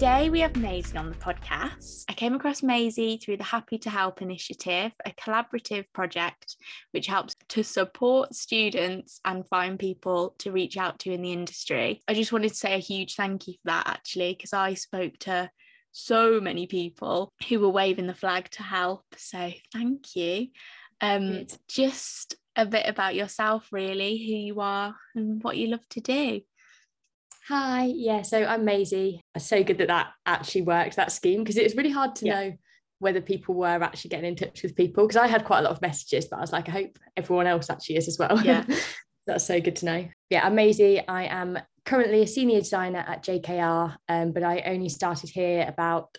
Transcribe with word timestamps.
Today 0.00 0.30
we 0.30 0.40
have 0.40 0.56
Maisie 0.56 0.96
on 0.96 1.10
the 1.10 1.16
podcast. 1.16 2.06
I 2.08 2.14
came 2.14 2.34
across 2.34 2.62
Maisie 2.62 3.18
through 3.18 3.36
the 3.36 3.44
Happy 3.44 3.76
to 3.80 3.90
Help 3.90 4.22
initiative, 4.22 4.92
a 5.04 5.10
collaborative 5.10 5.84
project 5.92 6.56
which 6.92 7.06
helps 7.06 7.36
to 7.50 7.62
support 7.62 8.34
students 8.34 9.20
and 9.26 9.46
find 9.46 9.78
people 9.78 10.34
to 10.38 10.52
reach 10.52 10.78
out 10.78 11.00
to 11.00 11.12
in 11.12 11.20
the 11.20 11.34
industry. 11.34 12.00
I 12.08 12.14
just 12.14 12.32
wanted 12.32 12.48
to 12.48 12.54
say 12.54 12.72
a 12.72 12.78
huge 12.78 13.14
thank 13.14 13.46
you 13.46 13.52
for 13.52 13.66
that 13.66 13.88
actually, 13.88 14.32
because 14.32 14.54
I 14.54 14.72
spoke 14.72 15.18
to 15.18 15.50
so 15.92 16.40
many 16.40 16.66
people 16.66 17.34
who 17.50 17.60
were 17.60 17.68
waving 17.68 18.06
the 18.06 18.14
flag 18.14 18.48
to 18.52 18.62
help. 18.62 19.04
So 19.18 19.52
thank 19.70 20.16
you. 20.16 20.46
Um, 21.02 21.46
just 21.68 22.36
a 22.56 22.64
bit 22.64 22.86
about 22.88 23.14
yourself, 23.16 23.68
really, 23.70 24.16
who 24.16 24.32
you 24.32 24.60
are 24.60 24.96
and 25.14 25.42
what 25.42 25.58
you 25.58 25.66
love 25.66 25.86
to 25.90 26.00
do. 26.00 26.40
Hi, 27.50 27.92
yeah, 27.96 28.22
so 28.22 28.44
I'm 28.44 28.64
Maisie. 28.64 29.20
It's 29.34 29.44
so 29.44 29.64
good 29.64 29.78
that 29.78 29.88
that 29.88 30.12
actually 30.24 30.62
worked, 30.62 30.94
that 30.94 31.10
scheme, 31.10 31.42
because 31.42 31.56
it 31.56 31.64
was 31.64 31.74
really 31.74 31.90
hard 31.90 32.14
to 32.16 32.26
yeah. 32.26 32.32
know 32.32 32.52
whether 33.00 33.20
people 33.20 33.56
were 33.56 33.66
actually 33.66 34.10
getting 34.10 34.28
in 34.28 34.36
touch 34.36 34.62
with 34.62 34.76
people. 34.76 35.04
Because 35.04 35.16
I 35.16 35.26
had 35.26 35.44
quite 35.44 35.58
a 35.58 35.62
lot 35.62 35.72
of 35.72 35.82
messages, 35.82 36.26
but 36.26 36.36
I 36.36 36.42
was 36.42 36.52
like, 36.52 36.68
I 36.68 36.72
hope 36.72 36.96
everyone 37.16 37.48
else 37.48 37.68
actually 37.68 37.96
is 37.96 38.06
as 38.06 38.20
well. 38.20 38.40
Yeah. 38.44 38.64
That's 39.26 39.44
so 39.44 39.60
good 39.60 39.74
to 39.76 39.84
know. 39.84 40.08
Yeah, 40.30 40.46
I'm 40.46 40.54
Maisie. 40.54 41.00
I 41.08 41.24
am 41.24 41.58
currently 41.84 42.22
a 42.22 42.26
senior 42.28 42.60
designer 42.60 43.04
at 43.04 43.24
JKR, 43.24 43.96
um, 44.08 44.30
but 44.30 44.44
I 44.44 44.60
only 44.66 44.88
started 44.88 45.30
here 45.30 45.66
about 45.66 46.16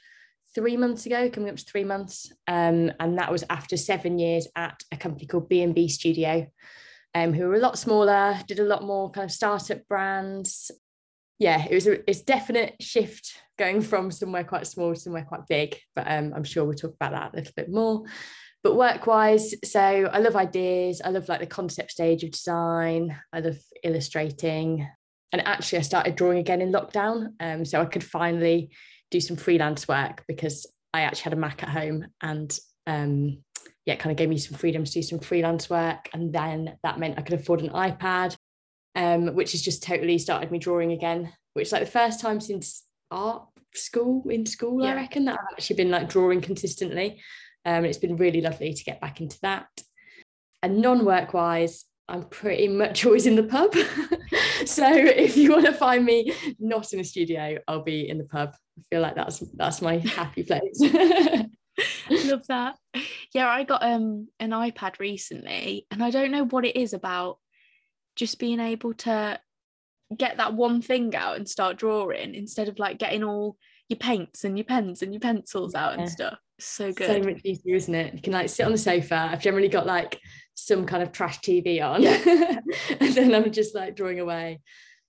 three 0.53 0.75
months 0.75 1.05
ago, 1.05 1.29
coming 1.29 1.49
up 1.49 1.55
to 1.55 1.63
three 1.63 1.85
months. 1.85 2.29
Um, 2.49 2.91
and 2.99 3.17
that 3.19 3.31
was 3.31 3.45
after 3.49 3.77
seven 3.77 4.19
years 4.19 4.49
at 4.57 4.83
a 4.91 4.97
company 4.97 5.27
called 5.27 5.47
B&B 5.47 5.87
Studio, 5.87 6.47
um, 7.15 7.31
who 7.31 7.47
were 7.47 7.55
a 7.55 7.59
lot 7.59 7.79
smaller, 7.79 8.37
did 8.49 8.59
a 8.59 8.65
lot 8.65 8.83
more 8.83 9.09
kind 9.11 9.23
of 9.23 9.31
startup 9.31 9.87
brands, 9.87 10.71
yeah, 11.41 11.65
it 11.67 11.73
was 11.73 11.87
a 11.87 12.07
it's 12.07 12.21
definite 12.21 12.75
shift 12.79 13.35
going 13.57 13.81
from 13.81 14.11
somewhere 14.11 14.43
quite 14.43 14.67
small 14.67 14.93
to 14.93 14.99
somewhere 14.99 15.25
quite 15.27 15.47
big. 15.49 15.75
But 15.95 16.05
um, 16.07 16.33
I'm 16.35 16.43
sure 16.43 16.63
we'll 16.63 16.75
talk 16.75 16.93
about 16.93 17.13
that 17.13 17.33
a 17.33 17.37
little 17.37 17.53
bit 17.55 17.67
more. 17.67 18.03
But 18.63 18.75
work 18.75 19.07
wise, 19.07 19.55
so 19.65 19.79
I 19.79 20.19
love 20.19 20.35
ideas. 20.35 21.01
I 21.03 21.09
love 21.09 21.27
like 21.27 21.39
the 21.39 21.47
concept 21.47 21.89
stage 21.89 22.23
of 22.23 22.29
design. 22.29 23.17
I 23.33 23.39
love 23.39 23.57
illustrating. 23.83 24.87
And 25.31 25.41
actually, 25.47 25.79
I 25.79 25.81
started 25.81 26.15
drawing 26.15 26.37
again 26.37 26.61
in 26.61 26.71
lockdown. 26.71 27.29
Um, 27.39 27.65
so 27.65 27.81
I 27.81 27.85
could 27.85 28.03
finally 28.03 28.69
do 29.09 29.19
some 29.19 29.35
freelance 29.35 29.87
work 29.87 30.23
because 30.27 30.67
I 30.93 31.01
actually 31.01 31.23
had 31.23 31.33
a 31.33 31.37
Mac 31.37 31.63
at 31.63 31.69
home 31.69 32.05
and 32.21 32.55
um, 32.85 33.39
yeah, 33.87 33.95
it 33.95 33.99
kind 33.99 34.11
of 34.11 34.17
gave 34.17 34.29
me 34.29 34.37
some 34.37 34.59
freedom 34.59 34.83
to 34.83 34.91
do 34.91 35.01
some 35.01 35.17
freelance 35.17 35.71
work. 35.71 36.07
And 36.13 36.31
then 36.31 36.77
that 36.83 36.99
meant 36.99 37.17
I 37.17 37.23
could 37.23 37.39
afford 37.39 37.61
an 37.61 37.69
iPad 37.69 38.37
um, 38.95 39.35
which 39.35 39.53
has 39.53 39.61
just 39.61 39.83
totally 39.83 40.17
started 40.17 40.51
me 40.51 40.59
drawing 40.59 40.91
again, 40.91 41.31
which 41.53 41.67
is 41.67 41.71
like 41.71 41.83
the 41.83 41.91
first 41.91 42.19
time 42.19 42.39
since 42.39 42.83
art 43.09 43.43
school 43.73 44.23
in 44.29 44.45
school, 44.45 44.83
yeah. 44.83 44.91
I 44.91 44.95
reckon, 44.95 45.25
that 45.25 45.39
I've 45.39 45.53
actually 45.53 45.77
been 45.77 45.91
like 45.91 46.09
drawing 46.09 46.41
consistently. 46.41 47.21
Um, 47.65 47.85
it's 47.85 47.97
been 47.97 48.17
really 48.17 48.41
lovely 48.41 48.73
to 48.73 48.83
get 48.83 49.01
back 49.01 49.21
into 49.21 49.37
that. 49.41 49.67
And 50.63 50.81
non-work 50.81 51.33
wise, 51.33 51.85
I'm 52.07 52.23
pretty 52.23 52.67
much 52.67 53.05
always 53.05 53.25
in 53.25 53.35
the 53.35 53.43
pub. 53.43 53.73
so 54.65 54.87
if 54.87 55.37
you 55.37 55.51
want 55.51 55.65
to 55.65 55.73
find 55.73 56.05
me 56.05 56.33
not 56.59 56.93
in 56.93 56.99
a 56.99 57.03
studio, 57.03 57.57
I'll 57.67 57.83
be 57.83 58.09
in 58.09 58.17
the 58.17 58.25
pub. 58.25 58.53
I 58.77 58.81
feel 58.89 59.01
like 59.01 59.15
that's 59.15 59.39
that's 59.55 59.81
my 59.81 59.97
happy 60.15 60.43
place. 60.43 60.81
Love 62.09 62.45
that. 62.47 62.75
Yeah, 63.33 63.47
I 63.47 63.63
got 63.63 63.83
um 63.83 64.27
an 64.39 64.51
iPad 64.51 64.99
recently, 64.99 65.87
and 65.91 66.03
I 66.03 66.09
don't 66.09 66.31
know 66.31 66.45
what 66.45 66.65
it 66.65 66.75
is 66.75 66.93
about 66.93 67.37
just 68.15 68.39
being 68.39 68.59
able 68.59 68.93
to 68.93 69.39
get 70.17 70.37
that 70.37 70.53
one 70.53 70.81
thing 70.81 71.15
out 71.15 71.37
and 71.37 71.47
start 71.47 71.77
drawing 71.77 72.35
instead 72.35 72.67
of 72.67 72.79
like 72.79 72.97
getting 72.97 73.23
all 73.23 73.57
your 73.89 73.97
paints 73.97 74.43
and 74.43 74.57
your 74.57 74.65
pens 74.65 75.01
and 75.01 75.13
your 75.13 75.19
pencils 75.19 75.75
out 75.75 75.97
and 75.97 76.09
stuff. 76.09 76.37
So 76.59 76.91
good. 76.91 77.07
So 77.07 77.29
much 77.29 77.41
easier, 77.43 77.75
isn't 77.75 77.95
it? 77.95 78.13
You 78.13 78.21
can 78.21 78.33
like 78.33 78.49
sit 78.49 78.65
on 78.65 78.71
the 78.71 78.77
sofa. 78.77 79.29
I've 79.31 79.41
generally 79.41 79.67
got 79.67 79.85
like 79.85 80.19
some 80.53 80.85
kind 80.85 81.01
of 81.01 81.11
trash 81.11 81.39
TV 81.39 81.81
on. 81.83 82.01
Yeah. 82.01 82.59
and 82.99 83.13
then 83.13 83.33
I'm 83.33 83.51
just 83.51 83.73
like 83.73 83.95
drawing 83.95 84.19
away. 84.19 84.61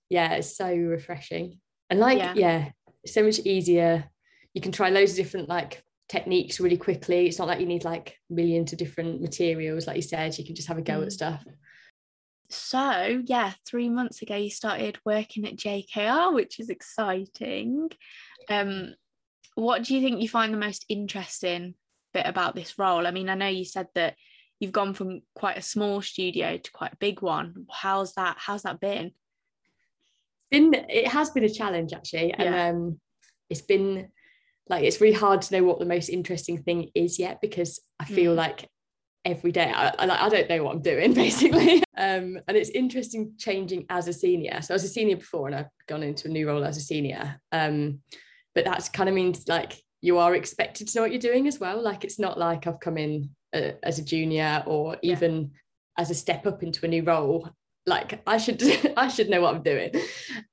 Yeah, 0.09 0.33
it's 0.33 0.55
so 0.55 0.73
refreshing. 0.73 1.59
And 1.89 1.99
like, 1.99 2.17
yeah. 2.17 2.33
yeah, 2.35 2.69
so 3.05 3.23
much 3.23 3.39
easier. 3.39 4.09
You 4.53 4.61
can 4.61 4.71
try 4.71 4.89
loads 4.89 5.11
of 5.11 5.17
different 5.17 5.49
like 5.49 5.83
techniques 6.09 6.59
really 6.59 6.77
quickly. 6.77 7.27
It's 7.27 7.39
not 7.39 7.47
like 7.47 7.59
you 7.59 7.65
need 7.65 7.83
like 7.83 8.17
millions 8.29 8.73
of 8.73 8.79
different 8.79 9.21
materials, 9.21 9.87
like 9.87 9.95
you 9.95 10.01
said. 10.01 10.37
You 10.37 10.45
can 10.45 10.55
just 10.55 10.67
have 10.67 10.77
a 10.77 10.81
go 10.81 10.99
mm. 11.01 11.05
at 11.05 11.13
stuff 11.13 11.43
so 12.53 13.21
yeah 13.25 13.53
three 13.65 13.89
months 13.89 14.21
ago 14.21 14.35
you 14.35 14.49
started 14.49 14.97
working 15.05 15.45
at 15.45 15.55
jkr 15.55 16.33
which 16.33 16.59
is 16.59 16.69
exciting 16.69 17.89
um 18.49 18.93
what 19.55 19.83
do 19.83 19.95
you 19.95 20.01
think 20.01 20.21
you 20.21 20.29
find 20.29 20.53
the 20.53 20.57
most 20.57 20.85
interesting 20.89 21.75
bit 22.13 22.25
about 22.25 22.55
this 22.55 22.77
role 22.77 23.07
i 23.07 23.11
mean 23.11 23.29
i 23.29 23.35
know 23.35 23.47
you 23.47 23.65
said 23.65 23.87
that 23.95 24.15
you've 24.59 24.71
gone 24.71 24.93
from 24.93 25.21
quite 25.35 25.57
a 25.57 25.61
small 25.61 26.01
studio 26.01 26.57
to 26.57 26.71
quite 26.71 26.93
a 26.93 26.97
big 26.97 27.21
one 27.21 27.65
how's 27.71 28.13
that 28.13 28.37
how's 28.39 28.63
that 28.63 28.79
been 28.79 29.11
been 30.51 30.73
it 30.73 31.07
has 31.07 31.31
been 31.31 31.43
a 31.43 31.49
challenge 31.49 31.91
actually 31.93 32.31
and 32.33 32.43
yeah. 32.43 32.69
um 32.69 32.99
it's 33.49 33.61
been 33.61 34.07
like 34.69 34.83
it's 34.83 35.01
really 35.01 35.15
hard 35.15 35.41
to 35.41 35.55
know 35.55 35.63
what 35.63 35.79
the 35.79 35.85
most 35.85 36.09
interesting 36.09 36.61
thing 36.61 36.89
is 36.95 37.19
yet 37.19 37.39
because 37.41 37.79
i 37.99 38.05
feel 38.05 38.33
mm. 38.33 38.37
like 38.37 38.69
every 39.25 39.51
day. 39.51 39.71
I, 39.73 39.89
I, 39.89 40.25
I, 40.25 40.29
don't 40.29 40.49
know 40.49 40.63
what 40.63 40.75
I'm 40.75 40.81
doing 40.81 41.13
basically. 41.25 41.83
Um, 41.97 42.39
and 42.47 42.57
it's 42.57 42.69
interesting 42.69 43.33
changing 43.37 43.85
as 43.89 44.07
a 44.07 44.13
senior. 44.13 44.61
So 44.61 44.73
I 44.73 44.75
was 44.75 44.83
a 44.83 44.89
senior 44.89 45.17
before 45.17 45.47
and 45.47 45.55
I've 45.55 45.69
gone 45.87 46.03
into 46.03 46.27
a 46.27 46.31
new 46.31 46.47
role 46.47 46.63
as 46.63 46.77
a 46.77 46.81
senior. 46.81 47.39
Um, 47.51 48.01
but 48.55 48.65
that 48.65 48.89
kind 48.93 49.09
of 49.09 49.15
means 49.15 49.47
like 49.47 49.81
you 50.01 50.17
are 50.17 50.35
expected 50.35 50.87
to 50.87 50.97
know 50.97 51.03
what 51.03 51.11
you're 51.11 51.19
doing 51.19 51.47
as 51.47 51.59
well. 51.59 51.81
Like 51.81 52.03
it's 52.03 52.19
not 52.19 52.37
like 52.37 52.67
I've 52.67 52.79
come 52.79 52.97
in 52.97 53.29
uh, 53.53 53.71
as 53.81 53.99
a 53.99 54.05
junior 54.05 54.63
or 54.65 54.97
even 55.01 55.41
yeah. 55.41 56.01
as 56.01 56.11
a 56.11 56.15
step 56.15 56.45
up 56.45 56.61
into 56.61 56.85
a 56.85 56.89
new 56.89 57.03
role. 57.03 57.49
Like 57.85 58.21
I 58.27 58.37
should 58.37 58.61
I 58.97 59.07
should 59.07 59.29
know 59.29 59.41
what 59.41 59.55
I'm 59.55 59.63
doing. 59.63 59.91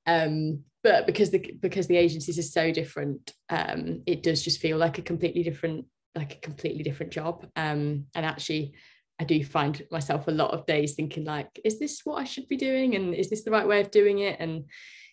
Um, 0.05 0.63
but 0.83 1.05
because 1.05 1.29
the 1.29 1.53
because 1.59 1.87
the 1.87 1.97
agencies 1.97 2.39
are 2.39 2.43
so 2.43 2.71
different, 2.71 3.33
um, 3.49 4.01
it 4.07 4.23
does 4.23 4.41
just 4.41 4.59
feel 4.59 4.77
like 4.77 4.97
a 4.97 5.03
completely 5.03 5.43
different 5.43 5.85
like 6.15 6.33
a 6.33 6.39
completely 6.39 6.83
different 6.83 7.11
job. 7.11 7.45
Um, 7.55 8.05
and 8.15 8.25
actually, 8.25 8.73
I 9.19 9.23
do 9.23 9.43
find 9.43 9.81
myself 9.91 10.27
a 10.27 10.31
lot 10.31 10.51
of 10.51 10.65
days 10.65 10.95
thinking 10.95 11.25
like, 11.25 11.59
is 11.63 11.79
this 11.79 12.01
what 12.03 12.15
I 12.15 12.23
should 12.23 12.47
be 12.47 12.57
doing? 12.57 12.95
And 12.95 13.13
is 13.13 13.29
this 13.29 13.43
the 13.43 13.51
right 13.51 13.67
way 13.67 13.79
of 13.79 13.91
doing 13.91 14.19
it? 14.19 14.39
And 14.39 14.65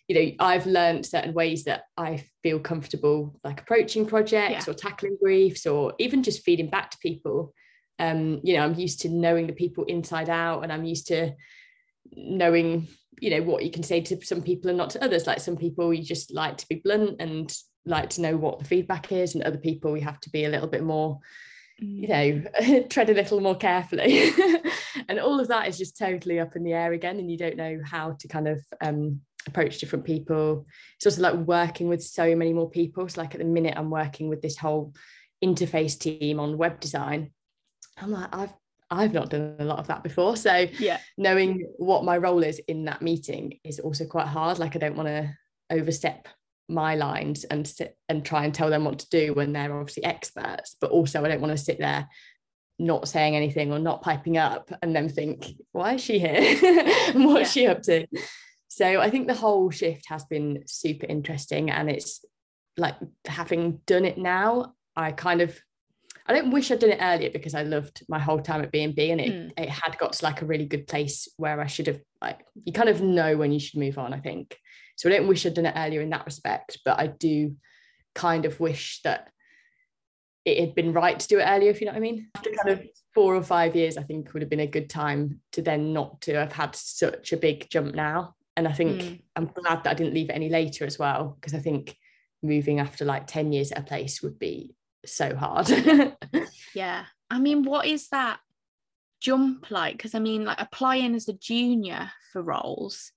you 0.09 0.15
know, 0.15 0.31
I've 0.39 0.65
learned 0.65 1.05
certain 1.05 1.35
ways 1.35 1.65
that 1.65 1.83
I 1.95 2.25
feel 2.41 2.59
comfortable 2.59 3.39
like 3.43 3.61
approaching 3.61 4.07
projects 4.07 4.65
yeah. 4.65 4.71
or 4.71 4.73
tackling 4.73 5.17
briefs 5.21 5.67
or 5.67 5.93
even 5.99 6.23
just 6.23 6.43
feeding 6.43 6.71
back 6.71 6.89
to 6.89 6.97
people. 6.97 7.53
Um, 7.99 8.41
you 8.43 8.55
know, 8.55 8.63
I'm 8.63 8.73
used 8.73 9.01
to 9.01 9.09
knowing 9.09 9.45
the 9.45 9.53
people 9.53 9.83
inside 9.83 10.27
out 10.27 10.63
and 10.63 10.73
I'm 10.73 10.83
used 10.83 11.07
to 11.09 11.35
knowing, 12.11 12.87
you 13.21 13.29
know, 13.29 13.43
what 13.43 13.63
you 13.63 13.69
can 13.69 13.83
say 13.83 14.01
to 14.01 14.25
some 14.25 14.41
people 14.41 14.69
and 14.69 14.77
not 14.79 14.89
to 14.91 15.03
others. 15.03 15.27
Like 15.27 15.41
some 15.41 15.57
people 15.57 15.93
you 15.93 16.03
just 16.03 16.33
like 16.33 16.57
to 16.57 16.67
be 16.67 16.81
blunt 16.83 17.17
and 17.19 17.55
like 17.85 18.09
to 18.11 18.21
know 18.21 18.37
what 18.37 18.59
the 18.59 18.65
feedback 18.65 19.11
is 19.11 19.35
and 19.35 19.43
other 19.43 19.57
people 19.57 19.91
we 19.91 20.01
have 20.01 20.19
to 20.19 20.29
be 20.29 20.45
a 20.45 20.49
little 20.49 20.67
bit 20.67 20.83
more 20.83 21.19
you 21.77 22.07
mm. 22.07 22.43
know 22.63 22.81
tread 22.89 23.09
a 23.09 23.13
little 23.13 23.39
more 23.39 23.55
carefully 23.55 24.31
and 25.09 25.19
all 25.19 25.39
of 25.39 25.47
that 25.47 25.67
is 25.67 25.77
just 25.77 25.97
totally 25.97 26.39
up 26.39 26.55
in 26.55 26.63
the 26.63 26.73
air 26.73 26.93
again 26.93 27.19
and 27.19 27.31
you 27.31 27.37
don't 27.37 27.57
know 27.57 27.79
how 27.83 28.11
to 28.19 28.27
kind 28.27 28.47
of 28.47 28.61
um, 28.81 29.21
approach 29.47 29.79
different 29.79 30.05
people 30.05 30.65
it's 30.95 31.05
also 31.05 31.21
like 31.21 31.35
working 31.47 31.87
with 31.87 32.03
so 32.03 32.35
many 32.35 32.53
more 32.53 32.69
people 32.69 33.07
so 33.07 33.21
like 33.21 33.33
at 33.33 33.39
the 33.39 33.45
minute 33.45 33.73
i'm 33.77 33.89
working 33.89 34.27
with 34.27 34.41
this 34.41 34.57
whole 34.57 34.93
interface 35.43 35.97
team 35.97 36.39
on 36.39 36.57
web 36.57 36.79
design 36.79 37.31
i'm 37.97 38.11
like 38.11 38.29
i've 38.33 38.53
I've 38.91 39.13
not 39.13 39.29
done 39.29 39.55
a 39.59 39.65
lot 39.65 39.79
of 39.79 39.87
that 39.87 40.03
before. 40.03 40.35
So 40.35 40.65
yeah, 40.79 40.99
knowing 41.17 41.67
what 41.77 42.03
my 42.03 42.17
role 42.17 42.43
is 42.43 42.59
in 42.67 42.85
that 42.85 43.01
meeting 43.01 43.59
is 43.63 43.79
also 43.79 44.05
quite 44.05 44.27
hard. 44.27 44.57
Like 44.57 44.75
I 44.75 44.79
don't 44.79 44.95
want 44.95 45.09
to 45.09 45.31
overstep 45.69 46.27
my 46.69 46.95
lines 46.95 47.43
and 47.45 47.67
sit 47.67 47.97
and 48.07 48.23
try 48.23 48.45
and 48.45 48.53
tell 48.53 48.69
them 48.69 48.85
what 48.85 48.99
to 48.99 49.09
do 49.09 49.33
when 49.33 49.53
they're 49.53 49.77
obviously 49.77 50.03
experts 50.03 50.75
but 50.79 50.91
also 50.91 51.23
i 51.23 51.27
don't 51.27 51.41
want 51.41 51.51
to 51.51 51.63
sit 51.63 51.79
there 51.79 52.07
not 52.77 53.07
saying 53.07 53.35
anything 53.35 53.71
or 53.71 53.79
not 53.79 54.01
piping 54.01 54.37
up 54.37 54.71
and 54.81 54.95
then 54.95 55.09
think 55.09 55.47
why 55.71 55.95
is 55.95 56.01
she 56.01 56.19
here 56.19 56.33
and 57.13 57.25
what's 57.25 57.55
yeah. 57.55 57.63
she 57.63 57.67
up 57.67 57.81
to 57.81 58.05
so 58.67 59.01
i 59.01 59.09
think 59.09 59.27
the 59.27 59.33
whole 59.33 59.69
shift 59.69 60.05
has 60.07 60.23
been 60.25 60.63
super 60.65 61.05
interesting 61.07 61.69
and 61.69 61.89
it's 61.89 62.23
like 62.77 62.95
having 63.25 63.81
done 63.85 64.05
it 64.05 64.17
now 64.17 64.73
i 64.95 65.11
kind 65.11 65.41
of 65.41 65.59
I 66.29 66.33
don't 66.33 66.51
wish 66.51 66.69
I'd 66.69 66.77
done 66.77 66.91
it 66.91 66.99
earlier 67.01 67.31
because 67.31 67.55
I 67.55 67.63
loved 67.63 68.03
my 68.07 68.19
whole 68.19 68.39
time 68.39 68.61
at 68.61 68.71
B&B 68.71 69.09
and 69.09 69.19
it, 69.19 69.31
mm. 69.31 69.51
it 69.57 69.67
had 69.67 69.97
got 69.97 70.13
to 70.13 70.23
like 70.23 70.43
a 70.43 70.45
really 70.45 70.65
good 70.65 70.85
place 70.85 71.27
where 71.37 71.59
I 71.59 71.65
should 71.65 71.87
have 71.87 71.99
like 72.21 72.45
you 72.65 72.71
kind 72.71 72.87
of 72.87 73.01
know 73.01 73.35
when 73.35 73.51
you 73.51 73.59
should 73.59 73.79
move 73.79 73.97
on 73.97 74.13
I 74.13 74.19
think 74.19 74.55
so 74.99 75.07
I 75.07 75.13
don't 75.13 75.29
wish 75.29 75.45
I'd 75.45 75.53
done 75.53 75.65
it 75.65 75.75
earlier 75.77 76.01
in 76.01 76.09
that 76.09 76.25
respect, 76.25 76.79
but 76.83 76.99
I 76.99 77.07
do 77.07 77.55
kind 78.15 78.43
of 78.43 78.59
wish 78.59 78.99
that 79.05 79.29
it 80.43 80.59
had 80.59 80.75
been 80.75 80.91
right 80.91 81.17
to 81.17 81.27
do 81.29 81.39
it 81.39 81.45
earlier, 81.45 81.69
if 81.69 81.79
you 81.79 81.85
know 81.85 81.93
what 81.93 81.99
I 81.99 82.01
mean. 82.01 82.27
After 82.35 82.51
kind 82.51 82.77
of 82.77 82.85
four 83.15 83.33
or 83.33 83.41
five 83.41 83.77
years, 83.77 83.95
I 83.95 84.03
think 84.03 84.33
would 84.33 84.41
have 84.41 84.49
been 84.49 84.59
a 84.59 84.67
good 84.67 84.89
time 84.89 85.39
to 85.53 85.61
then 85.61 85.93
not 85.93 86.19
to 86.23 86.33
have 86.33 86.51
had 86.51 86.75
such 86.75 87.31
a 87.31 87.37
big 87.37 87.69
jump 87.69 87.95
now. 87.95 88.35
And 88.57 88.67
I 88.67 88.73
think 88.73 89.01
mm. 89.01 89.21
I'm 89.37 89.45
glad 89.45 89.85
that 89.85 89.91
I 89.91 89.93
didn't 89.93 90.15
leave 90.15 90.29
it 90.29 90.35
any 90.35 90.49
later 90.49 90.83
as 90.83 90.99
well, 90.99 91.37
because 91.39 91.53
I 91.53 91.59
think 91.59 91.95
moving 92.43 92.81
after 92.81 93.05
like 93.05 93.25
10 93.25 93.53
years 93.53 93.71
at 93.71 93.79
a 93.79 93.83
place 93.83 94.21
would 94.21 94.37
be 94.37 94.75
so 95.05 95.33
hard. 95.33 95.69
yeah. 96.75 97.05
I 97.29 97.39
mean, 97.39 97.63
what 97.63 97.85
is 97.85 98.09
that 98.09 98.41
jump 99.21 99.71
like? 99.71 99.95
Because 99.95 100.13
I 100.13 100.19
mean, 100.19 100.43
like 100.43 100.59
applying 100.59 101.15
as 101.15 101.29
a 101.29 101.33
junior 101.33 102.11
for 102.33 102.41
roles, 102.41 103.13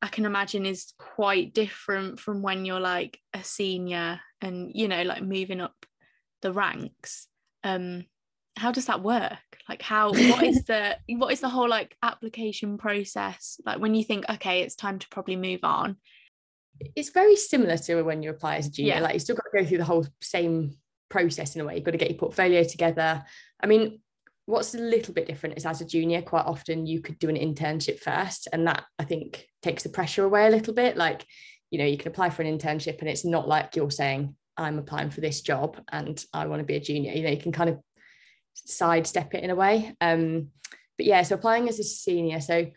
I 0.00 0.08
can 0.08 0.24
imagine 0.24 0.64
is 0.64 0.92
quite 0.98 1.54
different 1.54 2.20
from 2.20 2.42
when 2.42 2.64
you're 2.64 2.80
like 2.80 3.18
a 3.34 3.42
senior 3.42 4.20
and, 4.40 4.70
you 4.74 4.86
know, 4.86 5.02
like 5.02 5.22
moving 5.22 5.60
up 5.60 5.74
the 6.42 6.52
ranks. 6.52 7.26
Um, 7.64 8.04
how 8.56 8.72
does 8.72 8.86
that 8.86 9.02
work? 9.02 9.38
Like 9.68 9.82
how 9.82 10.10
what 10.10 10.42
is 10.42 10.64
the 10.64 10.96
what 11.16 11.32
is 11.32 11.40
the 11.40 11.48
whole 11.48 11.68
like 11.68 11.96
application 12.02 12.78
process? 12.78 13.60
Like 13.64 13.80
when 13.80 13.94
you 13.94 14.04
think, 14.04 14.24
okay, 14.28 14.62
it's 14.62 14.76
time 14.76 14.98
to 14.98 15.08
probably 15.08 15.36
move 15.36 15.60
on. 15.62 15.96
It's 16.94 17.10
very 17.10 17.36
similar 17.36 17.76
to 17.76 18.02
when 18.02 18.22
you 18.22 18.30
apply 18.30 18.56
as 18.56 18.66
a 18.66 18.70
junior. 18.70 18.94
Yeah. 18.94 19.00
Like 19.00 19.14
you 19.14 19.20
still 19.20 19.36
got 19.36 19.44
to 19.52 19.62
go 19.62 19.68
through 19.68 19.78
the 19.78 19.84
whole 19.84 20.06
same 20.20 20.76
process 21.08 21.54
in 21.54 21.60
a 21.60 21.64
way. 21.64 21.76
You've 21.76 21.84
got 21.84 21.92
to 21.92 21.98
get 21.98 22.10
your 22.10 22.18
portfolio 22.18 22.62
together. 22.62 23.24
I 23.60 23.66
mean, 23.66 24.00
what's 24.48 24.74
a 24.74 24.78
little 24.78 25.12
bit 25.12 25.26
different 25.26 25.58
is 25.58 25.66
as 25.66 25.82
a 25.82 25.84
junior, 25.84 26.22
quite 26.22 26.46
often 26.46 26.86
you 26.86 27.02
could 27.02 27.18
do 27.18 27.28
an 27.28 27.36
internship 27.36 28.00
first. 28.00 28.48
And 28.50 28.66
that 28.66 28.84
I 28.98 29.04
think 29.04 29.46
takes 29.62 29.82
the 29.82 29.90
pressure 29.90 30.24
away 30.24 30.46
a 30.46 30.50
little 30.50 30.72
bit. 30.72 30.96
Like, 30.96 31.26
you 31.70 31.78
know, 31.78 31.84
you 31.84 31.98
can 31.98 32.08
apply 32.08 32.30
for 32.30 32.40
an 32.40 32.58
internship 32.58 33.00
and 33.00 33.10
it's 33.10 33.26
not 33.26 33.46
like 33.46 33.76
you're 33.76 33.90
saying, 33.90 34.34
I'm 34.56 34.78
applying 34.78 35.10
for 35.10 35.20
this 35.20 35.42
job 35.42 35.78
and 35.92 36.24
I 36.32 36.46
want 36.46 36.60
to 36.60 36.66
be 36.66 36.76
a 36.76 36.80
junior. 36.80 37.12
You 37.12 37.24
know, 37.24 37.30
you 37.30 37.36
can 37.36 37.52
kind 37.52 37.68
of 37.68 37.78
sidestep 38.54 39.34
it 39.34 39.44
in 39.44 39.50
a 39.50 39.54
way. 39.54 39.94
Um, 40.00 40.48
but 40.96 41.04
yeah, 41.04 41.20
so 41.24 41.34
applying 41.34 41.68
as 41.68 41.78
a 41.78 41.84
senior. 41.84 42.40
So 42.40 42.68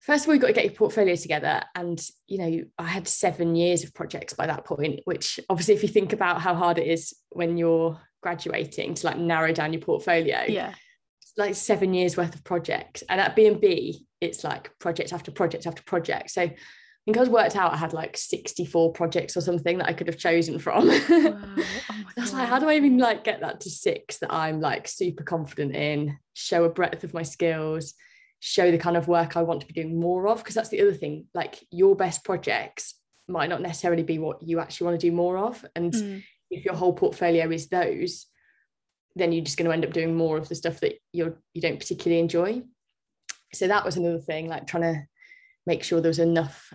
first 0.00 0.24
of 0.24 0.28
all, 0.28 0.34
you've 0.34 0.40
got 0.40 0.48
to 0.48 0.54
get 0.54 0.64
your 0.64 0.72
portfolio 0.72 1.14
together. 1.14 1.62
And, 1.74 2.02
you 2.26 2.38
know, 2.38 2.64
I 2.78 2.86
had 2.86 3.06
seven 3.06 3.54
years 3.54 3.84
of 3.84 3.92
projects 3.92 4.32
by 4.32 4.46
that 4.46 4.64
point, 4.64 5.00
which 5.04 5.38
obviously, 5.50 5.74
if 5.74 5.82
you 5.82 5.90
think 5.90 6.14
about 6.14 6.40
how 6.40 6.54
hard 6.54 6.78
it 6.78 6.88
is 6.88 7.14
when 7.28 7.58
you're 7.58 8.00
graduating 8.22 8.94
to 8.94 9.06
like 9.06 9.18
narrow 9.18 9.52
down 9.52 9.72
your 9.72 9.82
portfolio, 9.82 10.44
yeah, 10.48 10.74
it's 11.20 11.32
like 11.36 11.54
seven 11.54 11.94
years 11.94 12.16
worth 12.16 12.34
of 12.34 12.44
projects. 12.44 13.02
And 13.08 13.20
at 13.20 13.36
B&B, 13.36 14.06
it's 14.20 14.44
like 14.44 14.70
project 14.78 15.12
after 15.12 15.30
project 15.30 15.66
after 15.66 15.82
project. 15.82 16.30
So 16.30 16.42
I 16.42 16.54
think 17.04 17.16
I 17.16 17.20
was 17.20 17.30
worked 17.30 17.56
out, 17.56 17.72
I 17.72 17.76
had 17.76 17.92
like 17.92 18.16
64 18.16 18.92
projects 18.92 19.36
or 19.36 19.40
something 19.40 19.78
that 19.78 19.88
I 19.88 19.92
could 19.92 20.06
have 20.06 20.18
chosen 20.18 20.58
from. 20.58 20.88
Wow. 21.10 21.64
Oh 21.90 22.04
I 22.16 22.20
was 22.20 22.32
like, 22.32 22.48
how 22.48 22.58
do 22.58 22.68
I 22.68 22.74
even 22.74 22.98
like 22.98 23.24
get 23.24 23.40
that 23.40 23.60
to 23.60 23.70
six 23.70 24.18
that 24.18 24.32
I'm 24.32 24.60
like 24.60 24.88
super 24.88 25.22
confident 25.22 25.74
in, 25.74 26.18
show 26.34 26.64
a 26.64 26.68
breadth 26.68 27.04
of 27.04 27.14
my 27.14 27.22
skills, 27.22 27.94
show 28.40 28.70
the 28.70 28.78
kind 28.78 28.96
of 28.96 29.08
work 29.08 29.36
I 29.36 29.42
want 29.42 29.60
to 29.60 29.66
be 29.66 29.72
doing 29.72 29.98
more 29.98 30.28
of? 30.28 30.38
Because 30.38 30.54
that's 30.54 30.68
the 30.68 30.80
other 30.82 30.92
thing, 30.92 31.26
like 31.34 31.56
your 31.70 31.96
best 31.96 32.24
projects 32.24 32.94
might 33.28 33.48
not 33.48 33.62
necessarily 33.62 34.02
be 34.02 34.18
what 34.18 34.42
you 34.42 34.58
actually 34.58 34.86
want 34.86 35.00
to 35.00 35.06
do 35.06 35.14
more 35.14 35.38
of. 35.38 35.64
And 35.74 35.92
mm. 35.92 36.22
If 36.50 36.64
your 36.64 36.74
whole 36.74 36.92
portfolio 36.92 37.50
is 37.50 37.68
those, 37.68 38.26
then 39.16 39.32
you're 39.32 39.44
just 39.44 39.56
going 39.56 39.66
to 39.66 39.72
end 39.72 39.84
up 39.84 39.92
doing 39.92 40.16
more 40.16 40.36
of 40.36 40.48
the 40.48 40.54
stuff 40.54 40.80
that 40.80 40.94
you're 41.12 41.38
you 41.54 41.60
don't 41.60 41.78
particularly 41.78 42.20
enjoy. 42.20 42.62
So 43.52 43.66
that 43.66 43.84
was 43.84 43.96
another 43.96 44.20
thing, 44.20 44.48
like 44.48 44.66
trying 44.66 44.94
to 44.94 45.02
make 45.66 45.82
sure 45.82 46.00
there 46.00 46.08
was 46.10 46.18
enough 46.18 46.72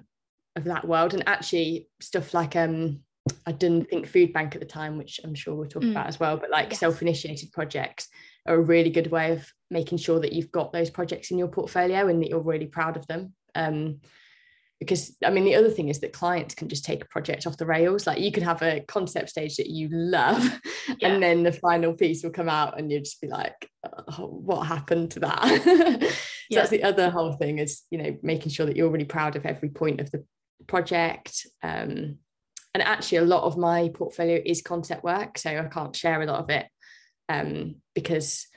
of 0.55 0.65
that 0.65 0.87
world. 0.87 1.13
And 1.13 1.23
actually 1.27 1.89
stuff 2.01 2.33
like 2.33 2.55
um 2.55 3.01
I 3.45 3.51
didn't 3.51 3.89
Think 3.89 4.07
Food 4.07 4.33
Bank 4.33 4.53
at 4.53 4.61
the 4.61 4.67
time, 4.67 4.97
which 4.97 5.19
I'm 5.23 5.33
sure 5.33 5.55
we'll 5.55 5.67
talk 5.67 5.83
mm. 5.83 5.91
about 5.91 6.07
as 6.07 6.19
well. 6.19 6.37
But 6.37 6.51
like 6.51 6.71
yes. 6.71 6.79
self-initiated 6.79 7.51
projects 7.51 8.07
are 8.45 8.55
a 8.55 8.61
really 8.61 8.91
good 8.91 9.09
way 9.09 9.31
of 9.31 9.51
making 9.71 9.97
sure 9.97 10.19
that 10.19 10.33
you've 10.33 10.51
got 10.51 10.71
those 10.71 10.91
projects 10.91 11.31
in 11.31 11.37
your 11.37 11.47
portfolio 11.47 12.07
and 12.07 12.21
that 12.21 12.29
you're 12.29 12.39
really 12.39 12.67
proud 12.67 12.97
of 12.97 13.07
them. 13.07 13.33
Um, 13.55 14.01
because 14.79 15.15
I 15.25 15.29
mean, 15.29 15.45
the 15.45 15.55
other 15.55 15.69
thing 15.69 15.89
is 15.89 15.99
that 16.01 16.13
clients 16.13 16.53
can 16.53 16.67
just 16.67 16.83
take 16.83 17.03
a 17.03 17.07
project 17.07 17.47
off 17.47 17.57
the 17.57 17.65
rails. 17.65 18.05
Like 18.05 18.19
you 18.19 18.31
could 18.31 18.43
have 18.43 18.61
a 18.61 18.81
concept 18.81 19.29
stage 19.29 19.55
that 19.57 19.69
you 19.69 19.89
love, 19.91 20.43
yeah. 20.99 21.07
and 21.07 21.23
then 21.23 21.43
the 21.43 21.53
final 21.53 21.93
piece 21.93 22.23
will 22.23 22.31
come 22.31 22.49
out, 22.49 22.77
and 22.77 22.91
you'll 22.91 23.01
just 23.01 23.21
be 23.21 23.27
like, 23.27 23.69
oh, 23.83 24.27
"What 24.27 24.67
happened 24.67 25.11
to 25.11 25.19
that?" 25.21 25.61
so 25.63 26.09
yeah. 26.49 26.59
that's 26.59 26.69
the 26.69 26.83
other 26.83 27.09
whole 27.09 27.33
thing 27.33 27.59
is 27.59 27.83
you 27.89 27.97
know 27.97 28.17
making 28.21 28.51
sure 28.51 28.65
that 28.65 28.75
you're 28.75 28.89
really 28.89 29.05
proud 29.05 29.35
of 29.35 29.45
every 29.45 29.69
point 29.69 30.01
of 30.01 30.11
the 30.11 30.25
project. 30.67 31.47
Um, 31.63 32.19
and 32.75 32.83
actually 32.83 33.19
a 33.19 33.23
lot 33.23 33.43
of 33.43 33.57
my 33.57 33.89
portfolio 33.93 34.41
is 34.45 34.61
concept 34.61 35.01
work 35.01 35.37
so 35.37 35.49
i 35.49 35.63
can't 35.63 35.95
share 35.95 36.21
a 36.21 36.25
lot 36.25 36.41
of 36.41 36.49
it 36.49 36.67
um, 37.29 37.75
because 37.95 38.47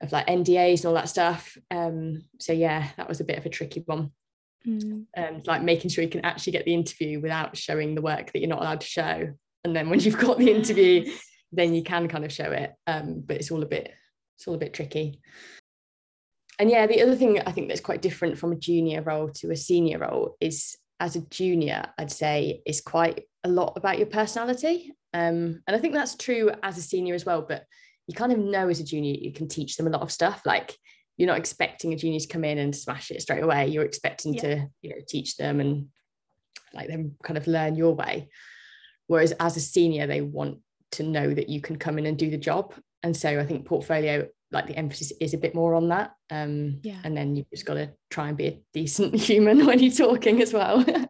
of 0.00 0.10
like 0.10 0.26
ndas 0.26 0.78
and 0.78 0.86
all 0.86 0.94
that 0.94 1.10
stuff 1.10 1.56
um, 1.70 2.22
so 2.40 2.54
yeah 2.54 2.88
that 2.96 3.08
was 3.08 3.20
a 3.20 3.24
bit 3.24 3.36
of 3.36 3.44
a 3.44 3.50
tricky 3.50 3.82
one 3.84 4.10
mm. 4.66 5.04
um, 5.16 5.42
like 5.46 5.62
making 5.62 5.90
sure 5.90 6.04
you 6.04 6.10
can 6.10 6.24
actually 6.24 6.52
get 6.52 6.64
the 6.64 6.74
interview 6.74 7.20
without 7.20 7.56
showing 7.56 7.94
the 7.94 8.02
work 8.02 8.32
that 8.32 8.40
you're 8.40 8.48
not 8.48 8.60
allowed 8.60 8.80
to 8.80 8.86
show 8.86 9.32
and 9.64 9.76
then 9.76 9.88
when 9.88 10.00
you've 10.00 10.18
got 10.18 10.38
the 10.38 10.50
interview 10.50 11.10
then 11.52 11.74
you 11.74 11.82
can 11.82 12.08
kind 12.08 12.24
of 12.24 12.32
show 12.32 12.50
it 12.50 12.72
um, 12.86 13.22
but 13.24 13.36
it's 13.36 13.50
all 13.50 13.62
a 13.62 13.66
bit 13.66 13.92
it's 14.36 14.46
all 14.46 14.54
a 14.54 14.58
bit 14.58 14.74
tricky 14.74 15.20
and 16.58 16.70
yeah 16.70 16.86
the 16.86 17.02
other 17.02 17.16
thing 17.16 17.40
i 17.46 17.52
think 17.52 17.68
that's 17.68 17.80
quite 17.80 18.02
different 18.02 18.38
from 18.38 18.52
a 18.52 18.56
junior 18.56 19.02
role 19.02 19.28
to 19.28 19.50
a 19.50 19.56
senior 19.56 19.98
role 19.98 20.36
is 20.40 20.76
as 21.00 21.16
a 21.16 21.20
junior 21.30 21.84
i'd 21.98 22.10
say 22.10 22.60
is 22.66 22.80
quite 22.80 23.24
a 23.44 23.48
lot 23.48 23.74
about 23.76 23.98
your 23.98 24.06
personality. 24.06 24.92
Um, 25.14 25.62
and 25.66 25.76
I 25.76 25.78
think 25.78 25.94
that's 25.94 26.16
true 26.16 26.50
as 26.62 26.78
a 26.78 26.82
senior 26.82 27.14
as 27.14 27.24
well. 27.24 27.42
But 27.42 27.64
you 28.06 28.14
kind 28.14 28.32
of 28.32 28.38
know 28.38 28.68
as 28.68 28.80
a 28.80 28.84
junior, 28.84 29.14
you 29.14 29.32
can 29.32 29.48
teach 29.48 29.76
them 29.76 29.86
a 29.86 29.90
lot 29.90 30.02
of 30.02 30.12
stuff. 30.12 30.42
Like 30.44 30.76
you're 31.18 31.26
not 31.26 31.38
expecting 31.38 31.92
a 31.92 31.96
junior 31.96 32.20
to 32.20 32.28
come 32.28 32.44
in 32.44 32.58
and 32.58 32.74
smash 32.74 33.10
it 33.10 33.20
straight 33.20 33.42
away. 33.42 33.66
You're 33.66 33.84
expecting 33.84 34.34
yeah. 34.34 34.40
to, 34.40 34.68
you 34.82 34.90
know, 34.90 35.00
teach 35.06 35.36
them 35.36 35.60
and 35.60 35.88
like 36.72 36.88
them 36.88 37.16
kind 37.24 37.36
of 37.36 37.46
learn 37.48 37.74
your 37.74 37.94
way. 37.94 38.28
Whereas 39.08 39.32
as 39.32 39.56
a 39.56 39.60
senior, 39.60 40.06
they 40.06 40.20
want 40.20 40.58
to 40.92 41.02
know 41.02 41.34
that 41.34 41.48
you 41.48 41.60
can 41.60 41.76
come 41.76 41.98
in 41.98 42.06
and 42.06 42.16
do 42.16 42.30
the 42.30 42.38
job. 42.38 42.72
And 43.02 43.16
so 43.16 43.40
I 43.40 43.44
think 43.44 43.66
portfolio, 43.66 44.28
like 44.52 44.68
the 44.68 44.76
emphasis 44.76 45.12
is 45.20 45.34
a 45.34 45.38
bit 45.38 45.56
more 45.56 45.74
on 45.74 45.88
that. 45.88 46.12
Um, 46.30 46.78
yeah. 46.82 46.98
And 47.02 47.16
then 47.16 47.34
you've 47.34 47.50
just 47.50 47.66
got 47.66 47.74
to 47.74 47.90
try 48.10 48.28
and 48.28 48.36
be 48.36 48.46
a 48.46 48.60
decent 48.72 49.14
human 49.20 49.66
when 49.66 49.80
you're 49.80 49.92
talking 49.92 50.40
as 50.40 50.52
well. 50.52 50.84
yeah, 50.86 51.08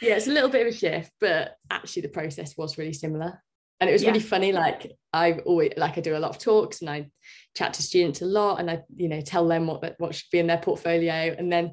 it's 0.00 0.26
a 0.26 0.32
little 0.32 0.48
bit 0.48 0.66
of 0.66 0.72
a 0.72 0.76
shift, 0.76 1.12
but 1.20 1.56
actually 1.70 2.02
the 2.02 2.08
process 2.08 2.56
was 2.56 2.78
really 2.78 2.94
similar. 2.94 3.42
And 3.82 3.90
it 3.90 3.94
was 3.94 4.04
yeah. 4.04 4.10
really 4.10 4.20
funny. 4.20 4.52
Like 4.52 4.92
I've 5.12 5.40
always 5.40 5.72
like 5.76 5.98
I 5.98 6.00
do 6.00 6.16
a 6.16 6.18
lot 6.20 6.30
of 6.30 6.38
talks 6.38 6.82
and 6.82 6.88
I 6.88 7.10
chat 7.56 7.74
to 7.74 7.82
students 7.82 8.22
a 8.22 8.26
lot 8.26 8.60
and 8.60 8.70
I, 8.70 8.82
you 8.94 9.08
know, 9.08 9.20
tell 9.20 9.48
them 9.48 9.66
what 9.66 9.96
what 9.98 10.14
should 10.14 10.30
be 10.30 10.38
in 10.38 10.46
their 10.46 10.58
portfolio. 10.58 11.34
And 11.36 11.52
then 11.52 11.72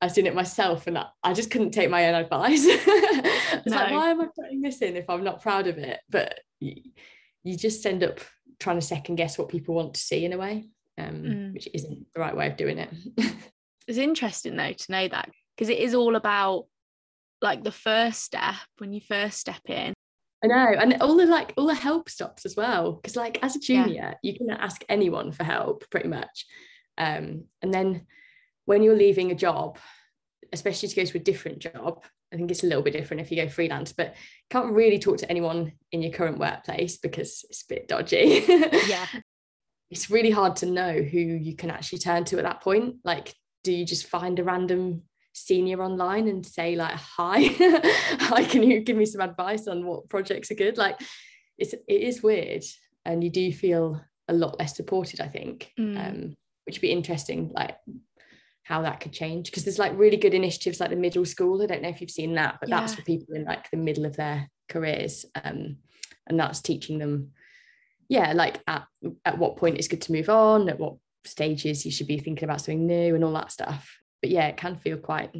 i've 0.00 0.12
seen 0.12 0.26
it 0.26 0.34
myself 0.36 0.86
and 0.86 0.96
I 0.96 1.32
just 1.32 1.50
couldn't 1.50 1.72
take 1.72 1.90
my 1.90 2.06
own 2.06 2.14
advice. 2.14 2.60
it's 2.64 3.66
no. 3.66 3.76
like, 3.76 3.90
why 3.90 4.10
am 4.10 4.20
I 4.20 4.28
putting 4.32 4.62
this 4.62 4.80
in 4.82 4.96
if 4.96 5.10
I'm 5.10 5.24
not 5.24 5.42
proud 5.42 5.66
of 5.66 5.78
it? 5.78 5.98
But 6.08 6.38
you, 6.60 6.76
you 7.42 7.56
just 7.56 7.84
end 7.84 8.04
up 8.04 8.20
trying 8.60 8.78
to 8.78 8.86
second 8.86 9.16
guess 9.16 9.36
what 9.36 9.48
people 9.48 9.74
want 9.74 9.94
to 9.94 10.00
see 10.00 10.24
in 10.24 10.32
a 10.32 10.38
way, 10.38 10.68
um, 10.96 11.14
mm. 11.14 11.54
which 11.54 11.66
isn't 11.74 12.06
the 12.14 12.20
right 12.20 12.36
way 12.36 12.46
of 12.46 12.56
doing 12.56 12.78
it. 12.78 12.90
it's 13.88 13.98
interesting 13.98 14.54
though 14.54 14.72
to 14.72 14.92
know 14.92 15.08
that 15.08 15.28
because 15.56 15.70
it 15.70 15.78
is 15.78 15.96
all 15.96 16.14
about 16.14 16.66
like 17.42 17.64
the 17.64 17.72
first 17.72 18.22
step 18.22 18.54
when 18.76 18.92
you 18.92 19.00
first 19.00 19.38
step 19.40 19.62
in 19.66 19.94
I 20.42 20.46
know, 20.46 20.74
and 20.78 20.96
all 21.00 21.16
the 21.16 21.26
like 21.26 21.52
all 21.56 21.66
the 21.66 21.74
help 21.74 22.08
stops 22.08 22.46
as 22.46 22.54
well. 22.56 22.92
Because 22.92 23.16
like 23.16 23.42
as 23.42 23.56
a 23.56 23.60
junior, 23.60 23.94
yeah. 23.94 24.14
you 24.22 24.36
can 24.36 24.50
ask 24.50 24.84
anyone 24.88 25.32
for 25.32 25.44
help 25.44 25.88
pretty 25.90 26.08
much. 26.08 26.46
Um, 26.96 27.44
and 27.62 27.72
then 27.72 28.06
when 28.64 28.82
you're 28.82 28.96
leaving 28.96 29.30
a 29.30 29.36
job, 29.36 29.78
especially 30.52 30.88
to 30.88 30.96
go 30.96 31.04
to 31.04 31.18
a 31.18 31.20
different 31.22 31.58
job, 31.58 32.04
I 32.32 32.36
think 32.36 32.50
it's 32.50 32.62
a 32.62 32.66
little 32.66 32.82
bit 32.82 32.92
different 32.92 33.22
if 33.22 33.30
you 33.30 33.42
go 33.42 33.48
freelance, 33.48 33.92
but 33.92 34.14
can't 34.50 34.72
really 34.72 34.98
talk 34.98 35.18
to 35.18 35.30
anyone 35.30 35.72
in 35.92 36.02
your 36.02 36.12
current 36.12 36.38
workplace 36.38 36.98
because 36.98 37.44
it's 37.48 37.62
a 37.62 37.68
bit 37.68 37.88
dodgy. 37.88 38.44
yeah. 38.86 39.06
It's 39.90 40.10
really 40.10 40.30
hard 40.30 40.56
to 40.56 40.66
know 40.66 40.92
who 40.92 41.18
you 41.18 41.56
can 41.56 41.70
actually 41.70 42.00
turn 42.00 42.24
to 42.26 42.36
at 42.36 42.44
that 42.44 42.60
point. 42.60 42.96
Like, 43.04 43.34
do 43.64 43.72
you 43.72 43.86
just 43.86 44.06
find 44.06 44.38
a 44.38 44.44
random 44.44 45.02
senior 45.46 45.82
online 45.82 46.28
and 46.28 46.44
say 46.44 46.76
like 46.76 46.94
hi 46.94 47.44
hi 48.20 48.44
can 48.44 48.62
you 48.62 48.80
give 48.80 48.96
me 48.96 49.06
some 49.06 49.20
advice 49.20 49.66
on 49.68 49.86
what 49.86 50.08
projects 50.08 50.50
are 50.50 50.56
good 50.56 50.76
like 50.76 50.98
it's 51.58 51.72
it 51.72 51.82
is 51.88 52.22
weird 52.22 52.62
and 53.04 53.22
you 53.22 53.30
do 53.30 53.52
feel 53.52 54.00
a 54.28 54.32
lot 54.32 54.58
less 54.58 54.76
supported 54.76 55.20
i 55.20 55.28
think 55.28 55.72
mm. 55.78 55.96
um, 55.98 56.36
which 56.64 56.76
would 56.76 56.82
be 56.82 56.92
interesting 56.92 57.50
like 57.54 57.76
how 58.62 58.82
that 58.82 59.00
could 59.00 59.12
change 59.12 59.50
because 59.50 59.64
there's 59.64 59.78
like 59.78 59.96
really 59.96 60.18
good 60.18 60.34
initiatives 60.34 60.80
like 60.80 60.90
the 60.90 60.96
middle 60.96 61.24
school 61.24 61.62
i 61.62 61.66
don't 61.66 61.82
know 61.82 61.88
if 61.88 62.00
you've 62.00 62.10
seen 62.10 62.34
that 62.34 62.58
but 62.60 62.68
yeah. 62.68 62.80
that's 62.80 62.94
for 62.94 63.02
people 63.02 63.34
in 63.34 63.44
like 63.44 63.70
the 63.70 63.76
middle 63.76 64.04
of 64.04 64.16
their 64.16 64.48
careers 64.68 65.24
um, 65.42 65.76
and 66.26 66.38
that's 66.38 66.60
teaching 66.60 66.98
them 66.98 67.30
yeah 68.08 68.32
like 68.34 68.60
at, 68.66 68.84
at 69.24 69.38
what 69.38 69.56
point 69.56 69.78
it's 69.78 69.88
good 69.88 70.02
to 70.02 70.12
move 70.12 70.28
on 70.28 70.68
at 70.68 70.78
what 70.78 70.96
stages 71.24 71.84
you 71.84 71.90
should 71.90 72.06
be 72.06 72.18
thinking 72.18 72.44
about 72.44 72.60
something 72.60 72.86
new 72.86 73.14
and 73.14 73.24
all 73.24 73.32
that 73.32 73.52
stuff 73.52 73.98
but 74.20 74.30
yeah, 74.30 74.48
it 74.48 74.56
can 74.56 74.76
feel 74.76 74.98
quite 74.98 75.30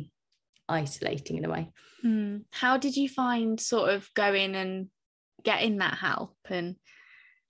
isolating 0.69 1.37
in 1.37 1.45
a 1.45 1.51
way. 1.51 1.71
Mm. 2.05 2.45
How 2.51 2.77
did 2.77 2.97
you 2.97 3.09
find 3.09 3.61
sort 3.61 3.91
of 3.91 4.09
going 4.15 4.55
and 4.55 4.89
getting 5.45 5.79
that 5.79 5.95
help 5.95 6.37
and 6.49 6.77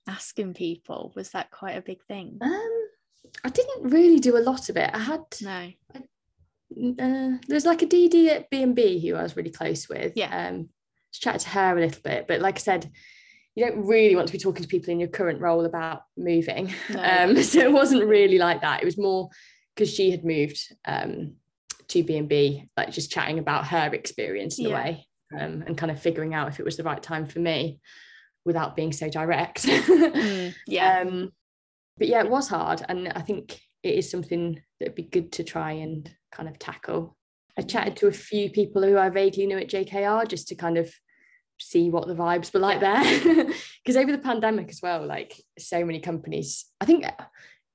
asking 0.07 0.53
people? 0.53 1.11
Was 1.15 1.31
that 1.31 1.51
quite 1.51 1.77
a 1.77 1.81
big 1.81 2.03
thing? 2.03 2.37
Um, 2.41 2.87
I 3.43 3.49
didn't 3.49 3.91
really 3.91 4.19
do 4.19 4.37
a 4.37 4.39
lot 4.39 4.69
of 4.69 4.77
it. 4.77 4.89
I 4.93 4.99
had 4.99 5.21
no. 5.41 5.71
I, 5.95 6.03
uh, 6.99 7.37
there's 7.47 7.65
like 7.65 7.81
a 7.81 7.87
DD 7.87 8.27
at 8.29 8.49
B 8.49 8.63
and 8.63 8.75
B 8.75 8.99
who 8.99 9.15
I 9.15 9.23
was 9.23 9.35
really 9.35 9.51
close 9.51 9.89
with. 9.89 10.13
Yeah. 10.15 10.49
Um, 10.49 10.69
chatted 11.11 11.41
to 11.41 11.49
her 11.49 11.77
a 11.77 11.81
little 11.81 12.01
bit. 12.03 12.27
But 12.27 12.41
like 12.41 12.57
I 12.57 12.59
said, 12.59 12.89
you 13.55 13.65
don't 13.65 13.85
really 13.85 14.15
want 14.15 14.27
to 14.27 14.31
be 14.31 14.39
talking 14.39 14.61
to 14.61 14.67
people 14.67 14.91
in 14.91 14.99
your 14.99 15.09
current 15.09 15.41
role 15.41 15.65
about 15.65 16.03
moving. 16.17 16.73
No. 16.89 17.01
Um, 17.03 17.43
so 17.43 17.59
it 17.59 17.71
wasn't 17.71 18.05
really 18.05 18.37
like 18.37 18.61
that. 18.61 18.81
It 18.81 18.85
was 18.85 18.97
more 18.97 19.29
because 19.79 19.93
she 19.93 20.11
had 20.11 20.25
moved 20.25 20.59
um, 20.83 21.35
to 21.87 22.03
B&B, 22.03 22.69
like 22.75 22.91
just 22.91 23.09
chatting 23.09 23.39
about 23.39 23.67
her 23.67 23.89
experience 23.93 24.59
in 24.59 24.65
yeah. 24.65 24.71
a 24.71 24.73
way 24.73 25.07
um, 25.33 25.63
and 25.65 25.77
kind 25.77 25.89
of 25.89 26.01
figuring 26.01 26.33
out 26.33 26.49
if 26.49 26.59
it 26.59 26.65
was 26.65 26.75
the 26.75 26.83
right 26.83 27.01
time 27.01 27.25
for 27.25 27.39
me 27.39 27.79
without 28.43 28.75
being 28.75 28.91
so 28.91 29.09
direct. 29.09 29.63
mm, 29.65 30.53
yeah. 30.67 30.99
Um, 30.99 31.31
but 31.97 32.09
yeah, 32.09 32.19
it 32.19 32.29
was 32.29 32.49
hard. 32.49 32.83
And 32.89 33.07
I 33.15 33.21
think 33.21 33.57
it 33.81 33.95
is 33.95 34.11
something 34.11 34.61
that'd 34.81 34.95
be 34.95 35.03
good 35.03 35.31
to 35.33 35.45
try 35.45 35.71
and 35.71 36.13
kind 36.29 36.49
of 36.49 36.59
tackle. 36.59 37.15
I 37.57 37.61
chatted 37.61 37.95
to 37.97 38.07
a 38.07 38.11
few 38.11 38.49
people 38.49 38.83
who 38.83 38.97
I 38.97 39.07
vaguely 39.07 39.47
knew 39.47 39.59
at 39.59 39.69
JKR 39.69 40.27
just 40.27 40.49
to 40.49 40.55
kind 40.55 40.77
of 40.77 40.93
see 41.57 41.89
what 41.89 42.05
the 42.05 42.15
vibes 42.15 42.53
were 42.53 42.59
like 42.59 42.81
yeah. 42.81 43.01
there. 43.01 43.45
Because 43.85 43.95
over 43.95 44.11
the 44.11 44.17
pandemic 44.17 44.69
as 44.69 44.81
well, 44.81 45.07
like 45.07 45.41
so 45.57 45.85
many 45.85 46.01
companies, 46.01 46.65
I 46.81 46.85
think 46.85 47.05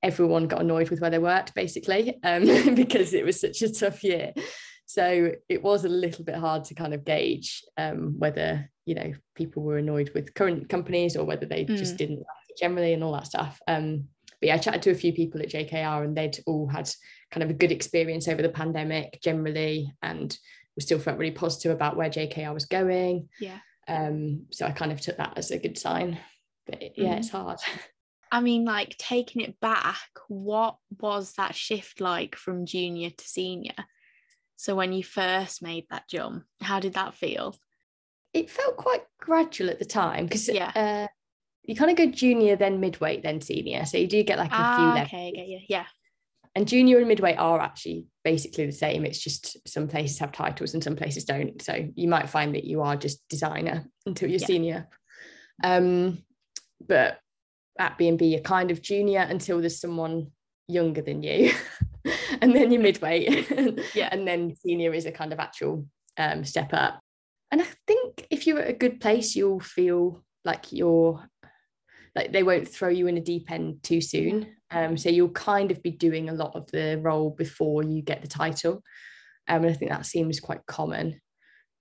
everyone 0.04 0.46
got 0.46 0.60
annoyed 0.60 0.90
with 0.90 1.00
where 1.00 1.10
they 1.10 1.18
worked 1.18 1.54
basically 1.54 2.20
um, 2.22 2.44
because 2.74 3.14
it 3.14 3.24
was 3.24 3.40
such 3.40 3.62
a 3.62 3.72
tough 3.72 4.04
year. 4.04 4.32
So 4.86 5.32
it 5.48 5.62
was 5.62 5.84
a 5.84 5.88
little 5.88 6.24
bit 6.24 6.34
hard 6.36 6.64
to 6.64 6.74
kind 6.74 6.92
of 6.92 7.04
gauge 7.04 7.64
um, 7.78 8.18
whether 8.18 8.70
you 8.84 8.94
know 8.94 9.12
people 9.34 9.62
were 9.62 9.78
annoyed 9.78 10.10
with 10.14 10.34
current 10.34 10.68
companies 10.68 11.16
or 11.16 11.24
whether 11.24 11.46
they 11.46 11.64
mm. 11.64 11.76
just 11.76 11.96
didn't 11.96 12.18
like 12.18 12.50
it 12.50 12.58
generally 12.58 12.92
and 12.92 13.02
all 13.02 13.14
that 13.14 13.26
stuff. 13.26 13.58
Um, 13.66 14.04
but 14.40 14.48
yeah, 14.48 14.54
I 14.56 14.58
chatted 14.58 14.82
to 14.82 14.90
a 14.90 14.94
few 14.94 15.14
people 15.14 15.40
at 15.40 15.48
JKR 15.48 16.04
and 16.04 16.14
they'd 16.14 16.38
all 16.46 16.68
had 16.68 16.90
kind 17.30 17.42
of 17.42 17.48
a 17.48 17.54
good 17.54 17.72
experience 17.72 18.28
over 18.28 18.42
the 18.42 18.50
pandemic 18.50 19.20
generally 19.22 19.90
and 20.02 20.36
we 20.76 20.82
still 20.82 20.98
felt 20.98 21.18
really 21.18 21.32
positive 21.32 21.72
about 21.72 21.96
where 21.96 22.10
JKR 22.10 22.52
was 22.52 22.66
going. 22.66 23.28
Yeah. 23.40 23.58
Um, 23.88 24.46
so 24.50 24.66
I 24.66 24.72
kind 24.72 24.92
of 24.92 25.00
took 25.00 25.16
that 25.16 25.38
as 25.38 25.50
a 25.50 25.58
good 25.58 25.78
sign. 25.78 26.18
But 26.66 26.98
yeah, 26.98 27.14
mm. 27.14 27.18
it's 27.18 27.30
hard. 27.30 27.58
I 28.34 28.40
mean, 28.40 28.64
like 28.64 28.98
taking 28.98 29.42
it 29.42 29.60
back, 29.60 30.00
what 30.26 30.78
was 30.98 31.34
that 31.34 31.54
shift 31.54 32.00
like 32.00 32.34
from 32.34 32.66
junior 32.66 33.10
to 33.10 33.24
senior? 33.28 33.76
So 34.56 34.74
when 34.74 34.92
you 34.92 35.04
first 35.04 35.62
made 35.62 35.86
that 35.90 36.08
jump, 36.08 36.42
how 36.60 36.80
did 36.80 36.94
that 36.94 37.14
feel? 37.14 37.56
It 38.32 38.50
felt 38.50 38.76
quite 38.76 39.04
gradual 39.20 39.70
at 39.70 39.78
the 39.78 39.84
time 39.84 40.26
because 40.26 40.48
yeah. 40.48 40.72
Uh, 40.74 41.06
you 41.62 41.76
kind 41.76 41.92
of 41.92 41.96
go 41.96 42.06
junior, 42.06 42.56
then 42.56 42.80
midweight, 42.80 43.22
then 43.22 43.40
senior. 43.40 43.86
So 43.86 43.98
you 43.98 44.08
do 44.08 44.24
get 44.24 44.38
like 44.38 44.50
a 44.50 44.56
ah, 44.56 44.76
few 44.76 44.84
levels. 44.86 45.06
Okay, 45.06 45.28
okay, 45.28 45.46
yeah, 45.68 45.78
yeah. 45.78 45.86
And 46.56 46.66
junior 46.66 46.98
and 46.98 47.06
midweight 47.06 47.38
are 47.38 47.60
actually 47.60 48.06
basically 48.24 48.66
the 48.66 48.72
same. 48.72 49.04
It's 49.04 49.20
just 49.20 49.58
some 49.68 49.86
places 49.86 50.18
have 50.18 50.32
titles 50.32 50.74
and 50.74 50.82
some 50.82 50.96
places 50.96 51.24
don't. 51.24 51.62
So 51.62 51.88
you 51.94 52.08
might 52.08 52.28
find 52.28 52.56
that 52.56 52.64
you 52.64 52.82
are 52.82 52.96
just 52.96 53.22
designer 53.28 53.86
until 54.06 54.28
you're 54.28 54.40
yeah. 54.40 54.46
senior. 54.46 54.88
Um, 55.62 56.24
but 56.84 57.20
at 57.78 57.98
B&B, 57.98 58.26
you're 58.26 58.40
kind 58.40 58.70
of 58.70 58.82
junior 58.82 59.20
until 59.20 59.60
there's 59.60 59.80
someone 59.80 60.30
younger 60.68 61.02
than 61.02 61.22
you. 61.22 61.52
and 62.40 62.54
then 62.54 62.70
you're 62.70 62.82
midweight. 62.82 63.50
yeah. 63.94 64.08
And 64.12 64.26
then 64.26 64.54
senior 64.56 64.94
is 64.94 65.06
a 65.06 65.12
kind 65.12 65.32
of 65.32 65.40
actual 65.40 65.86
um, 66.18 66.44
step 66.44 66.70
up. 66.72 67.00
And 67.50 67.62
I 67.62 67.66
think 67.86 68.26
if 68.30 68.46
you're 68.46 68.60
at 68.60 68.70
a 68.70 68.74
good 68.74 69.00
place, 69.00 69.36
you'll 69.36 69.60
feel 69.60 70.24
like 70.44 70.72
you're 70.72 71.24
like 72.14 72.32
they 72.32 72.42
won't 72.42 72.68
throw 72.68 72.88
you 72.88 73.06
in 73.06 73.16
a 73.16 73.22
deep 73.22 73.50
end 73.50 73.82
too 73.82 74.00
soon. 74.00 74.54
Um, 74.70 74.96
so 74.96 75.08
you'll 75.08 75.30
kind 75.30 75.70
of 75.70 75.82
be 75.82 75.90
doing 75.90 76.28
a 76.28 76.34
lot 76.34 76.54
of 76.54 76.70
the 76.70 76.98
role 77.02 77.30
before 77.30 77.82
you 77.82 78.02
get 78.02 78.22
the 78.22 78.28
title. 78.28 78.82
Um, 79.48 79.64
and 79.64 79.66
I 79.66 79.72
think 79.74 79.90
that 79.90 80.06
seems 80.06 80.40
quite 80.40 80.64
common. 80.66 81.20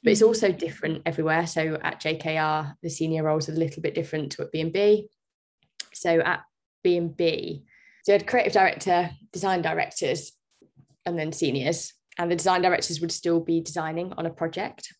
But 0.03 0.11
it's 0.11 0.21
mm. 0.21 0.27
also 0.27 0.51
different 0.51 1.03
everywhere. 1.05 1.47
So 1.47 1.79
at 1.81 2.01
JKR, 2.01 2.75
the 2.83 2.89
senior 2.89 3.23
roles 3.23 3.47
are 3.47 3.53
a 3.53 3.57
little 3.57 3.81
bit 3.81 3.95
different 3.95 4.31
to 4.33 4.43
at 4.43 4.51
B&B. 4.51 5.07
So 5.95 6.19
at 6.19 6.41
B&B, 6.83 7.63
so 8.03 8.11
you 8.11 8.17
had 8.17 8.27
creative 8.27 8.53
director, 8.53 9.11
design 9.31 9.61
directors, 9.61 10.33
and 11.05 11.17
then 11.17 11.31
seniors. 11.31 11.93
And 12.17 12.29
the 12.29 12.35
design 12.35 12.61
directors 12.61 12.99
would 13.01 13.11
still 13.11 13.39
be 13.39 13.61
designing 13.61 14.13
on 14.13 14.25
a 14.25 14.29
project. 14.29 14.93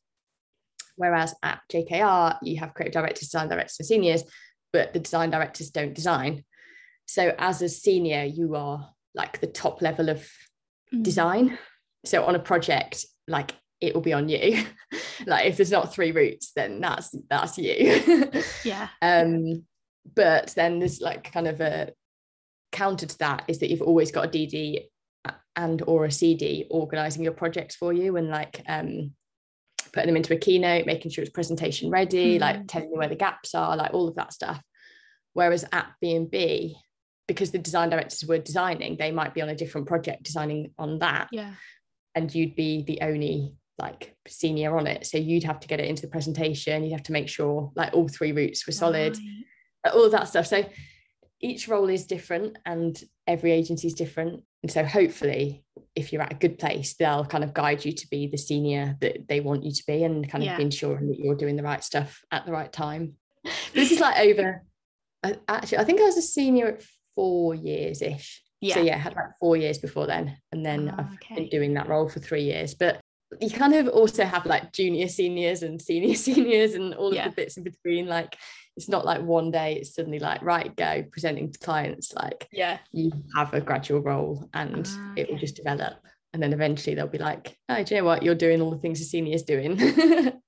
Whereas 0.96 1.36
at 1.44 1.60
JKR, 1.72 2.38
you 2.42 2.60
have 2.60 2.74
creative 2.74 2.94
directors, 2.94 3.30
design 3.30 3.50
directors, 3.50 3.78
and 3.80 3.88
seniors, 3.88 4.24
but 4.72 4.94
the 4.94 5.00
design 5.00 5.32
directors 5.32 5.70
don't 5.70 5.94
design. 5.94 6.44
So 7.06 7.36
as 7.38 7.62
a 7.62 7.70
senior, 7.70 8.24
you 8.24 8.56
are 8.56 8.90
like 9.14 9.40
the 9.40 9.48
top 9.48 9.82
level 9.82 10.10
of 10.10 10.28
mm. 10.94 11.04
design. 11.04 11.58
So 12.06 12.24
on 12.24 12.36
a 12.36 12.40
project, 12.40 13.06
like 13.28 13.54
it 13.82 13.94
will 13.94 14.02
be 14.02 14.14
on 14.14 14.30
you. 14.30 14.66
like 15.28 15.46
if 15.46 15.58
there's 15.58 15.72
not 15.72 15.94
three 15.94 16.12
routes, 16.12 16.52
then 16.56 16.80
that's 16.80 17.14
that's 17.30 17.58
you. 17.58 18.32
yeah. 18.64 18.88
Um, 19.02 19.66
but 20.16 20.54
then 20.56 20.80
there's 20.80 21.02
like 21.02 21.32
kind 21.32 21.48
of 21.48 21.62
a 21.62 21.92
counter 22.72 23.06
to 23.06 23.18
that 23.20 23.44
is 23.48 23.60
that 23.60 23.70
you've 23.70 23.82
always 23.82 24.12
got 24.12 24.26
a 24.26 24.30
DD 24.30 24.86
and 25.56 25.84
or 25.88 26.06
a 26.06 26.12
CD 26.12 26.66
organizing 26.70 27.24
your 27.24 27.34
projects 27.34 27.76
for 27.76 27.94
you 27.94 28.18
and 28.18 28.30
like 28.30 28.62
um, 28.68 29.12
putting 29.94 30.08
them 30.08 30.18
into 30.18 30.34
a 30.34 30.38
keynote, 30.38 30.86
making 30.86 31.12
sure 31.12 31.24
it's 31.24 31.32
presentation 31.32 31.90
ready, 31.90 32.34
mm-hmm. 32.34 32.42
like 32.42 32.68
telling 32.68 32.90
you 32.90 32.98
where 32.98 33.08
the 33.08 33.16
gaps 33.16 33.54
are, 33.56 33.78
like 33.78 33.94
all 33.94 34.08
of 34.08 34.16
that 34.16 34.34
stuff. 34.34 34.62
Whereas 35.34 35.66
at 35.72 35.92
B&B, 36.02 36.76
because 37.28 37.52
the 37.52 37.60
design 37.60 37.90
directors 37.90 38.28
were 38.28 38.40
designing, 38.40 38.98
they 38.98 39.12
might 39.12 39.34
be 39.34 39.42
on 39.42 39.50
a 39.50 39.56
different 39.56 39.88
project 39.88 40.24
designing 40.24 40.74
on 40.78 41.00
that. 41.00 41.30
Yeah. 41.32 41.52
And 42.16 42.34
you'd 42.34 42.56
be 42.56 42.84
the 42.84 43.00
only 43.02 43.56
like 43.80 44.16
senior 44.28 44.78
on 44.78 44.88
it. 44.88 45.06
So 45.06 45.18
you'd 45.18 45.44
have 45.44 45.60
to 45.62 45.68
get 45.68 45.80
it 45.80 45.88
into 45.88 46.02
the 46.02 46.08
presentation, 46.08 46.84
you'd 46.84 46.92
have 46.92 47.04
to 47.04 47.12
make 47.12 47.30
sure 47.30 47.72
like 47.76 47.94
all 47.94 48.08
three 48.08 48.32
routes 48.32 48.66
were 48.68 48.74
solid, 48.74 49.18
right. 49.18 49.46
Uh, 49.84 49.92
all 49.94 50.06
of 50.06 50.12
that 50.12 50.28
stuff. 50.28 50.48
So 50.48 50.66
each 51.42 51.68
role 51.68 51.90
is 51.90 52.08
different 52.08 52.58
and 52.66 53.02
every 53.28 53.52
agency 53.52 53.88
is 53.88 53.94
different. 53.94 54.44
And 54.62 54.72
so 54.72 54.84
hopefully, 54.86 55.64
if 55.96 56.12
you're 56.12 56.22
at 56.22 56.32
a 56.32 56.36
good 56.38 56.58
place, 56.58 56.96
they'll 56.96 57.26
kind 57.26 57.44
of 57.44 57.54
guide 57.54 57.84
you 57.84 57.92
to 57.92 58.08
be 58.10 58.28
the 58.28 58.38
senior 58.38 58.98
that 59.02 59.28
they 59.28 59.42
want 59.42 59.64
you 59.64 59.72
to 59.72 59.84
be 59.86 60.04
and 60.04 60.28
kind 60.30 60.44
of 60.44 60.48
yeah. 60.48 60.60
ensuring 60.60 61.10
that 61.10 61.20
you're 61.20 61.36
doing 61.36 61.58
the 61.58 61.64
right 61.64 61.84
stuff 61.84 62.24
at 62.32 62.46
the 62.46 62.52
right 62.52 62.72
time. 62.72 63.16
this 63.74 63.92
is 63.92 64.00
like 64.00 64.18
over, 64.20 64.64
uh, 65.24 65.34
actually, 65.50 65.80
I 65.80 65.84
think 65.84 66.00
I 66.00 66.06
was 66.06 66.18
a 66.18 66.22
senior 66.22 66.68
at 66.68 66.84
four 67.14 67.54
years 67.54 68.02
ish. 68.02 68.42
Yeah. 68.62 68.76
So 68.76 68.82
yeah, 68.82 68.96
I 68.96 69.00
had 69.00 69.12
about 69.12 69.32
four 69.42 69.58
years 69.58 69.78
before 69.78 70.08
then. 70.08 70.38
And 70.54 70.66
then 70.66 70.90
oh, 70.90 70.96
I've 70.98 71.14
okay. 71.16 71.36
been 71.36 71.50
doing 71.50 71.74
that 71.74 71.90
role 71.90 72.08
for 72.08 72.22
three 72.22 72.44
years. 72.44 72.74
But 72.74 73.02
you 73.42 73.50
kind 73.50 73.74
of 73.74 73.90
also 73.90 74.24
have 74.24 74.46
like 74.46 74.72
junior 74.72 75.10
seniors 75.10 75.64
and 75.64 75.82
senior 75.82 76.16
seniors 76.16 76.74
and 76.74 76.94
all 76.94 77.10
of 77.10 77.16
yeah. 77.16 77.28
the 77.28 77.36
bits 77.36 77.58
in 77.58 77.64
between. 77.64 78.08
Like 78.08 78.38
it's 78.76 78.90
not 78.90 79.06
like 79.06 79.22
one 79.22 79.52
day 79.52 79.76
it's 79.76 79.94
suddenly 79.94 80.20
like 80.20 80.42
right 80.42 80.76
go 80.76 81.04
presenting 81.12 81.52
to 81.52 81.60
clients 81.60 82.14
like 82.14 82.48
yeah. 82.52 82.80
you 82.92 83.12
have 83.36 83.54
a 83.54 83.62
gradual 83.62 84.02
role 84.02 84.50
and 84.54 84.88
ah, 84.90 85.12
okay. 85.12 85.22
it 85.22 85.30
will 85.30 85.38
just 85.38 85.56
develop. 85.56 85.94
And 86.34 86.42
then 86.42 86.52
eventually 86.52 86.96
they'll 86.96 87.08
be 87.08 87.20
like 87.20 87.58
oh 87.70 87.84
do 87.84 87.96
you 87.96 88.02
know 88.02 88.06
what? 88.06 88.24
You're 88.24 88.36
doing 88.36 88.62
all 88.62 88.72
the 88.72 88.80
things 88.80 89.02
a 89.02 89.04
senior 89.04 89.36
is 89.36 89.44
doing. 89.44 89.80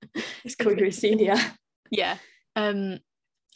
It's 0.46 0.56
called 0.56 0.80
you 0.80 0.86
a 0.86 0.92
senior. 0.92 1.36
Yeah. 1.92 2.18
Um 2.56 3.00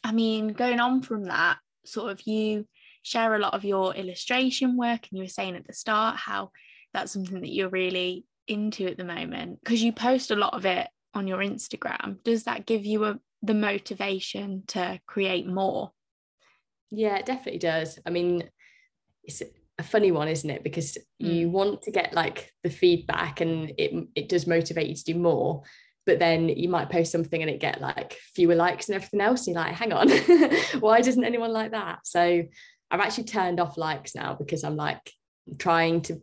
i 0.04 0.12
mean 0.12 0.50
going 0.50 0.80
on 0.80 1.02
from 1.02 1.26
that 1.26 1.58
sort 1.86 2.10
of 2.12 2.22
you 2.22 2.66
share 3.04 3.36
a 3.36 3.40
lot 3.40 3.54
of 3.54 3.66
your 3.66 3.94
illustration 3.96 4.78
work 4.78 5.08
and 5.10 5.18
you 5.18 5.24
were 5.24 5.28
saying 5.28 5.56
at 5.56 5.68
the 5.68 5.74
start 5.74 6.16
how 6.16 6.52
that's 6.94 7.12
something 7.12 7.42
that 7.42 7.52
you're 7.52 7.70
really 7.70 8.26
into 8.48 8.86
at 8.88 8.98
the 8.98 9.04
moment 9.04 9.60
because 9.60 9.82
you 9.84 9.92
post 9.92 10.32
a 10.32 10.36
lot 10.36 10.54
of 10.54 10.66
it 10.66 10.88
on 11.14 11.28
your 11.28 11.40
Instagram. 11.40 12.22
Does 12.24 12.44
that 12.44 12.66
give 12.66 12.86
you 12.86 13.06
a 13.06 13.20
the 13.42 13.54
motivation 13.54 14.64
to 14.68 15.00
create 15.06 15.48
more 15.48 15.92
yeah 16.92 17.18
it 17.18 17.26
definitely 17.26 17.60
does 17.60 18.00
i 18.06 18.10
mean 18.10 18.50
it's 19.24 19.42
a 19.80 19.84
funny 19.84 20.12
one 20.12 20.28
isn't 20.28 20.50
it 20.50 20.64
because 20.64 20.98
mm. 21.22 21.34
you 21.34 21.50
want 21.50 21.82
to 21.82 21.92
get 21.92 22.14
like 22.14 22.52
the 22.64 22.70
feedback 22.70 23.42
and 23.42 23.72
it 23.78 24.08
it 24.16 24.30
does 24.30 24.46
motivate 24.46 24.88
you 24.88 24.96
to 24.96 25.04
do 25.06 25.16
more 25.16 25.64
but 26.06 26.20
then 26.20 26.50
you 26.50 26.68
might 26.68 26.90
post 26.90 27.12
something 27.12 27.42
and 27.42 27.50
it 27.50 27.60
get 27.60 27.80
like 27.80 28.18
fewer 28.36 28.56
likes 28.56 28.90
and 28.90 28.96
everything 28.96 29.22
else 29.22 29.48
and 29.48 29.56
you're 29.56 29.64
like 29.64 29.74
hang 29.74 29.94
on 29.94 30.10
why 30.80 31.02
doesn't 31.02 31.24
anyone 31.24 31.54
like 31.54 31.72
that 31.72 32.00
so 32.04 32.44
i've 32.92 33.00
actually 33.00 33.24
turned 33.24 33.60
off 33.60 33.78
likes 33.78 34.16
now 34.16 34.34
because 34.34 34.64
i'm 34.64 34.76
like 34.76 35.12
trying 35.58 36.02
to 36.02 36.22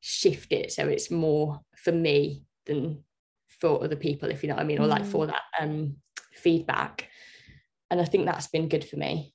shift 0.00 0.52
it 0.52 0.72
so 0.72 0.86
it's 0.88 1.10
more 1.10 1.60
for 1.76 1.92
me 1.92 2.44
than 2.66 3.02
for 3.60 3.82
other 3.82 3.96
people 3.96 4.30
if 4.30 4.42
you 4.42 4.48
know 4.48 4.54
what 4.54 4.62
i 4.62 4.66
mean 4.66 4.78
or 4.78 4.86
like 4.86 5.04
for 5.04 5.26
mm. 5.26 5.28
that 5.28 5.42
um 5.60 5.96
feedback. 6.36 7.08
And 7.90 8.00
I 8.00 8.04
think 8.04 8.26
that's 8.26 8.48
been 8.48 8.68
good 8.68 8.84
for 8.84 8.96
me. 8.96 9.32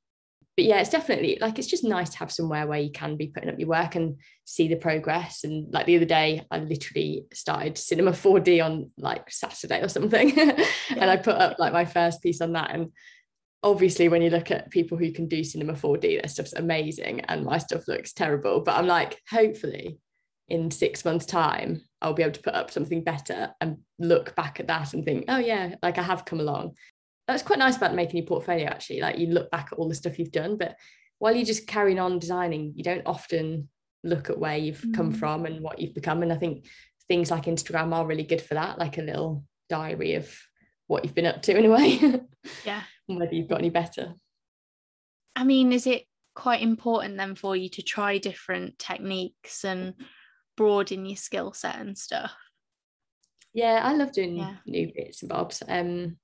But 0.57 0.65
yeah, 0.65 0.81
it's 0.81 0.89
definitely 0.89 1.37
like 1.39 1.57
it's 1.57 1.69
just 1.69 1.85
nice 1.85 2.09
to 2.09 2.17
have 2.17 2.31
somewhere 2.31 2.67
where 2.67 2.79
you 2.79 2.91
can 2.91 3.15
be 3.15 3.27
putting 3.27 3.49
up 3.49 3.57
your 3.57 3.69
work 3.69 3.95
and 3.95 4.17
see 4.43 4.67
the 4.67 4.75
progress. 4.75 5.43
And 5.43 5.73
like 5.73 5.85
the 5.85 5.95
other 5.95 6.05
day, 6.05 6.45
I 6.51 6.59
literally 6.59 7.25
started 7.33 7.77
Cinema 7.77 8.11
4D 8.11 8.63
on 8.63 8.91
like 8.97 9.31
Saturday 9.31 9.81
or 9.81 9.87
something. 9.87 10.37
And 10.89 11.09
I 11.09 11.15
put 11.15 11.35
up 11.35 11.57
like 11.57 11.71
my 11.71 11.85
first 11.85 12.21
piece 12.21 12.41
on 12.41 12.51
that. 12.53 12.71
And 12.71 12.91
obviously 13.63 14.09
when 14.09 14.21
you 14.21 14.29
look 14.29 14.51
at 14.51 14.71
people 14.71 14.97
who 14.97 15.11
can 15.11 15.27
do 15.27 15.43
cinema 15.43 15.73
4d 15.73 16.19
their 16.19 16.27
stuff's 16.27 16.53
amazing 16.53 17.21
and 17.21 17.45
my 17.45 17.57
stuff 17.57 17.87
looks 17.87 18.13
terrible 18.13 18.61
but 18.61 18.75
i'm 18.75 18.87
like 18.87 19.19
hopefully 19.29 19.99
in 20.51 20.69
six 20.69 21.05
months 21.05 21.25
time 21.25 21.81
i'll 22.01 22.13
be 22.13 22.23
able 22.23 22.33
to 22.33 22.41
put 22.41 22.53
up 22.53 22.69
something 22.69 23.03
better 23.03 23.49
and 23.61 23.77
look 23.99 24.35
back 24.35 24.59
at 24.59 24.67
that 24.67 24.93
and 24.93 25.05
think 25.05 25.25
oh 25.27 25.37
yeah 25.37 25.75
like 25.81 25.97
i 25.97 26.03
have 26.03 26.25
come 26.25 26.39
along. 26.39 26.73
That's 27.27 27.43
quite 27.43 27.59
nice 27.59 27.77
about 27.77 27.95
making 27.95 28.17
your 28.17 28.25
portfolio 28.25 28.65
actually 28.65 28.99
like 28.99 29.17
you 29.17 29.27
look 29.27 29.49
back 29.51 29.69
at 29.71 29.77
all 29.77 29.87
the 29.87 29.95
stuff 29.95 30.19
you've 30.19 30.33
done 30.33 30.57
but 30.57 30.75
while 31.19 31.33
you're 31.33 31.45
just 31.45 31.65
carrying 31.65 31.99
on 31.99 32.19
designing 32.19 32.73
you 32.75 32.83
don't 32.83 33.05
often 33.05 33.69
look 34.03 34.29
at 34.29 34.37
where 34.37 34.57
you've 34.57 34.81
mm. 34.81 34.93
come 34.93 35.13
from 35.13 35.45
and 35.45 35.61
what 35.61 35.79
you've 35.79 35.93
become 35.93 36.23
and 36.23 36.33
i 36.33 36.35
think 36.35 36.65
things 37.07 37.31
like 37.31 37.45
instagram 37.45 37.93
are 37.93 38.05
really 38.05 38.23
good 38.23 38.41
for 38.41 38.55
that 38.55 38.77
like 38.77 38.97
a 38.97 39.01
little 39.01 39.45
diary 39.69 40.15
of 40.15 40.29
what 40.87 41.05
you've 41.05 41.15
been 41.15 41.25
up 41.25 41.41
to 41.41 41.57
in 41.57 41.65
a 41.65 41.69
way 41.69 41.99
yeah. 42.65 42.81
and 43.07 43.17
whether 43.17 43.33
you've 43.33 43.47
got 43.47 43.59
any 43.59 43.69
better. 43.69 44.13
I 45.37 45.45
mean 45.45 45.71
is 45.71 45.87
it 45.87 46.03
quite 46.35 46.61
important 46.61 47.15
then 47.15 47.35
for 47.35 47.55
you 47.55 47.69
to 47.69 47.81
try 47.81 48.17
different 48.17 48.77
techniques 48.77 49.63
and 49.63 49.93
broaden 50.61 51.05
your 51.05 51.17
skill 51.17 51.53
set 51.53 51.77
and 51.77 51.97
stuff 51.97 52.33
yeah 53.53 53.81
i 53.83 53.93
love 53.93 54.11
doing 54.11 54.37
yeah. 54.37 54.55
new 54.65 54.91
bits 54.95 55.21
and 55.21 55.29
bobs 55.29 55.61
um 55.67 56.17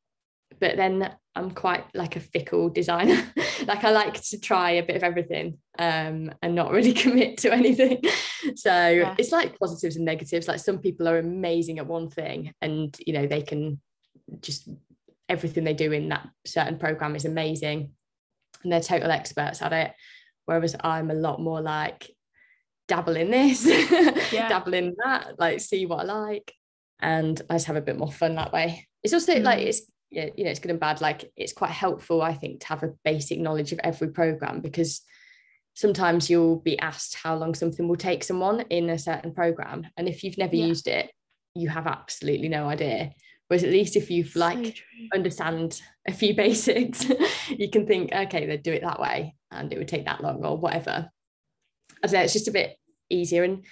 but 0.60 0.78
then 0.78 1.12
i'm 1.36 1.52
quite 1.52 1.84
like 1.94 2.16
a 2.16 2.20
fickle 2.20 2.70
designer 2.70 3.22
like 3.68 3.84
i 3.84 3.92
like 3.92 4.22
to 4.22 4.40
try 4.40 4.72
a 4.72 4.86
bit 4.86 4.96
of 4.96 5.04
everything 5.04 5.58
um 5.80 6.32
and 6.42 6.56
not 6.56 6.72
really 6.72 6.94
commit 7.04 7.38
to 7.38 7.52
anything 7.52 8.02
so 8.56 8.90
yeah. 8.90 9.16
it's 9.18 9.32
like 9.32 9.60
positives 9.60 9.96
and 9.96 10.06
negatives 10.06 10.48
like 10.48 10.60
some 10.60 10.80
people 10.80 11.08
are 11.08 11.20
amazing 11.20 11.80
at 11.80 11.88
one 11.88 12.10
thing 12.10 12.54
and 12.62 12.98
you 13.06 13.14
know 13.14 13.28
they 13.28 13.42
can 13.42 13.80
just 14.42 14.70
everything 15.30 15.64
they 15.64 15.74
do 15.74 15.92
in 15.92 16.10
that 16.10 16.28
certain 16.46 16.78
program 16.78 17.16
is 17.16 17.26
amazing 17.26 17.92
and 18.64 18.72
they're 18.72 18.82
total 18.82 19.12
experts 19.12 19.62
at 19.62 19.74
it. 19.74 19.94
Whereas 20.46 20.76
I'm 20.82 21.12
a 21.12 21.16
lot 21.16 21.42
more 21.42 21.62
like 21.62 22.10
dabble 22.88 23.16
in 23.16 23.32
this, 23.32 23.66
yeah. 24.32 24.50
dabble 24.50 24.74
in 24.74 24.96
that, 25.04 25.40
like 25.40 25.60
see 25.60 25.86
what 25.86 26.02
I 26.02 26.04
like. 26.04 26.54
And 27.00 27.40
I 27.50 27.56
just 27.56 27.68
have 27.68 27.76
a 27.76 27.82
bit 27.82 27.98
more 27.98 28.12
fun 28.12 28.36
that 28.36 28.54
way. 28.54 28.88
It's 29.04 29.14
also 29.14 29.36
mm. 29.36 29.44
like 29.44 29.60
it's 29.60 29.82
you 30.10 30.22
know 30.22 30.50
it's 30.50 30.60
good 30.60 30.72
and 30.72 30.80
bad. 30.80 31.02
Like 31.02 31.32
it's 31.36 31.54
quite 31.54 31.72
helpful, 31.72 32.22
I 32.22 32.34
think, 32.34 32.62
to 32.62 32.68
have 32.68 32.84
a 32.84 32.94
basic 33.04 33.40
knowledge 33.40 33.72
of 33.72 33.80
every 33.84 34.10
program 34.10 34.62
because 34.62 35.02
sometimes 35.74 36.30
you'll 36.30 36.60
be 36.60 36.80
asked 36.80 37.16
how 37.16 37.36
long 37.36 37.54
something 37.54 37.88
will 37.88 37.98
take 37.98 38.24
someone 38.24 38.62
in 38.62 38.90
a 38.90 38.98
certain 38.98 39.34
program. 39.34 39.86
And 39.96 40.08
if 40.08 40.24
you've 40.24 40.38
never 40.38 40.56
yeah. 40.56 40.66
used 40.66 40.88
it, 40.88 41.12
you 41.54 41.70
have 41.70 41.86
absolutely 41.86 42.50
no 42.50 42.68
idea. 42.68 43.14
Whereas 43.48 43.64
at 43.64 43.70
least 43.70 43.96
if 43.96 44.10
you've 44.10 44.36
like 44.36 44.78
so 44.78 44.84
understand 45.14 45.80
a 46.08 46.12
few 46.12 46.34
basics, 46.36 47.06
you 47.50 47.70
can 47.70 47.86
think, 47.86 48.12
okay, 48.14 48.46
they'd 48.46 48.64
do 48.64 48.74
it 48.74 48.82
that 48.82 49.00
way 49.00 49.36
and 49.52 49.72
it 49.72 49.78
would 49.78 49.88
take 49.88 50.06
that 50.06 50.22
long 50.22 50.44
or 50.44 50.58
whatever. 50.58 51.10
I 52.04 52.08
don't 52.08 52.14
know, 52.14 52.24
it's 52.24 52.34
just 52.34 52.48
a 52.48 52.52
bit 52.52 52.78
easier. 53.10 53.44
And 53.44 53.66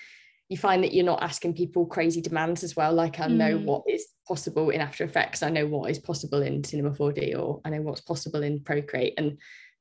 you 0.50 0.58
find 0.58 0.84
that 0.84 0.94
you're 0.94 1.06
not 1.06 1.24
asking 1.24 1.54
people 1.54 1.86
crazy 1.86 2.22
demands 2.22 2.64
as 2.64 2.76
well. 2.76 2.94
Like 2.94 3.20
I 3.20 3.28
know 3.28 3.58
mm. 3.58 3.66
what 3.66 3.84
is 3.90 4.06
possible 4.28 4.70
in 4.70 4.82
After 4.82 5.04
Effects, 5.04 5.42
I 5.42 5.50
know 5.50 5.66
what 5.66 5.90
is 5.90 6.00
possible 6.00 6.42
in 6.42 6.64
Cinema 6.64 6.92
4D, 6.92 7.38
or 7.38 7.62
I 7.66 7.70
know 7.70 7.82
what's 7.82 8.02
possible 8.02 8.44
in 8.44 8.60
Procreate. 8.60 9.16
And 9.18 9.40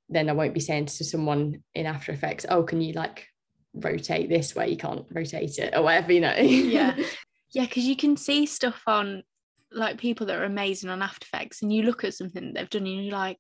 then 0.08 0.30
I 0.30 0.32
won't 0.32 0.54
be 0.54 0.60
saying 0.60 0.86
to 0.86 1.04
someone 1.04 1.62
in 1.74 1.86
After 1.86 2.12
Effects, 2.12 2.46
oh, 2.48 2.62
can 2.62 2.80
you 2.80 2.94
like 2.94 3.26
rotate 3.74 4.28
this 4.28 4.54
way? 4.54 4.70
You 4.70 4.76
can't 4.76 5.04
rotate 5.10 5.58
it 5.58 5.74
or 5.74 5.82
whatever, 5.82 6.12
you 6.12 6.20
know. 6.20 6.34
yeah. 6.34 6.96
Yeah, 7.52 7.66
because 7.66 7.84
you 7.84 7.94
can 7.94 8.16
see 8.16 8.46
stuff 8.46 8.82
on 8.88 9.22
like 9.70 9.98
people 9.98 10.26
that 10.26 10.40
are 10.40 10.44
amazing 10.44 10.90
on 10.90 11.02
After 11.02 11.24
Effects 11.24 11.62
and 11.62 11.72
you 11.72 11.84
look 11.84 12.02
at 12.02 12.14
something 12.14 12.46
that 12.46 12.54
they've 12.54 12.70
done 12.70 12.84
and 12.84 13.04
you're 13.04 13.12
like, 13.12 13.38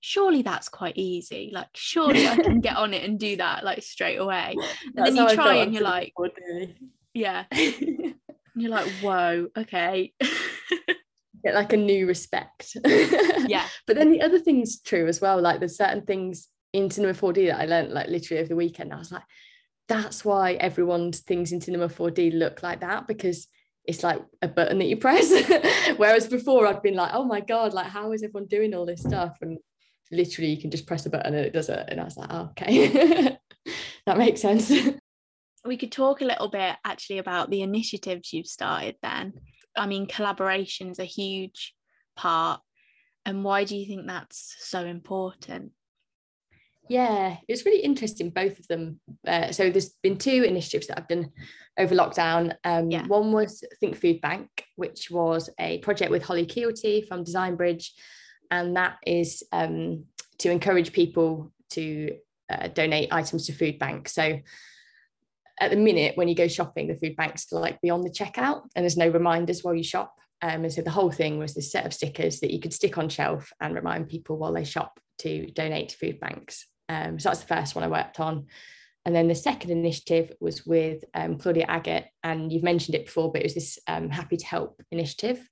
surely 0.00 0.42
that's 0.42 0.68
quite 0.68 0.96
easy. 0.96 1.50
Like, 1.52 1.68
surely 1.74 2.28
I 2.28 2.36
can 2.36 2.60
get 2.60 2.76
on 2.76 2.94
it 2.94 3.04
and 3.04 3.18
do 3.18 3.36
that 3.36 3.64
like 3.64 3.82
straight 3.82 4.16
away. 4.16 4.54
And 4.96 5.06
then 5.06 5.16
you 5.16 5.34
try 5.34 5.56
and 5.56 5.72
you're 5.72 5.82
like, 5.82 6.12
yeah. 7.14 7.44
and 7.50 8.14
you're 8.54 8.70
like, 8.70 8.88
whoa, 9.02 9.48
okay. 9.56 10.12
Get 11.44 11.54
like 11.54 11.72
a 11.72 11.76
new 11.76 12.06
respect. 12.06 12.76
yeah. 12.84 13.66
But 13.86 13.96
then 13.96 14.12
the 14.12 14.22
other 14.22 14.38
thing's 14.38 14.80
true 14.80 15.06
as 15.06 15.20
well. 15.20 15.40
Like 15.40 15.60
there's 15.60 15.76
certain 15.76 16.02
things 16.02 16.48
in 16.72 16.90
Cinema 16.90 17.14
4D 17.14 17.48
that 17.48 17.60
I 17.60 17.64
learned 17.64 17.92
like 17.92 18.08
literally 18.08 18.40
over 18.40 18.48
the 18.48 18.56
weekend. 18.56 18.92
I 18.92 18.98
was 18.98 19.12
like, 19.12 19.22
that's 19.88 20.24
why 20.24 20.54
everyone's 20.54 21.20
things 21.20 21.52
in 21.52 21.60
Cinema 21.60 21.88
4D 21.88 22.38
look 22.38 22.62
like 22.62 22.80
that 22.80 23.06
because 23.06 23.46
it's 23.84 24.02
like 24.02 24.22
a 24.42 24.48
button 24.48 24.78
that 24.78 24.84
you 24.84 24.98
press. 24.98 25.32
Whereas 25.96 26.26
before 26.26 26.66
I'd 26.66 26.82
been 26.82 26.94
like, 26.94 27.12
oh 27.14 27.24
my 27.24 27.40
God, 27.40 27.72
like 27.72 27.86
how 27.86 28.12
is 28.12 28.22
everyone 28.22 28.46
doing 28.46 28.74
all 28.74 28.84
this 28.84 29.00
stuff? 29.00 29.38
And 29.40 29.58
literally 30.10 30.50
you 30.50 30.60
can 30.60 30.70
just 30.70 30.86
press 30.86 31.06
a 31.06 31.10
button 31.10 31.34
and 31.34 31.46
it 31.46 31.52
does 31.52 31.68
it. 31.68 31.84
And 31.88 32.00
I 32.00 32.04
was 32.04 32.16
like, 32.16 32.32
oh, 32.32 32.50
okay, 32.50 33.38
that 34.06 34.18
makes 34.18 34.40
sense. 34.40 34.72
We 35.64 35.76
could 35.76 35.92
talk 35.92 36.20
a 36.20 36.26
little 36.26 36.48
bit 36.48 36.76
actually 36.84 37.18
about 37.18 37.50
the 37.50 37.62
initiatives 37.62 38.32
you've 38.32 38.46
started 38.46 38.96
then. 39.02 39.34
I 39.76 39.86
mean, 39.86 40.06
collaboration's 40.06 40.98
a 40.98 41.04
huge 41.04 41.74
part. 42.16 42.60
And 43.26 43.44
why 43.44 43.64
do 43.64 43.76
you 43.76 43.86
think 43.86 44.06
that's 44.06 44.56
so 44.60 44.84
important? 44.84 45.72
Yeah, 46.88 47.36
it's 47.46 47.66
really 47.66 47.82
interesting, 47.82 48.30
both 48.30 48.58
of 48.58 48.66
them. 48.68 49.00
Uh, 49.26 49.52
so 49.52 49.70
there's 49.70 49.90
been 50.02 50.16
two 50.16 50.42
initiatives 50.44 50.86
that 50.86 50.98
I've 50.98 51.08
done 51.08 51.30
over 51.78 51.94
lockdown. 51.94 52.54
Um, 52.64 52.90
yeah. 52.90 53.06
One 53.06 53.32
was 53.32 53.62
Think 53.80 53.96
Food 53.96 54.22
Bank, 54.22 54.48
which 54.76 55.10
was 55.10 55.50
a 55.60 55.78
project 55.78 56.10
with 56.10 56.22
Holly 56.22 56.46
Keelty 56.46 57.06
from 57.06 57.24
Design 57.24 57.56
Bridge. 57.56 57.92
And 58.50 58.76
that 58.76 58.98
is 59.06 59.42
um, 59.52 60.04
to 60.38 60.50
encourage 60.50 60.92
people 60.92 61.52
to 61.70 62.16
uh, 62.50 62.68
donate 62.68 63.12
items 63.12 63.46
to 63.46 63.52
food 63.52 63.78
banks. 63.78 64.12
So 64.12 64.40
at 65.60 65.70
the 65.70 65.76
minute, 65.76 66.16
when 66.16 66.28
you 66.28 66.34
go 66.34 66.48
shopping, 66.48 66.88
the 66.88 66.96
food 66.96 67.16
banks 67.16 67.52
are 67.52 67.60
like 67.60 67.80
beyond 67.80 68.04
the 68.04 68.10
checkout 68.10 68.62
and 68.74 68.84
there's 68.84 68.96
no 68.96 69.08
reminders 69.08 69.62
while 69.62 69.74
you 69.74 69.84
shop. 69.84 70.14
Um, 70.40 70.64
and 70.64 70.72
so 70.72 70.82
the 70.82 70.90
whole 70.90 71.10
thing 71.10 71.38
was 71.38 71.54
this 71.54 71.72
set 71.72 71.84
of 71.84 71.92
stickers 71.92 72.40
that 72.40 72.52
you 72.52 72.60
could 72.60 72.72
stick 72.72 72.96
on 72.96 73.08
shelf 73.08 73.52
and 73.60 73.74
remind 73.74 74.08
people 74.08 74.38
while 74.38 74.52
they 74.52 74.64
shop 74.64 75.00
to 75.18 75.50
donate 75.50 75.90
to 75.90 75.96
food 75.96 76.20
banks. 76.20 76.66
Um, 76.88 77.18
so 77.18 77.28
that's 77.28 77.40
the 77.40 77.54
first 77.54 77.74
one 77.74 77.84
I 77.84 77.88
worked 77.88 78.20
on. 78.20 78.46
And 79.04 79.14
then 79.14 79.26
the 79.26 79.34
second 79.34 79.70
initiative 79.70 80.32
was 80.40 80.66
with 80.66 81.02
um, 81.14 81.38
Claudia 81.38 81.64
Agate, 81.66 82.06
and 82.22 82.52
you've 82.52 82.62
mentioned 82.62 82.94
it 82.94 83.06
before, 83.06 83.32
but 83.32 83.40
it 83.40 83.44
was 83.44 83.54
this 83.54 83.78
um, 83.86 84.10
Happy 84.10 84.36
to 84.36 84.46
Help 84.46 84.82
initiative. 84.90 85.48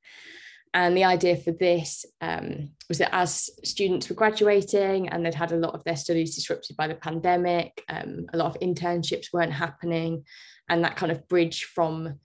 And 0.76 0.94
the 0.94 1.04
idea 1.04 1.38
for 1.38 1.52
this 1.52 2.04
um, 2.20 2.72
was 2.90 2.98
that 2.98 3.14
as 3.14 3.48
students 3.64 4.10
were 4.10 4.14
graduating 4.14 5.08
and 5.08 5.24
they'd 5.24 5.34
had 5.34 5.52
a 5.52 5.56
lot 5.56 5.74
of 5.74 5.82
their 5.84 5.96
studies 5.96 6.34
disrupted 6.34 6.76
by 6.76 6.86
the 6.86 6.94
pandemic, 6.94 7.82
um, 7.88 8.26
a 8.34 8.36
lot 8.36 8.54
of 8.54 8.60
internships 8.60 9.32
weren't 9.32 9.54
happening, 9.54 10.22
and 10.68 10.84
that 10.84 10.96
kind 10.96 11.10
of 11.10 11.26
bridge 11.28 11.64
from 11.64 12.20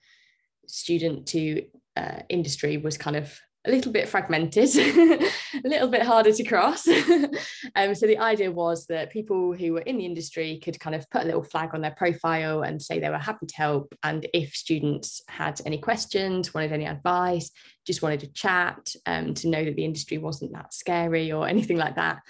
student 0.66 1.26
to 1.28 1.64
uh, 1.96 2.18
industry 2.28 2.76
was 2.76 2.98
kind 2.98 3.16
of 3.16 3.34
a 3.64 3.70
little 3.70 3.92
bit 3.92 4.08
fragmented, 4.08 4.68
a 4.76 5.30
little 5.64 5.88
bit 5.88 6.02
harder 6.02 6.32
to 6.32 6.44
cross. 6.44 6.86
um, 7.76 7.94
so 7.94 8.06
the 8.06 8.18
idea 8.18 8.50
was 8.50 8.86
that 8.86 9.12
people 9.12 9.54
who 9.54 9.74
were 9.74 9.80
in 9.82 9.98
the 9.98 10.06
industry 10.06 10.60
could 10.62 10.80
kind 10.80 10.96
of 10.96 11.08
put 11.10 11.22
a 11.22 11.26
little 11.26 11.44
flag 11.44 11.70
on 11.72 11.80
their 11.80 11.94
profile 11.96 12.62
and 12.62 12.82
say 12.82 12.98
they 12.98 13.08
were 13.08 13.18
happy 13.18 13.46
to 13.46 13.56
help. 13.56 13.94
And 14.02 14.26
if 14.34 14.54
students 14.56 15.22
had 15.28 15.60
any 15.64 15.78
questions, 15.78 16.52
wanted 16.52 16.72
any 16.72 16.86
advice, 16.86 17.50
just 17.86 18.02
wanted 18.02 18.20
to 18.20 18.32
chat, 18.32 18.94
um, 19.06 19.34
to 19.34 19.48
know 19.48 19.64
that 19.64 19.76
the 19.76 19.84
industry 19.84 20.18
wasn't 20.18 20.52
that 20.54 20.74
scary 20.74 21.30
or 21.30 21.46
anything 21.46 21.76
like 21.76 21.94
that, 21.96 22.20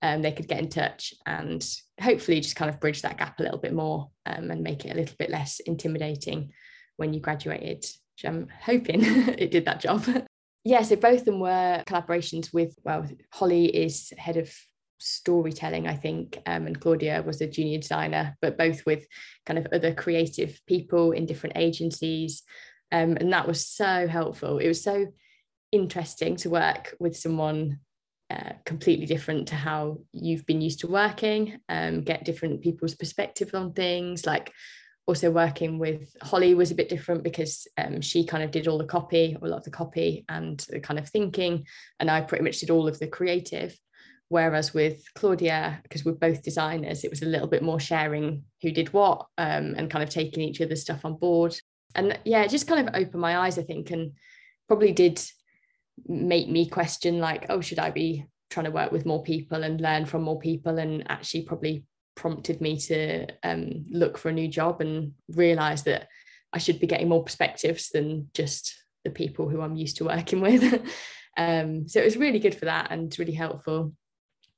um, 0.00 0.22
they 0.22 0.32
could 0.32 0.48
get 0.48 0.60
in 0.60 0.68
touch 0.68 1.12
and 1.26 1.66
hopefully 2.00 2.40
just 2.40 2.56
kind 2.56 2.70
of 2.70 2.80
bridge 2.80 3.02
that 3.02 3.18
gap 3.18 3.40
a 3.40 3.42
little 3.42 3.58
bit 3.58 3.74
more 3.74 4.10
um, 4.26 4.50
and 4.50 4.62
make 4.62 4.84
it 4.86 4.92
a 4.92 4.94
little 4.94 5.16
bit 5.18 5.28
less 5.28 5.60
intimidating 5.60 6.52
when 6.96 7.12
you 7.12 7.20
graduated. 7.20 7.84
Which 8.14 8.24
I'm 8.24 8.48
hoping 8.62 9.00
it 9.04 9.50
did 9.50 9.66
that 9.66 9.80
job 9.80 10.04
yeah, 10.68 10.82
so 10.82 10.96
both 10.96 11.20
of 11.20 11.24
them 11.24 11.40
were 11.40 11.82
collaborations 11.86 12.52
with, 12.52 12.76
well, 12.84 13.06
Holly 13.32 13.74
is 13.74 14.12
head 14.18 14.36
of 14.36 14.52
storytelling, 14.98 15.86
I 15.86 15.96
think, 15.96 16.36
um, 16.44 16.66
and 16.66 16.78
Claudia 16.78 17.22
was 17.22 17.40
a 17.40 17.46
junior 17.46 17.78
designer, 17.78 18.36
but 18.42 18.58
both 18.58 18.84
with 18.84 19.06
kind 19.46 19.58
of 19.58 19.66
other 19.72 19.94
creative 19.94 20.60
people 20.66 21.12
in 21.12 21.24
different 21.24 21.56
agencies. 21.56 22.42
Um, 22.92 23.16
and 23.16 23.32
that 23.32 23.48
was 23.48 23.66
so 23.66 24.06
helpful. 24.06 24.58
It 24.58 24.68
was 24.68 24.82
so 24.82 25.06
interesting 25.72 26.36
to 26.36 26.50
work 26.50 26.94
with 27.00 27.16
someone 27.16 27.78
uh, 28.28 28.52
completely 28.66 29.06
different 29.06 29.48
to 29.48 29.54
how 29.54 30.00
you've 30.12 30.44
been 30.44 30.60
used 30.60 30.80
to 30.80 30.86
working, 30.86 31.60
um, 31.70 32.02
get 32.02 32.26
different 32.26 32.60
people's 32.60 32.94
perspectives 32.94 33.54
on 33.54 33.72
things. 33.72 34.26
Like 34.26 34.52
also 35.08 35.30
working 35.30 35.78
with 35.78 36.14
Holly 36.20 36.54
was 36.54 36.70
a 36.70 36.74
bit 36.74 36.90
different 36.90 37.24
because 37.24 37.66
um, 37.78 38.02
she 38.02 38.26
kind 38.26 38.44
of 38.44 38.50
did 38.50 38.68
all 38.68 38.76
the 38.76 38.84
copy, 38.84 39.34
a 39.40 39.46
lot 39.46 39.56
of 39.56 39.64
the 39.64 39.70
copy 39.70 40.26
and 40.28 40.60
the 40.68 40.80
kind 40.80 40.98
of 40.98 41.08
thinking, 41.08 41.66
and 41.98 42.10
I 42.10 42.20
pretty 42.20 42.44
much 42.44 42.60
did 42.60 42.68
all 42.68 42.86
of 42.86 42.98
the 42.98 43.06
creative. 43.06 43.74
Whereas 44.28 44.74
with 44.74 45.02
Claudia, 45.14 45.80
because 45.82 46.04
we're 46.04 46.12
both 46.12 46.42
designers, 46.42 47.04
it 47.04 47.10
was 47.10 47.22
a 47.22 47.26
little 47.26 47.46
bit 47.46 47.62
more 47.62 47.80
sharing 47.80 48.44
who 48.60 48.70
did 48.70 48.92
what 48.92 49.26
um, 49.38 49.74
and 49.78 49.90
kind 49.90 50.04
of 50.04 50.10
taking 50.10 50.42
each 50.42 50.60
other's 50.60 50.82
stuff 50.82 51.06
on 51.06 51.16
board. 51.16 51.58
And 51.94 52.18
yeah, 52.26 52.42
it 52.42 52.50
just 52.50 52.68
kind 52.68 52.86
of 52.86 52.94
opened 52.94 53.22
my 53.22 53.38
eyes, 53.38 53.58
I 53.58 53.62
think, 53.62 53.90
and 53.90 54.12
probably 54.66 54.92
did 54.92 55.22
make 56.06 56.50
me 56.50 56.68
question 56.68 57.18
like, 57.18 57.46
oh, 57.48 57.62
should 57.62 57.78
I 57.78 57.90
be 57.90 58.26
trying 58.50 58.66
to 58.66 58.70
work 58.70 58.92
with 58.92 59.06
more 59.06 59.22
people 59.22 59.62
and 59.62 59.80
learn 59.80 60.04
from 60.04 60.22
more 60.22 60.38
people 60.38 60.78
and 60.78 61.10
actually 61.10 61.44
probably 61.44 61.84
prompted 62.18 62.60
me 62.60 62.76
to 62.76 63.26
um, 63.44 63.86
look 63.90 64.18
for 64.18 64.28
a 64.28 64.32
new 64.32 64.48
job 64.48 64.80
and 64.80 65.12
realize 65.28 65.84
that 65.84 66.08
I 66.52 66.58
should 66.58 66.80
be 66.80 66.88
getting 66.88 67.08
more 67.08 67.22
perspectives 67.22 67.90
than 67.90 68.28
just 68.34 68.74
the 69.04 69.10
people 69.10 69.48
who 69.48 69.60
I'm 69.60 69.76
used 69.76 69.98
to 69.98 70.04
working 70.04 70.40
with. 70.48 70.64
um, 71.36 71.88
so 71.88 72.00
it 72.00 72.04
was 72.04 72.16
really 72.16 72.40
good 72.40 72.56
for 72.56 72.64
that 72.64 72.90
and 72.90 73.16
really 73.20 73.32
helpful. 73.32 73.92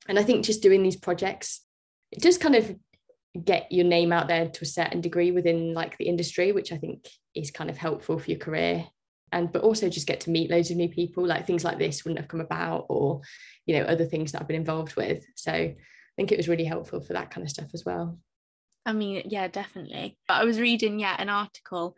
And 0.08 0.18
I 0.18 0.22
think 0.22 0.46
just 0.46 0.62
doing 0.62 0.82
these 0.82 0.96
projects, 0.96 1.60
it 2.10 2.22
does 2.22 2.38
kind 2.38 2.56
of 2.56 2.74
get 3.44 3.70
your 3.70 3.84
name 3.84 4.10
out 4.10 4.26
there 4.26 4.48
to 4.48 4.62
a 4.62 4.66
certain 4.66 5.02
degree 5.02 5.30
within 5.30 5.74
like 5.74 5.98
the 5.98 6.08
industry, 6.08 6.52
which 6.52 6.72
I 6.72 6.78
think 6.78 7.06
is 7.34 7.50
kind 7.50 7.68
of 7.68 7.76
helpful 7.76 8.18
for 8.18 8.30
your 8.30 8.40
career. 8.40 8.86
And 9.32 9.52
but 9.52 9.62
also 9.62 9.88
just 9.90 10.08
get 10.08 10.20
to 10.20 10.30
meet 10.30 10.50
loads 10.50 10.70
of 10.70 10.78
new 10.78 10.88
people. 10.88 11.26
Like 11.26 11.46
things 11.46 11.62
like 11.62 11.78
this 11.78 12.04
wouldn't 12.04 12.18
have 12.18 12.28
come 12.28 12.40
about, 12.40 12.86
or 12.88 13.20
you 13.66 13.78
know, 13.78 13.84
other 13.84 14.06
things 14.06 14.32
that 14.32 14.40
I've 14.40 14.48
been 14.48 14.56
involved 14.56 14.96
with. 14.96 15.24
So 15.36 15.74
think 16.16 16.32
it 16.32 16.36
was 16.38 16.48
really 16.48 16.64
helpful 16.64 17.00
for 17.00 17.12
that 17.12 17.30
kind 17.30 17.44
of 17.44 17.50
stuff 17.50 17.70
as 17.74 17.84
well. 17.84 18.18
I 18.86 18.92
mean, 18.92 19.22
yeah, 19.26 19.48
definitely. 19.48 20.18
But 20.26 20.34
I 20.34 20.44
was 20.44 20.60
reading, 20.60 21.00
yeah, 21.00 21.16
an 21.18 21.28
article 21.28 21.96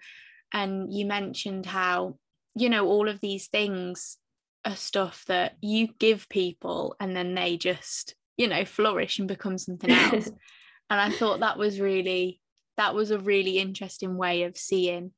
and 0.53 0.93
you 0.93 1.07
mentioned 1.07 1.67
how, 1.67 2.17
you 2.55 2.69
know, 2.69 2.87
all 2.87 3.09
of 3.09 3.21
these 3.21 3.49
things 3.49 4.19
are 4.65 4.77
stuff 4.77 5.25
that 5.29 5.57
you 5.61 5.89
give 5.99 6.29
people 6.29 6.97
and 7.01 7.17
then 7.17 7.35
they 7.35 7.57
just, 7.57 8.15
you 8.37 8.49
know, 8.49 8.65
flourish 8.65 9.19
and 9.19 9.29
become 9.29 9.59
something 9.59 9.91
else. 9.91 10.27
and 10.91 11.01
I 11.01 11.11
thought 11.11 11.41
that 11.41 11.59
was 11.59 11.81
really, 11.81 12.41
that 12.77 12.95
was 12.95 13.11
a 13.11 13.19
really 13.19 13.59
interesting 13.59 14.17
way 14.17 14.43
of 14.43 14.57
seeing 14.57 15.13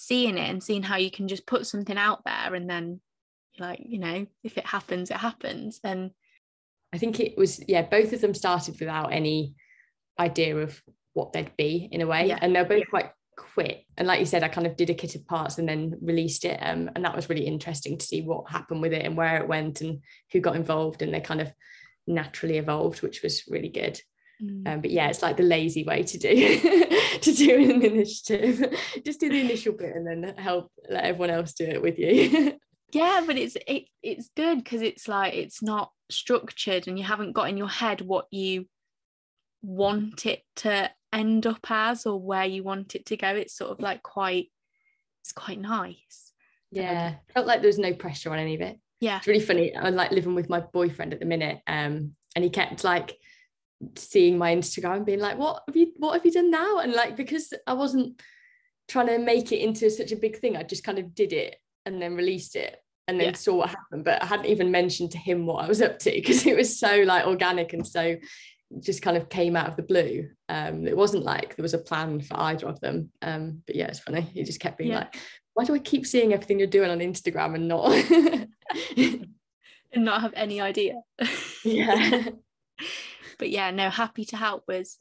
seeing 0.00 0.38
it 0.38 0.48
and 0.48 0.62
seeing 0.62 0.84
how 0.84 0.96
you 0.96 1.10
can 1.10 1.26
just 1.26 1.44
put 1.44 1.66
something 1.66 1.98
out 1.98 2.22
there 2.24 2.54
and 2.54 2.70
then 2.70 3.00
like 3.58 3.80
you 3.84 3.98
know 3.98 4.24
if 4.44 4.56
it 4.56 4.64
happens 4.64 5.10
it 5.10 5.16
happens 5.16 5.80
and 5.82 6.12
i 6.92 6.98
think 6.98 7.20
it 7.20 7.36
was 7.36 7.60
yeah 7.68 7.82
both 7.82 8.12
of 8.12 8.20
them 8.20 8.34
started 8.34 8.78
without 8.80 9.12
any 9.12 9.54
idea 10.18 10.56
of 10.56 10.82
what 11.18 11.32
they'd 11.32 11.56
be 11.56 11.88
in 11.90 12.00
a 12.00 12.06
way. 12.06 12.28
Yeah. 12.28 12.38
And 12.40 12.54
they're 12.54 12.64
both 12.64 12.88
quite 12.88 13.10
quick. 13.36 13.84
And 13.96 14.06
like 14.06 14.20
you 14.20 14.26
said, 14.26 14.42
I 14.42 14.48
kind 14.48 14.66
of 14.66 14.76
did 14.76 14.90
a 14.90 14.94
kit 14.94 15.14
of 15.14 15.26
parts 15.26 15.58
and 15.58 15.68
then 15.68 15.98
released 16.00 16.44
it. 16.44 16.58
Um, 16.62 16.90
and 16.94 17.04
that 17.04 17.14
was 17.14 17.28
really 17.28 17.46
interesting 17.46 17.98
to 17.98 18.06
see 18.06 18.22
what 18.22 18.50
happened 18.50 18.80
with 18.80 18.92
it 18.92 19.04
and 19.04 19.16
where 19.16 19.36
it 19.38 19.48
went 19.48 19.80
and 19.80 20.00
who 20.32 20.40
got 20.40 20.56
involved. 20.56 21.02
And 21.02 21.12
they 21.12 21.20
kind 21.20 21.40
of 21.40 21.52
naturally 22.06 22.58
evolved, 22.58 23.02
which 23.02 23.22
was 23.22 23.44
really 23.48 23.68
good. 23.68 24.00
Mm. 24.42 24.68
Um, 24.68 24.80
but 24.80 24.90
yeah, 24.90 25.08
it's 25.08 25.22
like 25.22 25.36
the 25.36 25.42
lazy 25.42 25.82
way 25.82 26.04
to 26.04 26.18
do 26.18 26.60
to 27.20 27.32
do 27.32 27.56
an 27.56 27.82
initiative. 27.82 28.78
Just 29.04 29.18
do 29.18 29.28
the 29.28 29.40
initial 29.40 29.72
bit 29.72 29.96
and 29.96 30.06
then 30.06 30.34
help 30.36 30.70
let 30.88 31.04
everyone 31.04 31.30
else 31.30 31.52
do 31.54 31.64
it 31.64 31.82
with 31.82 31.98
you. 31.98 32.56
yeah, 32.92 33.24
but 33.26 33.36
it's 33.36 33.56
it, 33.66 33.86
it's 34.00 34.30
good 34.36 34.58
because 34.58 34.82
it's 34.82 35.08
like 35.08 35.34
it's 35.34 35.60
not 35.60 35.90
structured 36.10 36.88
and 36.88 36.98
you 36.98 37.04
haven't 37.04 37.32
got 37.32 37.48
in 37.48 37.56
your 37.56 37.68
head 37.68 38.00
what 38.00 38.26
you 38.30 38.66
want 39.62 40.26
it 40.26 40.42
to 40.56 40.90
end 41.12 41.46
up 41.46 41.66
as 41.68 42.06
or 42.06 42.20
where 42.20 42.44
you 42.44 42.62
want 42.62 42.94
it 42.94 43.06
to 43.06 43.16
go 43.16 43.28
it's 43.28 43.56
sort 43.56 43.70
of 43.70 43.80
like 43.80 44.02
quite 44.02 44.48
it's 45.28 45.32
quite 45.32 45.60
nice. 45.60 46.32
Yeah. 46.70 47.08
Um, 47.08 47.16
felt 47.34 47.46
like 47.46 47.60
there 47.60 47.68
was 47.68 47.78
no 47.78 47.92
pressure 47.92 48.32
on 48.32 48.38
any 48.38 48.54
of 48.54 48.62
it. 48.62 48.78
Yeah. 49.00 49.18
It's 49.18 49.26
really 49.26 49.40
funny 49.40 49.76
i'm 49.76 49.94
like 49.94 50.10
living 50.10 50.34
with 50.34 50.48
my 50.48 50.60
boyfriend 50.60 51.12
at 51.12 51.20
the 51.20 51.26
minute 51.26 51.60
um 51.66 52.14
and 52.34 52.42
he 52.42 52.50
kept 52.50 52.82
like 52.82 53.16
seeing 53.96 54.36
my 54.36 54.54
instagram 54.54 54.96
and 54.96 55.06
being 55.06 55.20
like 55.20 55.38
what 55.38 55.62
have 55.68 55.76
you 55.76 55.92
what 55.98 56.14
have 56.14 56.24
you 56.24 56.32
done 56.32 56.50
now? 56.50 56.78
And 56.78 56.92
like 56.92 57.16
because 57.16 57.52
i 57.66 57.74
wasn't 57.74 58.20
trying 58.88 59.06
to 59.06 59.18
make 59.18 59.52
it 59.52 59.58
into 59.58 59.88
such 59.90 60.10
a 60.10 60.16
big 60.16 60.38
thing 60.38 60.56
i 60.56 60.62
just 60.62 60.82
kind 60.82 60.98
of 60.98 61.14
did 61.14 61.32
it 61.32 61.56
and 61.86 62.02
then 62.02 62.16
released 62.16 62.56
it 62.56 62.76
and 63.08 63.18
then 63.18 63.28
yeah. 63.28 63.32
saw 63.32 63.56
what 63.56 63.70
happened 63.70 64.04
but 64.04 64.22
i 64.22 64.26
hadn't 64.26 64.46
even 64.46 64.70
mentioned 64.70 65.10
to 65.10 65.18
him 65.18 65.46
what 65.46 65.64
i 65.64 65.68
was 65.68 65.82
up 65.82 65.98
to 65.98 66.10
because 66.14 66.46
it 66.46 66.56
was 66.56 66.78
so 66.78 67.02
like 67.06 67.26
organic 67.26 67.72
and 67.72 67.86
so 67.86 68.16
just 68.80 69.02
kind 69.02 69.16
of 69.16 69.28
came 69.28 69.56
out 69.56 69.68
of 69.68 69.76
the 69.76 69.82
blue. 69.82 70.28
Um, 70.48 70.86
it 70.86 70.96
wasn't 70.96 71.24
like 71.24 71.56
there 71.56 71.62
was 71.62 71.74
a 71.74 71.78
plan 71.78 72.20
for 72.20 72.38
either 72.38 72.66
of 72.66 72.80
them. 72.80 73.10
Um, 73.22 73.62
but 73.66 73.76
yeah, 73.76 73.86
it's 73.86 74.00
funny. 74.00 74.20
He 74.20 74.42
just 74.42 74.60
kept 74.60 74.78
being 74.78 74.90
yeah. 74.90 75.00
like, 75.00 75.18
why 75.54 75.64
do 75.64 75.74
I 75.74 75.78
keep 75.78 76.06
seeing 76.06 76.32
everything 76.32 76.58
you're 76.58 76.68
doing 76.68 76.90
on 76.90 76.98
Instagram 76.98 77.54
and 77.54 77.68
not 77.68 77.92
and 79.92 80.04
not 80.04 80.20
have 80.20 80.34
any 80.36 80.60
idea? 80.60 80.94
yeah. 81.64 82.28
but 83.38 83.50
yeah, 83.50 83.70
no, 83.70 83.90
happy 83.90 84.24
to 84.26 84.36
help 84.36 84.64
was 84.68 84.98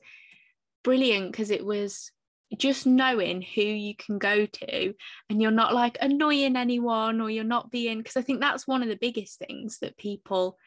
brilliant 0.84 1.32
because 1.32 1.52
it 1.52 1.66
was 1.66 2.12
just 2.56 2.86
knowing 2.88 3.42
who 3.42 3.62
you 3.62 3.96
can 3.96 4.18
go 4.18 4.46
to 4.46 4.94
and 5.30 5.42
you're 5.42 5.52
not 5.52 5.74
like 5.74 5.98
annoying 6.00 6.56
anyone 6.56 7.20
or 7.20 7.30
you're 7.30 7.44
not 7.44 7.72
being 7.72 7.98
because 7.98 8.16
I 8.16 8.22
think 8.22 8.40
that's 8.40 8.68
one 8.68 8.82
of 8.82 8.88
the 8.88 8.96
biggest 8.96 9.38
things 9.38 9.80
that 9.80 9.98
people 9.98 10.58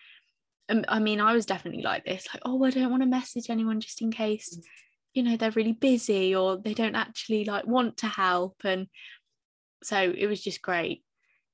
I 0.89 1.01
mean, 1.01 1.21
I 1.21 1.33
was 1.33 1.47
definitely 1.47 1.83
like 1.83 2.05
this, 2.05 2.29
like, 2.33 2.43
oh, 2.45 2.63
I 2.65 2.71
don't 2.71 2.91
want 2.91 3.03
to 3.03 3.09
message 3.09 3.51
anyone 3.51 3.81
just 3.81 4.03
in 4.03 4.13
case, 4.13 4.57
mm. 4.57 4.63
you 5.15 5.23
know, 5.23 5.37
they're 5.37 5.51
really 5.51 5.73
busy 5.73 6.35
or 6.35 6.59
they 6.59 6.75
don't 6.75 6.95
actually 6.95 7.45
like 7.45 7.67
want 7.67 7.99
to 7.99 8.07
help. 8.07 8.57
And 8.65 8.87
so 9.83 9.99
it 9.99 10.27
was 10.27 10.41
just 10.41 10.63
great 10.63 11.03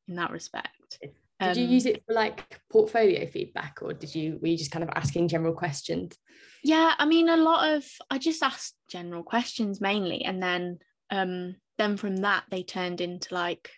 in 0.09 0.17
that 0.17 0.31
respect. 0.31 0.99
Did 1.40 1.51
um, 1.51 1.59
you 1.59 1.68
use 1.68 1.87
it 1.87 2.03
for 2.07 2.14
like 2.14 2.61
portfolio 2.70 3.27
feedback 3.27 3.79
or 3.83 3.92
did 3.92 4.14
you 4.14 4.38
were 4.40 4.49
you 4.49 4.57
just 4.57 4.70
kind 4.70 4.83
of 4.83 4.90
asking 4.94 5.29
general 5.29 5.53
questions? 5.53 6.16
Yeah, 6.64 6.94
I 6.99 7.05
mean 7.05 7.29
a 7.29 7.37
lot 7.37 7.77
of 7.77 7.85
I 8.11 8.18
just 8.18 8.42
asked 8.42 8.75
general 8.88 9.22
questions 9.22 9.81
mainly 9.81 10.25
and 10.25 10.42
then 10.42 10.79
um 11.11 11.57
then 11.79 11.96
from 11.96 12.16
that 12.18 12.44
they 12.51 12.62
turned 12.62 13.01
into 13.01 13.35
like 13.35 13.70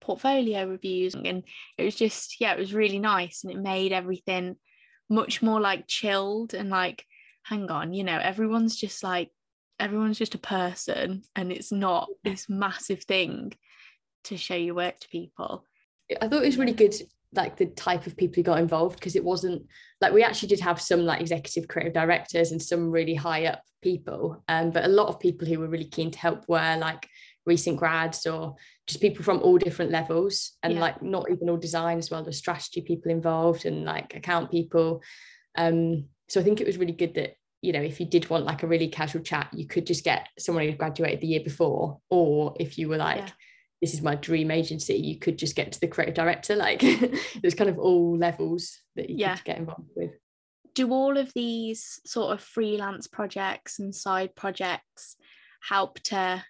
portfolio 0.00 0.68
reviews 0.68 1.14
and 1.14 1.44
it 1.78 1.84
was 1.84 1.94
just 1.94 2.40
yeah 2.40 2.52
it 2.52 2.58
was 2.58 2.74
really 2.74 2.98
nice 2.98 3.42
and 3.42 3.52
it 3.52 3.58
made 3.58 3.92
everything 3.92 4.56
much 5.08 5.40
more 5.40 5.60
like 5.60 5.86
chilled 5.86 6.52
and 6.52 6.68
like 6.68 7.06
hang 7.44 7.70
on 7.70 7.94
you 7.94 8.04
know 8.04 8.18
everyone's 8.18 8.76
just 8.76 9.02
like 9.02 9.30
everyone's 9.80 10.18
just 10.18 10.34
a 10.34 10.38
person 10.38 11.22
and 11.34 11.50
it's 11.50 11.72
not 11.72 12.08
this 12.22 12.48
massive 12.48 13.02
thing 13.04 13.52
to 14.24 14.36
show 14.36 14.54
your 14.54 14.74
work 14.74 14.98
to 15.00 15.08
people 15.08 15.64
i 16.20 16.28
thought 16.28 16.42
it 16.42 16.46
was 16.46 16.58
really 16.58 16.72
good 16.72 16.94
like 17.36 17.56
the 17.56 17.66
type 17.66 18.06
of 18.06 18.16
people 18.16 18.36
who 18.36 18.42
got 18.42 18.60
involved 18.60 18.96
because 18.96 19.16
it 19.16 19.24
wasn't 19.24 19.66
like 20.00 20.12
we 20.12 20.22
actually 20.22 20.48
did 20.48 20.60
have 20.60 20.80
some 20.80 21.04
like 21.04 21.20
executive 21.20 21.68
creative 21.68 21.92
directors 21.92 22.52
and 22.52 22.62
some 22.62 22.90
really 22.90 23.14
high 23.14 23.46
up 23.46 23.62
people 23.82 24.42
um, 24.48 24.70
but 24.70 24.84
a 24.84 24.88
lot 24.88 25.08
of 25.08 25.20
people 25.20 25.46
who 25.46 25.58
were 25.58 25.68
really 25.68 25.84
keen 25.84 26.10
to 26.10 26.18
help 26.18 26.44
were 26.48 26.76
like 26.78 27.08
recent 27.46 27.76
grads 27.76 28.26
or 28.26 28.54
just 28.86 29.00
people 29.00 29.24
from 29.24 29.40
all 29.40 29.58
different 29.58 29.90
levels 29.90 30.52
and 30.62 30.74
yeah. 30.74 30.80
like 30.80 31.02
not 31.02 31.30
even 31.30 31.50
all 31.50 31.56
design 31.56 31.98
as 31.98 32.10
well 32.10 32.22
the 32.22 32.32
strategy 32.32 32.80
people 32.80 33.10
involved 33.10 33.66
and 33.66 33.84
like 33.84 34.14
account 34.14 34.50
people 34.50 35.02
um 35.56 36.04
so 36.28 36.40
i 36.40 36.42
think 36.42 36.60
it 36.60 36.66
was 36.66 36.78
really 36.78 36.92
good 36.92 37.14
that 37.14 37.36
you 37.60 37.72
know 37.72 37.82
if 37.82 38.00
you 38.00 38.06
did 38.06 38.28
want 38.30 38.44
like 38.44 38.62
a 38.62 38.66
really 38.66 38.88
casual 38.88 39.22
chat 39.22 39.48
you 39.52 39.66
could 39.66 39.86
just 39.86 40.04
get 40.04 40.28
someone 40.38 40.64
who 40.64 40.72
graduated 40.72 41.20
the 41.20 41.26
year 41.26 41.40
before 41.40 41.98
or 42.10 42.54
if 42.58 42.78
you 42.78 42.88
were 42.88 42.96
like 42.96 43.18
yeah. 43.18 43.32
This 43.84 43.94
is 43.94 44.02
my 44.02 44.14
dream 44.14 44.50
agency 44.50 44.94
you 44.94 45.18
could 45.18 45.38
just 45.38 45.54
get 45.54 45.70
to 45.70 45.80
the 45.80 45.86
creative 45.86 46.14
director 46.14 46.56
like 46.56 46.80
there's 47.42 47.54
kind 47.54 47.68
of 47.68 47.78
all 47.78 48.16
levels 48.16 48.78
that 48.96 49.10
you 49.10 49.16
yeah. 49.18 49.36
could 49.36 49.44
get 49.44 49.58
involved 49.58 49.90
with 49.94 50.10
do 50.74 50.90
all 50.90 51.16
of 51.16 51.32
these 51.34 52.00
sort 52.04 52.32
of 52.32 52.40
freelance 52.40 53.06
projects 53.06 53.78
and 53.78 53.94
side 53.94 54.34
projects 54.34 55.16
help 55.60 56.00
to 56.00 56.42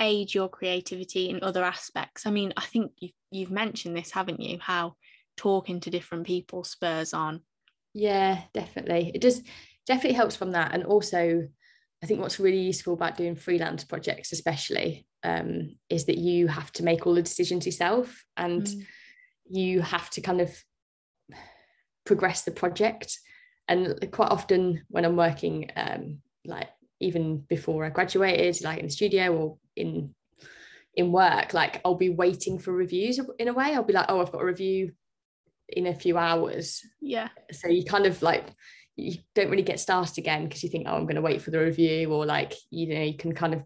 aid 0.00 0.34
your 0.34 0.48
creativity 0.48 1.30
in 1.30 1.42
other 1.42 1.64
aspects? 1.64 2.26
I 2.26 2.30
mean, 2.30 2.52
I 2.56 2.62
think 2.62 2.92
you've, 2.98 3.12
you've 3.30 3.50
mentioned 3.50 3.96
this, 3.96 4.10
haven't 4.10 4.40
you? 4.40 4.58
How 4.60 4.94
talking 5.36 5.80
to 5.80 5.90
different 5.90 6.26
people 6.26 6.64
spurs 6.64 7.12
on. 7.12 7.40
Yeah, 7.94 8.42
definitely. 8.54 9.10
It 9.14 9.22
just 9.22 9.42
definitely 9.86 10.16
helps 10.16 10.36
from 10.36 10.52
that. 10.52 10.72
And 10.72 10.84
also, 10.84 11.48
I 12.02 12.06
think 12.06 12.20
what's 12.20 12.38
really 12.38 12.60
useful 12.60 12.94
about 12.94 13.16
doing 13.16 13.36
freelance 13.36 13.84
projects, 13.84 14.32
especially, 14.32 15.06
um, 15.22 15.76
is 15.88 16.04
that 16.06 16.18
you 16.18 16.46
have 16.46 16.70
to 16.72 16.84
make 16.84 17.06
all 17.06 17.14
the 17.14 17.22
decisions 17.22 17.64
yourself 17.64 18.24
and 18.36 18.62
mm. 18.62 18.86
you 19.48 19.80
have 19.80 20.10
to 20.10 20.20
kind 20.20 20.40
of 20.40 20.54
progress 22.04 22.42
the 22.42 22.50
project. 22.50 23.18
And 23.68 24.10
quite 24.12 24.30
often, 24.30 24.84
when 24.88 25.04
I'm 25.04 25.16
working, 25.16 25.70
um, 25.74 26.18
like 26.44 26.68
even 27.00 27.38
before 27.38 27.84
I 27.84 27.90
graduated, 27.90 28.62
like 28.62 28.78
in 28.78 28.86
the 28.86 28.92
studio 28.92 29.34
or 29.34 29.58
in 29.74 30.14
in 30.96 31.12
work 31.12 31.52
like 31.54 31.80
i'll 31.84 31.94
be 31.94 32.10
waiting 32.10 32.58
for 32.58 32.72
reviews 32.72 33.20
in 33.38 33.48
a 33.48 33.52
way 33.52 33.74
i'll 33.74 33.84
be 33.84 33.92
like 33.92 34.06
oh 34.08 34.20
i've 34.20 34.32
got 34.32 34.42
a 34.42 34.46
review 34.46 34.90
in 35.68 35.86
a 35.86 35.94
few 35.94 36.16
hours 36.16 36.80
yeah 37.00 37.28
so 37.52 37.68
you 37.68 37.84
kind 37.84 38.06
of 38.06 38.22
like 38.22 38.46
you 38.96 39.18
don't 39.34 39.50
really 39.50 39.62
get 39.62 39.78
started 39.78 40.16
again 40.18 40.44
because 40.44 40.62
you 40.62 40.68
think 40.68 40.86
oh 40.88 40.94
i'm 40.94 41.04
going 41.04 41.16
to 41.16 41.20
wait 41.20 41.42
for 41.42 41.50
the 41.50 41.58
review 41.58 42.10
or 42.10 42.24
like 42.24 42.54
you 42.70 42.94
know 42.94 43.02
you 43.02 43.16
can 43.16 43.34
kind 43.34 43.54
of 43.54 43.62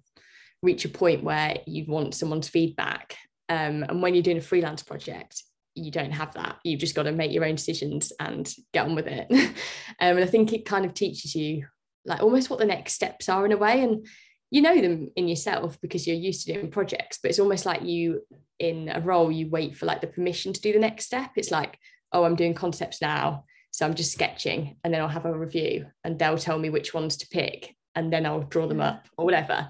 reach 0.63 0.85
a 0.85 0.89
point 0.89 1.23
where 1.23 1.57
you 1.67 1.87
want 1.87 2.15
someone's 2.15 2.49
feedback. 2.49 3.17
Um, 3.49 3.83
and 3.83 4.03
when 4.03 4.15
you're 4.15 4.23
doing 4.23 4.37
a 4.37 4.43
freelance 4.43 4.83
project 4.83 5.43
you 5.77 5.91
don't 5.91 6.11
have 6.11 6.35
that. 6.35 6.57
You've 6.65 6.81
just 6.81 6.97
got 6.97 7.05
to 7.05 7.13
make 7.13 7.33
your 7.33 7.45
own 7.45 7.55
decisions 7.55 8.13
and 8.19 8.53
get 8.73 8.87
on 8.87 8.95
with 8.95 9.07
it. 9.07 9.29
Um, 10.03 10.17
and 10.17 10.25
i 10.25 10.27
think 10.27 10.55
it 10.55 10.65
kind 10.65 10.87
of 10.87 10.95
teaches 10.95 11.35
you 11.35 11.67
like 12.07 12.23
almost 12.23 12.49
what 12.49 12.59
the 12.59 12.65
next 12.65 12.95
steps 12.95 13.29
are 13.29 13.45
in 13.45 13.53
a 13.53 13.57
way. 13.57 13.83
And 13.83 14.07
you 14.51 14.63
know 14.63 14.81
them 14.81 15.11
in 15.15 15.29
yourself 15.29 15.79
because 15.83 16.07
you're 16.07 16.17
used 16.17 16.47
to 16.47 16.55
doing 16.55 16.71
projects 16.71 17.19
but 17.23 17.29
it's 17.29 17.39
almost 17.39 17.67
like 17.67 17.83
you 17.83 18.23
in 18.59 18.89
a 18.89 19.01
role 19.01 19.31
you 19.31 19.49
wait 19.51 19.77
for 19.77 19.85
like 19.85 20.01
the 20.01 20.07
permission 20.07 20.55
to 20.55 20.61
do 20.61 20.73
the 20.73 20.79
next 20.79 21.05
step. 21.05 21.33
It's 21.37 21.51
like 21.51 21.79
oh 22.13 22.25
i'm 22.25 22.35
doing 22.35 22.55
concepts 22.55 23.03
now 23.03 23.45
So 23.71 23.87
I'm 23.87 23.95
just 23.95 24.13
sketching 24.13 24.77
and 24.83 24.93
then 24.93 25.01
I'll 25.01 25.09
have 25.09 25.27
a 25.27 25.39
review 25.39 25.87
and 26.05 26.19
they'll 26.19 26.39
tell 26.39 26.59
me 26.59 26.71
which 26.71 26.93
ones 26.93 27.17
to 27.19 27.29
pick 27.29 27.77
and 27.95 28.13
then 28.13 28.27
I'll 28.27 28.43
draw 28.43 28.67
them 28.67 28.79
mm. 28.79 28.87
up 28.87 29.09
or 29.17 29.25
whatever. 29.25 29.69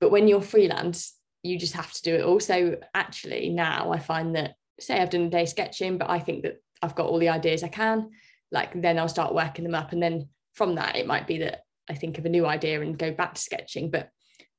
But 0.00 0.10
when 0.10 0.28
you're 0.28 0.42
freelance, 0.42 1.14
you 1.42 1.58
just 1.58 1.74
have 1.74 1.92
to 1.92 2.02
do 2.02 2.14
it 2.14 2.22
all. 2.22 2.40
So 2.40 2.78
actually 2.94 3.48
now 3.48 3.92
I 3.92 3.98
find 3.98 4.36
that 4.36 4.54
say 4.78 5.00
I've 5.00 5.10
done 5.10 5.22
a 5.22 5.30
day 5.30 5.46
sketching, 5.46 5.98
but 5.98 6.10
I 6.10 6.18
think 6.18 6.42
that 6.42 6.60
I've 6.82 6.94
got 6.94 7.06
all 7.06 7.18
the 7.18 7.28
ideas 7.28 7.62
I 7.62 7.68
can, 7.68 8.10
like 8.50 8.80
then 8.80 8.98
I'll 8.98 9.08
start 9.08 9.34
working 9.34 9.64
them 9.64 9.74
up. 9.74 9.92
And 9.92 10.02
then 10.02 10.28
from 10.54 10.76
that, 10.76 10.96
it 10.96 11.06
might 11.06 11.26
be 11.26 11.38
that 11.38 11.62
I 11.88 11.94
think 11.94 12.18
of 12.18 12.26
a 12.26 12.30
new 12.30 12.46
idea 12.46 12.80
and 12.80 12.98
go 12.98 13.12
back 13.12 13.34
to 13.34 13.40
sketching. 13.40 13.90
But 13.90 14.10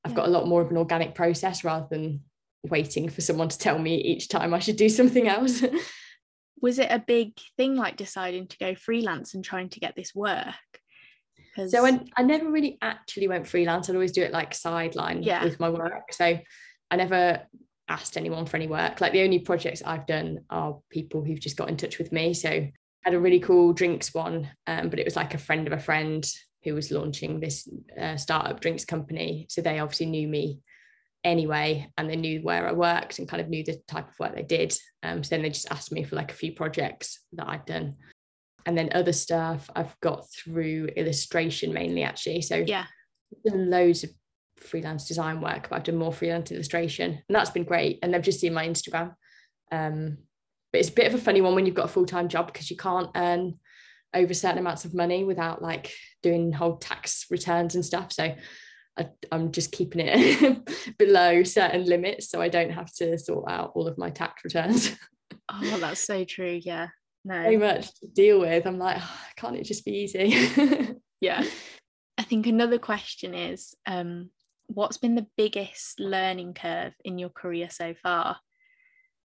I've 0.04 0.12
yeah. 0.12 0.18
got 0.18 0.28
a 0.28 0.32
lot 0.32 0.48
more 0.48 0.62
of 0.62 0.72
an 0.72 0.78
organic 0.78 1.16
process 1.16 1.64
rather 1.64 1.88
than 1.90 2.22
waiting 2.64 3.10
for 3.10 3.22
someone 3.22 3.50
to 3.50 3.58
tell 3.58 3.80
me 3.80 3.96
each 3.96 4.30
time 4.30 4.54
I 4.54 4.60
should 4.60 4.78
do 4.78 4.90
something 4.90 5.28
else. 5.28 5.64
Was 6.60 6.80
it 6.80 6.92
a 6.92 7.00
big 7.00 7.34
thing 7.58 7.76
like 7.76 7.98
deciding 7.98 8.48
to 8.48 8.58
go 8.58 8.76
freelance 8.76 9.34
and 9.34 9.44
trying 9.44 9.70
to 9.70 9.80
get 9.80 9.96
this 9.96 10.14
work? 10.14 10.56
So 11.68 11.86
I, 11.86 12.00
I 12.16 12.24
never 12.24 12.50
really 12.50 12.78
actually 12.82 13.28
went 13.28 13.48
freelance. 13.48 13.90
I'd 13.90 13.96
always 13.96 14.14
do 14.14 14.22
it 14.22 14.32
like 14.32 14.54
sideline 14.54 15.24
yeah. 15.24 15.44
with 15.44 15.60
my 15.60 15.70
work. 15.70 16.14
So 16.14 16.40
I 16.90 16.96
never 16.96 17.42
asked 17.90 18.16
anyone 18.16 18.46
for 18.46 18.58
any 18.58 18.68
work. 18.68 19.02
Like 19.02 19.12
the 19.12 19.24
only 19.24 19.40
projects 19.40 19.84
I've 19.86 20.06
done 20.06 20.40
are 20.50 20.80
people 20.90 21.24
who've 21.24 21.40
just 21.40 21.58
got 21.58 21.70
in 21.70 21.78
touch 21.78 21.98
with 21.98 22.12
me. 22.12 22.34
So 22.34 22.50
I 22.50 22.72
had 23.04 23.14
a 23.14 23.20
really 23.20 23.40
cool 23.40 23.74
drinks 23.74 24.14
one, 24.14 24.50
um, 24.68 24.90
but 24.90 25.00
it 25.00 25.06
was 25.06 25.16
like 25.16 25.34
a 25.34 25.40
friend 25.40 25.68
of 25.68 25.74
a 25.74 25.80
friend 25.80 26.26
who 26.64 26.74
was 26.74 26.92
launching 26.92 27.40
this 27.40 27.68
uh, 28.00 28.16
startup 28.16 28.62
drinks 28.62 28.86
company. 28.86 29.48
So 29.50 29.62
they 29.62 29.80
obviously 29.80 30.06
knew 30.06 30.28
me 30.28 30.60
anyway, 31.24 31.92
and 31.98 32.10
they 32.10 32.16
knew 32.16 32.42
where 32.42 32.68
I 32.68 32.72
worked 32.72 33.20
and 33.20 33.28
kind 33.28 33.42
of 33.42 33.50
knew 33.50 33.64
the 33.64 33.82
type 33.88 34.10
of 34.10 34.20
work 34.20 34.36
they 34.36 34.44
did. 34.44 34.78
Um, 35.04 35.24
so 35.24 35.30
then 35.30 35.44
they 35.44 35.50
just 35.50 35.72
asked 35.72 35.92
me 35.92 36.04
for 36.04 36.16
like 36.16 36.32
a 36.32 36.36
few 36.36 36.54
projects 36.54 37.20
that 37.34 37.48
I'd 37.48 37.66
done. 37.66 37.96
And 38.66 38.78
then 38.78 38.90
other 38.94 39.14
stuff 39.14 39.70
I've 39.76 40.00
got 40.02 40.26
through 40.32 40.90
illustration 40.96 41.74
mainly, 41.74 42.04
actually. 42.04 42.42
So 42.42 42.58
yeah, 42.58 42.86
loads 43.46 44.04
of 44.04 44.12
freelance 44.58 45.08
design 45.08 45.42
work, 45.42 45.70
but 45.70 45.76
I've 45.76 45.84
done 45.84 45.98
more 45.98 46.14
freelance 46.14 46.52
illustration, 46.52 47.12
and 47.12 47.36
that's 47.36 47.50
been 47.50 47.64
great. 47.64 48.00
And 48.02 48.14
they've 48.14 48.22
just 48.22 48.40
seen 48.40 48.54
my 48.54 48.68
Instagram. 48.68 49.16
Um, 49.72 50.18
but 50.72 50.80
it's 50.80 50.90
a 50.90 50.94
bit 50.94 51.08
of 51.08 51.14
a 51.14 51.24
funny 51.24 51.42
one 51.42 51.56
when 51.56 51.66
you've 51.66 51.76
got 51.76 51.86
a 51.86 51.90
full 51.90 52.06
time 52.06 52.28
job 52.28 52.48
because 52.48 52.70
you 52.70 52.78
can't 52.78 53.10
earn 53.16 53.60
over 54.14 54.34
certain 54.34 54.60
amounts 54.60 54.86
of 54.86 54.94
money 54.94 55.24
without 55.24 55.62
like 55.62 55.94
doing 56.22 56.52
whole 56.52 56.78
tax 56.78 57.26
returns 57.30 57.76
and 57.76 57.86
stuff. 57.86 58.12
So 58.12 58.36
I, 58.98 59.08
am 59.32 59.52
just 59.52 59.72
keeping 59.72 60.06
it 60.08 60.98
below 60.98 61.44
certain 61.44 61.86
limits 61.86 62.30
so 62.30 62.42
I 62.42 62.50
don't 62.50 62.72
have 62.72 62.92
to 62.96 63.18
sort 63.18 63.50
out 63.50 63.72
all 63.76 63.88
of 63.88 63.98
my 63.98 64.10
tax 64.10 64.44
returns. 64.44 64.96
oh, 65.50 65.78
that's 65.80 66.02
so 66.02 66.24
true. 66.24 66.60
Yeah. 66.62 66.88
No. 67.24 67.52
So 67.52 67.58
much 67.58 68.00
to 68.00 68.08
deal 68.08 68.40
with. 68.40 68.66
I'm 68.66 68.80
like, 68.80 68.98
oh, 69.00 69.20
can't 69.36 69.56
it 69.56 69.64
just 69.64 69.86
be 69.86 69.92
easy? 69.92 70.36
yeah. 71.22 71.44
I 72.18 72.24
think 72.24 72.48
another 72.48 72.80
question 72.80 73.34
is 73.34 73.76
um, 73.86 74.30
what's 74.68 74.98
been 74.98 75.16
the 75.16 75.28
biggest 75.38 76.00
learning 76.00 76.54
curve 76.54 76.94
in 77.04 77.18
your 77.18 77.30
career 77.30 77.70
so 77.70 77.94
far? 77.94 78.38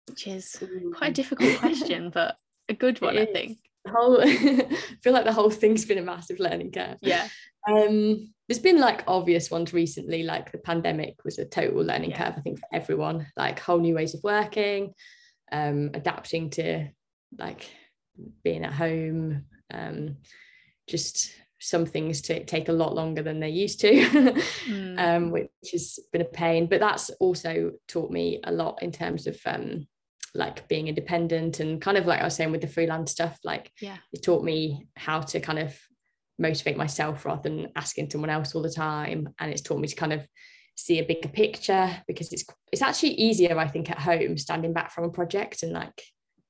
Which 0.08 0.28
is 0.28 0.56
quite 0.96 1.12
a 1.12 1.14
difficult 1.14 1.58
question, 1.60 2.10
but 2.14 2.36
a 2.68 2.74
good 2.74 3.02
one, 3.02 3.18
I 3.18 3.26
think. 3.26 3.58
The 3.86 3.92
whole 3.92 4.22
I 4.22 4.78
feel 5.04 5.14
like 5.14 5.26
the 5.26 5.34
whole 5.34 5.50
thing's 5.50 5.86
been 5.86 5.98
a 5.98 6.04
massive 6.04 6.40
learning 6.40 6.72
curve. 6.72 6.98
Yeah. 7.02 7.28
Um, 7.68 8.34
there's 8.50 8.60
been 8.60 8.80
like 8.80 9.04
obvious 9.06 9.52
ones 9.52 9.74
recently, 9.74 10.24
like 10.24 10.52
the 10.52 10.58
pandemic 10.58 11.24
was 11.24 11.38
a 11.38 11.46
total 11.46 11.84
learning 11.84 12.10
yeah. 12.10 12.26
curve, 12.26 12.34
I 12.36 12.42
think, 12.42 12.60
for 12.60 12.68
everyone, 12.74 13.28
like 13.38 13.60
whole 13.60 13.78
new 13.78 13.94
ways 13.94 14.16
of 14.16 14.24
working, 14.24 14.96
um, 15.52 15.92
adapting 15.94 16.50
to 16.52 16.88
like 17.38 17.70
being 18.44 18.66
at 18.66 18.74
home, 18.74 19.46
um, 19.72 20.18
just 20.88 21.32
some 21.60 21.86
things 21.86 22.22
to 22.22 22.44
take 22.44 22.70
a 22.70 22.74
lot 22.74 22.96
longer 22.96 23.22
than 23.22 23.40
they 23.40 23.50
used 23.50 23.82
to, 23.82 23.92
mm. 24.66 25.00
um, 25.00 25.30
which 25.30 25.52
has 25.72 26.00
been 26.12 26.22
a 26.22 26.26
pain. 26.26 26.66
But 26.66 26.80
that's 26.80 27.12
also 27.20 27.74
taught 27.88 28.10
me 28.10 28.40
a 28.44 28.52
lot 28.52 28.82
in 28.82 28.92
terms 28.92 29.28
of 29.28 29.40
um, 29.46 29.88
like 30.34 30.68
being 30.68 30.88
independent 30.88 31.60
and 31.60 31.80
kind 31.80 31.98
of 31.98 32.08
like 32.08 32.22
I 32.22 32.24
was 32.24 32.36
saying 32.36 32.52
with 32.52 32.62
the 32.62 32.68
freelance 32.68 33.12
stuff, 33.12 33.38
like 33.44 33.72
yeah, 33.80 33.98
it 34.12 34.24
taught 34.24 34.44
me 34.44 34.88
how 34.96 35.22
to 35.22 35.40
kind 35.40 35.60
of 35.60 35.80
motivate 36.40 36.78
myself 36.78 37.26
rather 37.26 37.50
than 37.50 37.72
asking 37.76 38.10
someone 38.10 38.30
else 38.30 38.56
all 38.56 38.62
the 38.62 38.72
time. 38.72 39.30
And 39.40 39.52
it's 39.52 39.62
taught 39.62 39.80
me 39.80 39.88
to 39.88 39.96
kind 39.96 40.14
of 40.14 40.26
see 40.76 41.00
a 41.00 41.06
bigger 41.06 41.30
picture 41.30 41.90
because 42.08 42.32
it's 42.32 42.46
it's 42.72 42.82
actually 42.82 43.14
easier, 43.14 43.58
I 43.58 43.68
think, 43.68 43.90
at 43.90 44.00
home 44.00 44.38
standing 44.38 44.74
back 44.74 44.92
from 44.92 45.04
a 45.04 45.12
project 45.12 45.64
and 45.64 45.74
like 45.74 46.02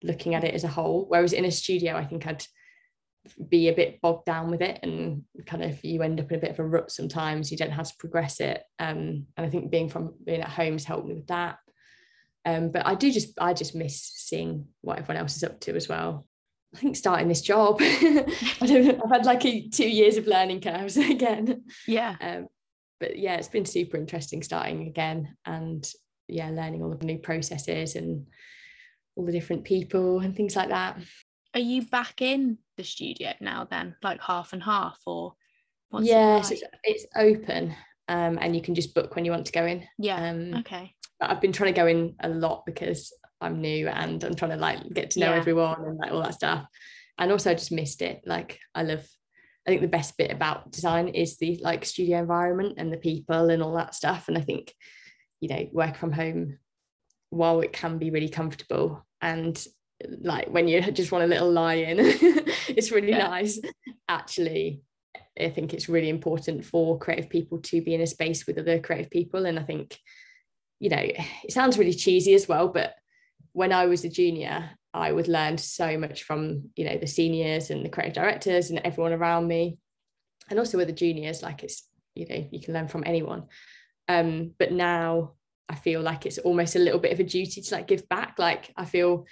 looking 0.04 0.36
at 0.36 0.44
it 0.44 0.54
as 0.54 0.64
a 0.64 0.70
whole. 0.70 1.06
Whereas 1.08 1.34
in 1.34 1.46
a 1.46 1.52
studio, 1.52 1.96
I 1.96 2.06
think 2.06 2.28
I'd 2.28 2.46
be 3.50 3.68
a 3.68 3.74
bit 3.74 4.00
bogged 4.02 4.26
down 4.26 4.50
with 4.50 4.62
it 4.62 4.80
and 4.84 5.24
kind 5.46 5.64
of 5.64 5.84
you 5.84 6.02
end 6.02 6.20
up 6.20 6.32
in 6.32 6.38
a 6.38 6.42
bit 6.42 6.52
of 6.52 6.60
a 6.60 6.64
rut 6.64 6.90
sometimes 6.92 7.52
you 7.52 7.58
don't 7.58 7.72
have 7.72 7.88
to 7.88 7.98
progress 8.00 8.40
it 8.40 8.64
um, 8.80 9.26
and 9.38 9.46
i 9.46 9.50
think 9.50 9.70
being 9.70 9.90
from 9.90 10.14
being 10.26 10.42
at 10.42 10.50
home 10.50 10.74
has 10.74 10.86
helped 10.86 11.08
me 11.08 11.14
with 11.14 11.28
that 11.28 11.58
um, 12.46 12.72
but 12.72 12.86
i 12.86 12.96
do 12.96 13.12
just 13.12 13.38
i 13.40 13.54
just 13.54 13.76
miss 13.76 14.02
seeing 14.16 14.66
what 14.82 14.98
everyone 14.98 15.22
else 15.22 15.36
is 15.36 15.44
up 15.44 15.60
to 15.60 15.76
as 15.76 15.88
well 15.88 16.26
i 16.74 16.78
think 16.78 16.96
starting 16.96 17.28
this 17.28 17.42
job. 17.42 17.78
I 17.82 18.66
don't 18.66 19.02
i've 19.04 19.12
had 19.12 19.26
like 19.26 19.46
a, 19.46 19.68
two 19.70 19.90
years 19.90 20.18
of 20.18 20.28
learning 20.28 20.62
curves 20.62 20.98
again. 20.98 21.64
Yeah. 21.88 22.16
Um, 22.22 22.48
but 23.00 23.18
yeah 23.18 23.36
it's 23.36 23.48
been 23.48 23.66
super 23.66 23.98
interesting 23.98 24.44
starting 24.44 24.88
again 24.88 25.36
and 25.46 25.90
yeah 26.28 26.50
learning 26.50 26.84
all 26.84 26.94
the 26.94 27.06
new 27.06 27.18
processes 27.18 27.96
and 27.96 28.28
all 29.16 29.26
the 29.26 29.32
different 29.32 29.64
people 29.64 30.20
and 30.20 30.36
things 30.36 30.56
like 30.56 30.70
that. 30.70 30.98
Are 31.54 31.60
you 31.60 31.84
back 31.84 32.22
in 32.22 32.60
the 32.78 32.84
studio 32.84 33.34
now 33.42 33.68
then 33.70 33.96
like 34.04 34.22
half 34.22 34.54
and 34.54 34.64
half 34.64 35.00
or 35.06 35.34
yes 36.02 36.52
it 36.52 36.62
like? 36.62 36.72
it's, 36.84 37.04
it's, 37.04 37.16
open 37.16 37.76
um, 38.08 38.38
and 38.42 38.56
you 38.56 38.62
can 38.62 38.76
just 38.76 38.94
book 38.94 39.16
when 39.16 39.26
you 39.26 39.32
want 39.32 39.46
to 39.46 39.52
go 39.52 39.66
in. 39.66 39.84
Yeah 39.98 40.30
um, 40.30 40.54
okay. 40.60 40.94
but 41.20 41.32
i've 41.32 41.42
been 41.42 41.52
trying 41.52 41.74
to 41.74 41.80
go 41.80 41.88
in 41.88 42.16
a 42.22 42.30
lot 42.30 42.66
because 42.66 43.12
i'm 43.42 43.62
new 43.62 43.88
and 43.88 44.24
i'm 44.24 44.36
trying 44.36 44.52
to 44.52 44.58
like 44.58 44.80
get 44.94 45.12
to 45.12 45.20
know 45.20 45.32
yeah. 45.32 45.38
everyone 45.38 45.84
and 45.86 45.98
like 45.98 46.12
all 46.12 46.22
that 46.24 46.34
stuff. 46.34 46.66
And 47.18 47.34
also 47.34 47.52
I 47.52 47.54
just 47.54 47.72
missed 47.72 48.02
it. 48.02 48.22
Like 48.26 48.60
i 48.74 48.84
love 48.84 49.06
i 49.68 49.70
think 49.70 49.82
the 49.82 49.88
best 49.88 50.18
bit 50.18 50.32
about 50.32 50.72
design 50.72 51.10
is 51.10 51.38
the 51.38 51.60
like 51.62 51.86
studio 51.86 52.20
environment 52.20 52.76
and 52.78 52.92
the 52.92 52.98
people 52.98 53.50
and 53.50 53.62
all 53.62 53.76
that 53.76 53.96
stuff. 53.96 54.28
And 54.28 54.38
i 54.38 54.42
think 54.42 54.74
you 55.40 55.50
know 55.50 55.68
work 55.72 55.96
from 55.96 56.12
home 56.12 56.58
while 57.30 57.62
it 57.62 57.74
can 57.74 57.98
be 57.98 58.10
really 58.10 58.30
comfortable 58.30 59.06
and 59.22 59.66
like 60.22 60.50
when 60.50 60.68
you 60.68 60.82
just 60.92 61.12
want 61.12 61.24
a 61.24 61.28
little 61.28 61.52
lie 61.52 61.76
in 61.76 61.98
it's 62.00 62.92
really 62.92 63.10
yeah. 63.10 63.28
nice. 63.28 63.60
Actually 64.08 64.82
i 65.40 65.50
think 65.50 65.74
it's 65.74 65.90
really 65.90 66.10
important 66.10 66.66
for 66.66 66.98
creative 67.00 67.30
people 67.30 67.60
to 67.60 67.82
be 67.82 67.94
in 67.94 68.02
a 68.02 68.08
space 68.08 68.46
with 68.46 68.58
other 68.58 68.80
creative 68.80 69.10
people. 69.10 69.46
And 69.46 69.60
i 69.60 69.64
think 69.64 69.98
you 70.80 70.90
know 70.90 71.02
it 71.02 71.52
sounds 71.52 71.78
really 71.78 71.94
cheesy 71.94 72.34
as 72.34 72.48
well 72.48 72.70
but 72.70 72.94
when 73.54 73.72
i 73.72 73.86
was 73.86 74.04
a 74.04 74.10
junior 74.10 74.70
i 74.94 75.12
would 75.12 75.28
learn 75.28 75.58
so 75.58 75.98
much 75.98 76.24
from 76.24 76.70
you 76.76 76.86
know 76.86 76.98
the 76.98 77.08
seniors 77.08 77.70
and 77.70 77.86
the 77.86 77.90
creative 77.90 78.16
directors 78.16 78.70
and 78.70 78.80
everyone 78.84 79.14
around 79.14 79.48
me. 79.48 79.78
And 80.50 80.58
also 80.58 80.78
with 80.78 80.88
the 80.88 80.94
juniors 80.94 81.44
like 81.44 81.64
it's 81.64 81.88
you 82.16 82.28
know 82.28 82.48
you 82.52 82.60
can 82.60 82.74
learn 82.74 82.88
from 82.88 83.04
anyone. 83.06 83.44
Um 84.08 84.56
but 84.58 84.72
now 84.72 85.34
i 85.68 85.76
feel 85.76 86.02
like 86.02 86.26
it's 86.26 86.40
almost 86.40 86.76
a 86.76 86.80
little 86.80 87.00
bit 87.00 87.12
of 87.12 87.20
a 87.20 87.24
duty 87.24 87.62
to 87.62 87.76
like 87.76 87.88
give 87.88 88.10
back. 88.10 88.40
Like 88.40 88.74
i 88.76 88.86
feel 88.86 89.26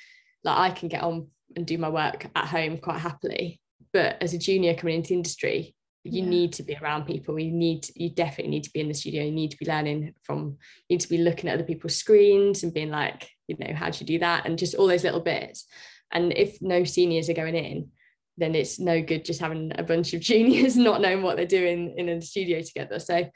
like 0.43 0.57
I 0.57 0.69
can 0.69 0.89
get 0.89 1.03
on 1.03 1.27
and 1.55 1.65
do 1.65 1.77
my 1.77 1.89
work 1.89 2.27
at 2.35 2.45
home 2.45 2.77
quite 2.77 2.99
happily. 2.99 3.59
But 3.93 4.21
as 4.21 4.33
a 4.33 4.37
junior 4.37 4.75
coming 4.75 4.97
into 4.97 5.13
industry, 5.13 5.75
you 6.07 6.23
yeah. 6.23 6.29
need 6.29 6.53
to 6.53 6.63
be 6.63 6.75
around 6.75 7.05
people. 7.05 7.39
You 7.39 7.51
need, 7.51 7.87
you 7.95 8.09
definitely 8.09 8.51
need 8.51 8.63
to 8.63 8.71
be 8.71 8.79
in 8.79 8.87
the 8.87 8.93
studio. 8.93 9.23
You 9.23 9.31
need 9.31 9.51
to 9.51 9.57
be 9.57 9.65
learning 9.65 10.13
from, 10.23 10.57
you 10.87 10.95
need 10.95 11.01
to 11.01 11.09
be 11.09 11.19
looking 11.19 11.49
at 11.49 11.55
other 11.55 11.63
people's 11.63 11.95
screens 11.95 12.63
and 12.63 12.73
being 12.73 12.89
like, 12.89 13.29
you 13.47 13.55
know, 13.59 13.73
how 13.73 13.89
do 13.89 13.99
you 13.99 14.05
do 14.05 14.19
that? 14.19 14.45
And 14.45 14.57
just 14.57 14.75
all 14.75 14.87
those 14.87 15.03
little 15.03 15.19
bits. 15.19 15.65
And 16.11 16.33
if 16.33 16.61
no 16.61 16.83
seniors 16.83 17.29
are 17.29 17.33
going 17.33 17.55
in, 17.55 17.91
then 18.37 18.55
it's 18.55 18.79
no 18.79 19.01
good 19.01 19.25
just 19.25 19.41
having 19.41 19.71
a 19.75 19.83
bunch 19.83 20.13
of 20.13 20.21
juniors 20.29 20.77
not 20.77 21.01
knowing 21.01 21.23
what 21.23 21.37
they're 21.37 21.45
doing 21.45 21.95
in 21.97 22.09
a 22.09 22.21
studio 22.21 22.61
together. 22.61 22.99
So, 22.99 23.29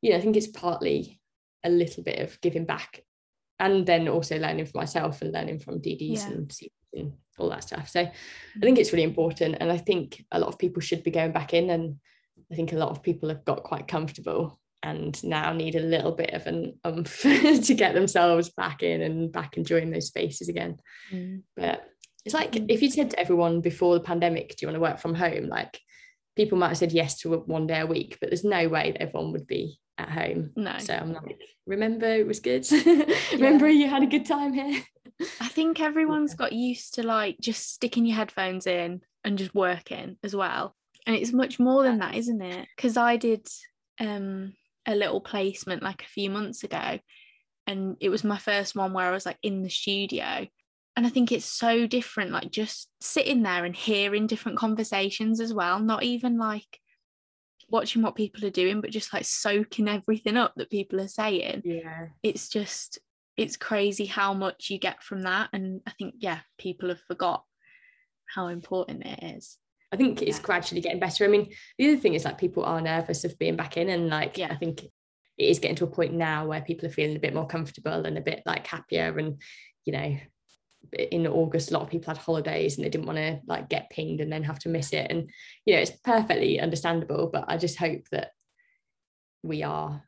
you 0.00 0.10
know, 0.10 0.16
I 0.16 0.20
think 0.20 0.36
it's 0.36 0.48
partly 0.48 1.20
a 1.64 1.70
little 1.70 2.02
bit 2.02 2.18
of 2.18 2.40
giving 2.40 2.64
back 2.64 3.02
and 3.58 3.86
then 3.86 4.08
also 4.08 4.38
learning 4.38 4.66
for 4.66 4.78
myself 4.78 5.22
and 5.22 5.32
learning 5.32 5.60
from 5.60 5.80
DDs 5.80 6.18
yeah. 6.18 6.26
and 6.26 6.52
and 6.94 7.12
all 7.38 7.50
that 7.50 7.64
stuff. 7.64 7.88
So 7.88 8.00
I 8.00 8.04
mm. 8.04 8.60
think 8.60 8.78
it's 8.78 8.92
really 8.92 9.04
important. 9.04 9.56
And 9.60 9.70
I 9.70 9.78
think 9.78 10.24
a 10.30 10.38
lot 10.38 10.48
of 10.48 10.58
people 10.58 10.80
should 10.80 11.02
be 11.02 11.10
going 11.10 11.32
back 11.32 11.54
in. 11.54 11.70
And 11.70 11.96
I 12.52 12.54
think 12.54 12.72
a 12.72 12.76
lot 12.76 12.90
of 12.90 13.02
people 13.02 13.30
have 13.30 13.44
got 13.44 13.62
quite 13.62 13.88
comfortable 13.88 14.60
and 14.82 15.22
now 15.24 15.52
need 15.52 15.76
a 15.76 15.80
little 15.80 16.12
bit 16.12 16.34
of 16.34 16.46
an 16.46 16.78
umph 16.84 17.22
to 17.22 17.74
get 17.74 17.94
themselves 17.94 18.50
back 18.50 18.82
in 18.82 19.00
and 19.00 19.32
back 19.32 19.56
enjoying 19.56 19.90
those 19.90 20.08
spaces 20.08 20.48
again. 20.48 20.78
Mm. 21.12 21.42
But 21.56 21.84
it's 22.24 22.34
like 22.34 22.52
mm. 22.52 22.66
if 22.68 22.82
you 22.82 22.90
said 22.90 23.10
to 23.10 23.20
everyone 23.20 23.60
before 23.60 23.94
the 23.94 24.04
pandemic, 24.04 24.50
do 24.50 24.56
you 24.60 24.68
want 24.68 24.76
to 24.76 24.80
work 24.80 24.98
from 24.98 25.14
home? 25.14 25.48
Like 25.48 25.80
people 26.36 26.58
might 26.58 26.68
have 26.68 26.78
said 26.78 26.92
yes 26.92 27.20
to 27.20 27.36
one 27.36 27.66
day 27.66 27.80
a 27.80 27.86
week, 27.86 28.18
but 28.20 28.30
there's 28.30 28.44
no 28.44 28.68
way 28.68 28.92
that 28.92 29.02
everyone 29.02 29.32
would 29.32 29.46
be 29.46 29.78
at 29.98 30.10
home. 30.10 30.50
No. 30.56 30.76
So 30.78 30.94
I'm 30.94 31.12
like, 31.12 31.38
remember 31.66 32.06
it 32.06 32.26
was 32.26 32.40
good. 32.40 32.66
remember 33.32 33.68
yeah. 33.68 33.84
you 33.84 33.88
had 33.88 34.02
a 34.02 34.06
good 34.06 34.26
time 34.26 34.52
here. 34.52 34.82
I 35.40 35.48
think 35.48 35.80
everyone's 35.80 36.34
got 36.42 36.52
used 36.52 36.94
to 36.94 37.06
like 37.06 37.36
just 37.40 37.72
sticking 37.72 38.04
your 38.04 38.16
headphones 38.16 38.66
in 38.66 39.02
and 39.24 39.38
just 39.38 39.54
working 39.54 40.16
as 40.24 40.34
well. 40.34 40.74
And 41.06 41.16
it's 41.16 41.32
much 41.32 41.58
more 41.58 41.82
than 41.82 41.98
that, 41.98 42.14
isn't 42.14 42.40
it? 42.40 42.68
Because 42.76 42.96
I 42.96 43.16
did 43.16 43.46
um, 43.98 44.54
a 44.86 44.94
little 44.94 45.20
placement 45.20 45.82
like 45.82 46.02
a 46.02 46.06
few 46.06 46.30
months 46.30 46.62
ago, 46.64 46.98
and 47.66 47.96
it 48.00 48.08
was 48.08 48.24
my 48.24 48.38
first 48.38 48.76
one 48.76 48.92
where 48.92 49.06
I 49.06 49.12
was 49.12 49.26
like 49.26 49.38
in 49.42 49.62
the 49.62 49.70
studio. 49.70 50.46
And 50.94 51.06
I 51.06 51.08
think 51.08 51.32
it's 51.32 51.46
so 51.46 51.86
different, 51.86 52.32
like 52.32 52.50
just 52.50 52.88
sitting 53.00 53.42
there 53.42 53.64
and 53.64 53.74
hearing 53.74 54.26
different 54.26 54.58
conversations 54.58 55.40
as 55.40 55.54
well, 55.54 55.80
not 55.80 56.02
even 56.02 56.38
like 56.38 56.78
watching 57.70 58.02
what 58.02 58.14
people 58.14 58.44
are 58.44 58.50
doing, 58.50 58.82
but 58.82 58.90
just 58.90 59.10
like 59.10 59.24
soaking 59.24 59.88
everything 59.88 60.36
up 60.36 60.52
that 60.56 60.70
people 60.70 61.00
are 61.00 61.08
saying. 61.08 61.62
Yeah. 61.64 62.08
It's 62.22 62.50
just, 62.50 62.98
it's 63.38 63.56
crazy 63.56 64.04
how 64.04 64.34
much 64.34 64.68
you 64.68 64.78
get 64.78 65.02
from 65.02 65.22
that. 65.22 65.48
And 65.54 65.80
I 65.86 65.92
think, 65.92 66.16
yeah, 66.18 66.40
people 66.58 66.90
have 66.90 67.00
forgot 67.00 67.42
how 68.26 68.48
important 68.48 69.06
it 69.06 69.36
is. 69.36 69.56
I 69.92 69.96
think 69.96 70.22
it's 70.22 70.38
gradually 70.38 70.80
getting 70.80 71.00
better. 71.00 71.24
I 71.24 71.28
mean, 71.28 71.52
the 71.78 71.88
other 71.88 72.00
thing 72.00 72.14
is 72.14 72.24
like 72.24 72.38
people 72.38 72.64
are 72.64 72.80
nervous 72.80 73.24
of 73.24 73.38
being 73.38 73.56
back 73.56 73.76
in, 73.76 73.88
and 73.88 74.08
like 74.08 74.38
yeah. 74.38 74.48
I 74.50 74.56
think 74.56 74.82
it 74.82 75.44
is 75.44 75.58
getting 75.58 75.76
to 75.76 75.84
a 75.84 75.88
point 75.88 76.14
now 76.14 76.46
where 76.46 76.62
people 76.62 76.86
are 76.86 76.92
feeling 76.92 77.16
a 77.16 77.20
bit 77.20 77.34
more 77.34 77.46
comfortable 77.46 78.06
and 78.06 78.16
a 78.16 78.22
bit 78.22 78.42
like 78.46 78.66
happier. 78.66 79.18
And 79.18 79.40
you 79.84 79.92
know, 79.92 80.16
in 81.10 81.26
August, 81.26 81.70
a 81.70 81.74
lot 81.74 81.82
of 81.82 81.90
people 81.90 82.06
had 82.06 82.18
holidays 82.18 82.76
and 82.76 82.84
they 82.84 82.90
didn't 82.90 83.06
want 83.06 83.18
to 83.18 83.40
like 83.46 83.68
get 83.68 83.90
pinged 83.90 84.20
and 84.20 84.32
then 84.32 84.44
have 84.44 84.58
to 84.60 84.68
miss 84.68 84.92
it. 84.92 85.10
And 85.10 85.30
you 85.66 85.74
know, 85.74 85.80
it's 85.80 85.90
perfectly 86.04 86.60
understandable. 86.60 87.28
But 87.32 87.44
I 87.48 87.56
just 87.56 87.78
hope 87.78 88.02
that 88.12 88.30
we 89.42 89.62
are 89.62 90.02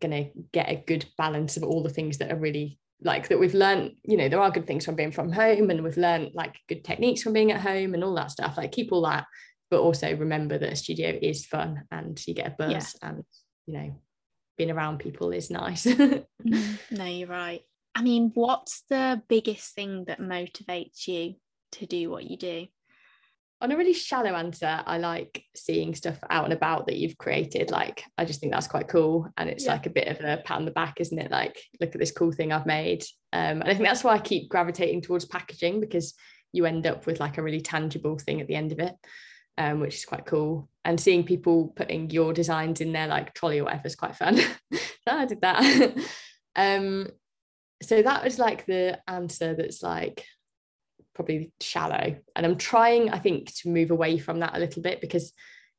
going 0.00 0.10
to 0.10 0.40
get 0.52 0.68
a 0.68 0.84
good 0.86 1.06
balance 1.16 1.56
of 1.56 1.62
all 1.62 1.82
the 1.82 1.90
things 1.90 2.18
that 2.18 2.32
are 2.32 2.38
really 2.38 2.78
like 3.02 3.28
that 3.28 3.38
we've 3.38 3.54
learned 3.54 3.92
you 4.04 4.16
know 4.16 4.28
there 4.28 4.40
are 4.40 4.50
good 4.50 4.66
things 4.66 4.84
from 4.84 4.96
being 4.96 5.12
from 5.12 5.30
home 5.30 5.70
and 5.70 5.84
we've 5.84 5.96
learned 5.96 6.30
like 6.34 6.56
good 6.68 6.84
techniques 6.84 7.22
from 7.22 7.32
being 7.32 7.52
at 7.52 7.60
home 7.60 7.94
and 7.94 8.02
all 8.02 8.14
that 8.14 8.30
stuff 8.30 8.56
like 8.56 8.72
keep 8.72 8.92
all 8.92 9.02
that 9.02 9.24
but 9.70 9.80
also 9.80 10.16
remember 10.16 10.58
that 10.58 10.72
a 10.72 10.76
studio 10.76 11.16
is 11.20 11.46
fun 11.46 11.82
and 11.90 12.20
you 12.26 12.34
get 12.34 12.48
a 12.48 12.54
buzz 12.58 12.96
yeah. 13.00 13.08
and 13.08 13.24
you 13.66 13.74
know 13.74 14.00
being 14.56 14.70
around 14.70 14.98
people 14.98 15.30
is 15.30 15.50
nice 15.50 15.84
mm-hmm. 15.86 16.72
no 16.90 17.04
you're 17.04 17.28
right 17.28 17.62
i 17.94 18.02
mean 18.02 18.32
what's 18.34 18.82
the 18.90 19.22
biggest 19.28 19.74
thing 19.74 20.04
that 20.06 20.20
motivates 20.20 21.06
you 21.06 21.34
to 21.70 21.86
do 21.86 22.10
what 22.10 22.24
you 22.24 22.36
do 22.36 22.66
on 23.60 23.72
a 23.72 23.76
really 23.76 23.92
shallow 23.92 24.34
answer, 24.34 24.82
I 24.86 24.98
like 24.98 25.44
seeing 25.56 25.94
stuff 25.94 26.18
out 26.30 26.44
and 26.44 26.52
about 26.52 26.86
that 26.86 26.96
you've 26.96 27.18
created. 27.18 27.70
Like, 27.70 28.04
I 28.16 28.24
just 28.24 28.40
think 28.40 28.52
that's 28.52 28.68
quite 28.68 28.88
cool. 28.88 29.28
And 29.36 29.50
it's 29.50 29.64
yeah. 29.64 29.72
like 29.72 29.86
a 29.86 29.90
bit 29.90 30.06
of 30.06 30.20
a 30.20 30.42
pat 30.44 30.58
on 30.58 30.64
the 30.64 30.70
back, 30.70 31.00
isn't 31.00 31.18
it? 31.18 31.30
Like, 31.30 31.60
look 31.80 31.92
at 31.92 31.98
this 31.98 32.12
cool 32.12 32.30
thing 32.30 32.52
I've 32.52 32.66
made. 32.66 33.02
Um, 33.32 33.60
and 33.60 33.64
I 33.64 33.74
think 33.74 33.86
that's 33.86 34.04
why 34.04 34.14
I 34.14 34.20
keep 34.20 34.48
gravitating 34.48 35.02
towards 35.02 35.24
packaging 35.24 35.80
because 35.80 36.14
you 36.52 36.66
end 36.66 36.86
up 36.86 37.06
with 37.06 37.18
like 37.20 37.38
a 37.38 37.42
really 37.42 37.60
tangible 37.60 38.16
thing 38.18 38.40
at 38.40 38.46
the 38.46 38.54
end 38.54 38.70
of 38.70 38.78
it, 38.78 38.94
um, 39.58 39.80
which 39.80 39.96
is 39.96 40.04
quite 40.04 40.24
cool. 40.24 40.68
And 40.84 41.00
seeing 41.00 41.24
people 41.24 41.72
putting 41.74 42.10
your 42.10 42.32
designs 42.32 42.80
in 42.80 42.92
their 42.92 43.08
like 43.08 43.34
trolley 43.34 43.58
or 43.58 43.64
whatever 43.64 43.86
is 43.86 43.96
quite 43.96 44.16
fun. 44.16 44.38
I 45.06 45.24
did 45.26 45.40
that. 45.40 45.94
um, 46.56 47.08
so 47.82 48.02
that 48.02 48.24
was 48.24 48.38
like 48.38 48.66
the 48.66 49.00
answer 49.08 49.54
that's 49.54 49.82
like 49.82 50.24
probably 51.18 51.50
shallow. 51.60 52.16
And 52.36 52.46
I'm 52.46 52.56
trying, 52.56 53.10
I 53.10 53.18
think, 53.18 53.52
to 53.56 53.70
move 53.70 53.90
away 53.90 54.18
from 54.18 54.38
that 54.38 54.54
a 54.56 54.60
little 54.60 54.82
bit 54.82 55.00
because, 55.00 55.32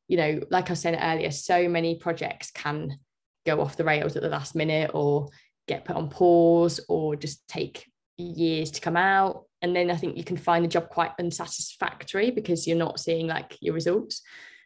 you 0.09 0.17
know, 0.17 0.41
like 0.51 0.69
I 0.69 0.73
was 0.73 0.81
saying 0.81 0.99
earlier, 0.99 1.31
so 1.31 1.69
many 1.69 1.95
projects 1.95 2.51
can 2.51 2.99
go 3.45 3.61
off 3.61 3.77
the 3.77 3.85
rails 3.85 4.17
at 4.17 4.21
the 4.21 4.27
last 4.27 4.53
minute 4.53 4.91
or 4.93 5.29
get 5.65 5.85
put 5.85 5.95
on 5.95 6.09
pause 6.09 6.81
or 6.89 7.15
just 7.15 7.47
take 7.47 7.89
years 8.17 8.69
to 8.71 8.81
come 8.81 8.97
out. 8.97 9.45
And 9.61 9.73
then 9.73 9.89
I 9.89 9.95
think 9.95 10.17
you 10.17 10.25
can 10.25 10.35
find 10.35 10.65
the 10.65 10.69
job 10.69 10.89
quite 10.89 11.11
unsatisfactory 11.17 12.31
because 12.31 12.67
you're 12.67 12.75
not 12.75 12.99
seeing 12.99 13.27
like 13.27 13.55
your 13.61 13.73
results. 13.73 14.21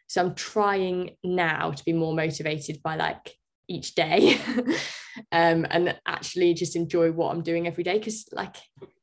So 0.08 0.22
I'm 0.22 0.34
trying 0.34 1.10
now 1.22 1.70
to 1.70 1.84
be 1.84 1.92
more 1.92 2.16
motivated 2.16 2.82
by 2.82 2.96
like 2.96 3.32
each 3.68 3.94
day 3.94 4.40
um, 5.30 5.68
and 5.70 5.96
actually 6.04 6.52
just 6.54 6.74
enjoy 6.74 7.12
what 7.12 7.30
I'm 7.30 7.42
doing 7.44 7.68
every 7.68 7.84
day. 7.84 7.98
Because, 7.98 8.26
like, 8.32 8.56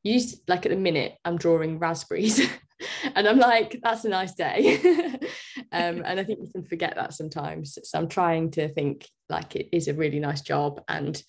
you 0.04 0.20
like 0.48 0.66
at 0.66 0.72
the 0.72 0.78
minute, 0.78 1.18
I'm 1.24 1.38
drawing 1.38 1.80
raspberries 1.80 2.40
and 3.16 3.28
I'm 3.28 3.40
like, 3.40 3.80
that's 3.84 4.06
a 4.06 4.10
nice 4.10 4.34
day. 4.34 4.80
um, 5.72 6.04
and 6.06 6.20
I 6.20 6.24
think 6.24 6.40
you 6.42 6.52
can 6.52 6.64
forget 6.64 6.96
that 6.96 7.14
sometimes. 7.14 7.78
So 7.84 8.00
I'm 8.00 8.08
trying 8.08 8.52
to 8.52 8.68
think 8.68 9.08
like 9.30 9.56
it 9.56 9.70
is 9.72 9.88
a 9.88 9.94
really 9.94 10.20
nice 10.20 10.42
job 10.42 10.82
and 10.88 11.22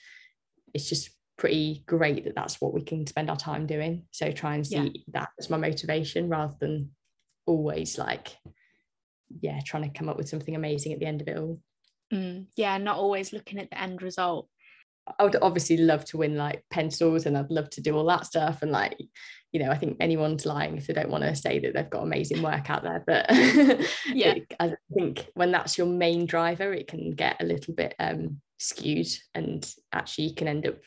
it's 0.75 0.89
just 0.89 1.11
pretty 1.37 1.83
great 1.87 2.25
that 2.25 2.35
that's 2.35 2.61
what 2.61 2.73
we 2.73 2.83
can 2.83 3.07
spend 3.07 3.29
our 3.29 3.37
time 3.37 3.67
doing. 3.67 4.05
So 4.11 4.31
try 4.33 4.55
and 4.55 4.67
see 4.67 4.77
yeah. 4.77 5.03
that 5.13 5.29
as 5.39 5.51
my 5.51 5.57
motivation 5.57 6.29
rather 6.29 6.55
than 6.61 6.91
always 7.47 7.99
like, 7.99 8.37
yeah, 9.41 9.61
trying 9.65 9.91
to 9.91 9.99
come 9.99 10.09
up 10.09 10.17
with 10.17 10.29
something 10.29 10.55
amazing 10.55 10.93
at 10.93 11.01
the 11.01 11.07
end 11.07 11.21
of 11.21 11.29
it 11.29 11.39
all. 11.39 11.61
Mm, 12.13 12.47
yeah, 12.57 12.77
not 12.79 12.97
always 12.97 13.33
looking 13.33 13.59
at 13.59 13.71
the 13.71 13.81
end 13.81 14.03
result. 14.03 14.49
I 15.19 15.25
would 15.25 15.37
obviously 15.43 15.79
love 15.79 16.05
to 16.07 16.17
win 16.17 16.37
like 16.37 16.65
pencils 16.71 17.27
and 17.27 17.37
I'd 17.37 17.51
love 17.51 17.71
to 17.71 17.81
do 17.81 17.97
all 17.97 18.07
that 18.07 18.27
stuff. 18.27 18.63
And 18.63 18.71
like, 18.71 18.97
you 19.51 19.61
know, 19.61 19.71
I 19.71 19.77
think 19.77 19.97
anyone's 20.01 20.47
lying 20.47 20.77
if 20.77 20.87
they 20.87 20.95
don't 20.95 21.11
want 21.11 21.25
to 21.25 21.35
say 21.35 21.59
that 21.59 21.75
they've 21.75 21.91
got 21.91 22.05
amazing 22.05 22.43
work 22.43 22.71
out 22.71 22.85
there. 22.85 23.03
But 23.05 23.27
yeah, 24.07 24.35
it, 24.35 24.55
I 24.61 24.75
think 24.95 25.27
when 25.35 25.51
that's 25.51 25.77
your 25.77 25.89
main 25.89 26.27
driver, 26.27 26.73
it 26.73 26.87
can 26.87 27.11
get 27.13 27.41
a 27.41 27.45
little 27.45 27.75
bit 27.75 27.95
um, 27.99 28.41
skewed 28.59 29.09
and 29.35 29.69
actually 29.93 30.29
you 30.29 30.35
can 30.35 30.49
end 30.49 30.67
up 30.67 30.79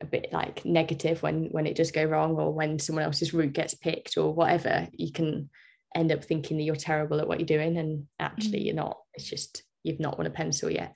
a 0.00 0.06
bit 0.06 0.32
like 0.32 0.64
negative 0.64 1.22
when 1.22 1.44
when 1.52 1.66
it 1.66 1.76
does 1.76 1.92
go 1.92 2.04
wrong 2.04 2.32
or 2.32 2.52
when 2.52 2.78
someone 2.78 3.04
else's 3.04 3.32
route 3.32 3.52
gets 3.52 3.74
picked 3.74 4.16
or 4.16 4.32
whatever. 4.32 4.88
You 4.92 5.12
can 5.12 5.50
end 5.94 6.12
up 6.12 6.24
thinking 6.24 6.56
that 6.56 6.62
you're 6.62 6.76
terrible 6.76 7.20
at 7.20 7.28
what 7.28 7.38
you're 7.38 7.46
doing 7.46 7.76
and 7.76 8.06
actually 8.20 8.60
mm. 8.60 8.66
you're 8.66 8.74
not. 8.74 8.98
It's 9.14 9.28
just 9.28 9.62
you've 9.82 10.00
not 10.00 10.16
won 10.16 10.26
a 10.26 10.30
pencil 10.30 10.70
yet. 10.70 10.94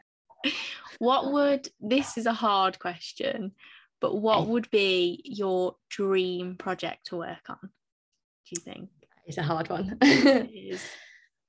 What 0.98 1.32
would 1.32 1.68
this 1.80 2.16
is 2.16 2.26
a 2.26 2.32
hard 2.32 2.78
question, 2.78 3.52
but 4.00 4.16
what 4.16 4.46
would 4.46 4.70
be 4.70 5.20
your 5.24 5.76
dream 5.90 6.56
project 6.56 7.06
to 7.06 7.16
work 7.16 7.48
on? 7.48 7.58
Do 7.62 8.50
you 8.50 8.60
think? 8.62 8.90
It's 9.26 9.38
a 9.38 9.42
hard 9.42 9.68
one. 9.68 9.98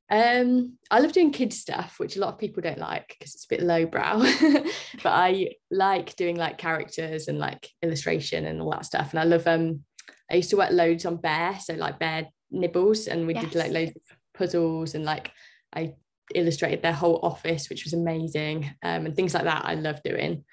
Um, 0.09 0.77
I 0.89 0.99
love 0.99 1.11
doing 1.11 1.31
kids 1.31 1.59
stuff, 1.59 1.95
which 1.97 2.15
a 2.15 2.19
lot 2.21 2.33
of 2.33 2.39
people 2.39 2.61
don't 2.61 2.77
like 2.77 3.09
because 3.09 3.35
it's 3.35 3.43
a 3.43 3.49
bit 3.49 3.61
lowbrow. 3.61 4.19
but 5.03 5.09
I 5.09 5.55
like 5.69 6.15
doing 6.15 6.37
like 6.37 6.57
characters 6.57 7.27
and 7.27 7.39
like 7.39 7.69
illustration 7.81 8.45
and 8.45 8.61
all 8.61 8.71
that 8.71 8.85
stuff. 8.85 9.11
And 9.11 9.19
I 9.19 9.23
love 9.23 9.45
um 9.47 9.83
I 10.31 10.35
used 10.35 10.49
to 10.51 10.57
work 10.57 10.71
loads 10.71 11.05
on 11.05 11.17
bear, 11.17 11.59
so 11.59 11.73
like 11.73 11.99
bear 11.99 12.27
nibbles, 12.51 13.07
and 13.07 13.27
we 13.27 13.33
yes. 13.33 13.45
did 13.45 13.55
like 13.55 13.71
loads 13.71 13.91
of 13.91 14.17
puzzles 14.33 14.95
and 14.95 15.03
like 15.03 15.31
I 15.75 15.95
illustrated 16.35 16.81
their 16.81 16.93
whole 16.93 17.19
office, 17.23 17.69
which 17.69 17.83
was 17.83 17.93
amazing, 17.93 18.65
um, 18.83 19.05
and 19.05 19.15
things 19.15 19.33
like 19.33 19.43
that. 19.43 19.65
I 19.65 19.75
love 19.75 20.01
doing. 20.03 20.43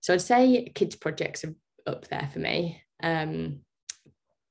So 0.00 0.14
I'd 0.14 0.20
say 0.20 0.70
kids 0.74 0.96
projects 0.96 1.44
are 1.44 1.54
up 1.86 2.08
there 2.08 2.28
for 2.32 2.38
me. 2.38 2.82
Um, 3.02 3.60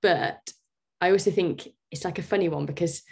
but 0.01 0.51
I 0.99 1.11
also 1.11 1.31
think 1.31 1.67
it's 1.91 2.05
like 2.05 2.19
a 2.19 2.23
funny 2.23 2.49
one 2.49 2.65
because 2.65 3.03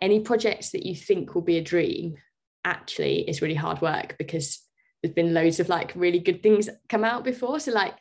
any 0.00 0.20
projects 0.20 0.70
that 0.70 0.86
you 0.86 0.94
think 0.94 1.34
will 1.34 1.42
be 1.42 1.58
a 1.58 1.62
dream 1.62 2.16
actually 2.64 3.28
is 3.28 3.42
really 3.42 3.54
hard 3.54 3.80
work 3.80 4.16
because 4.18 4.60
there's 5.02 5.14
been 5.14 5.34
loads 5.34 5.60
of 5.60 5.68
like 5.68 5.92
really 5.94 6.18
good 6.18 6.42
things 6.42 6.68
come 6.88 7.04
out 7.04 7.24
before. 7.24 7.58
So 7.60 7.72
like, 7.72 7.94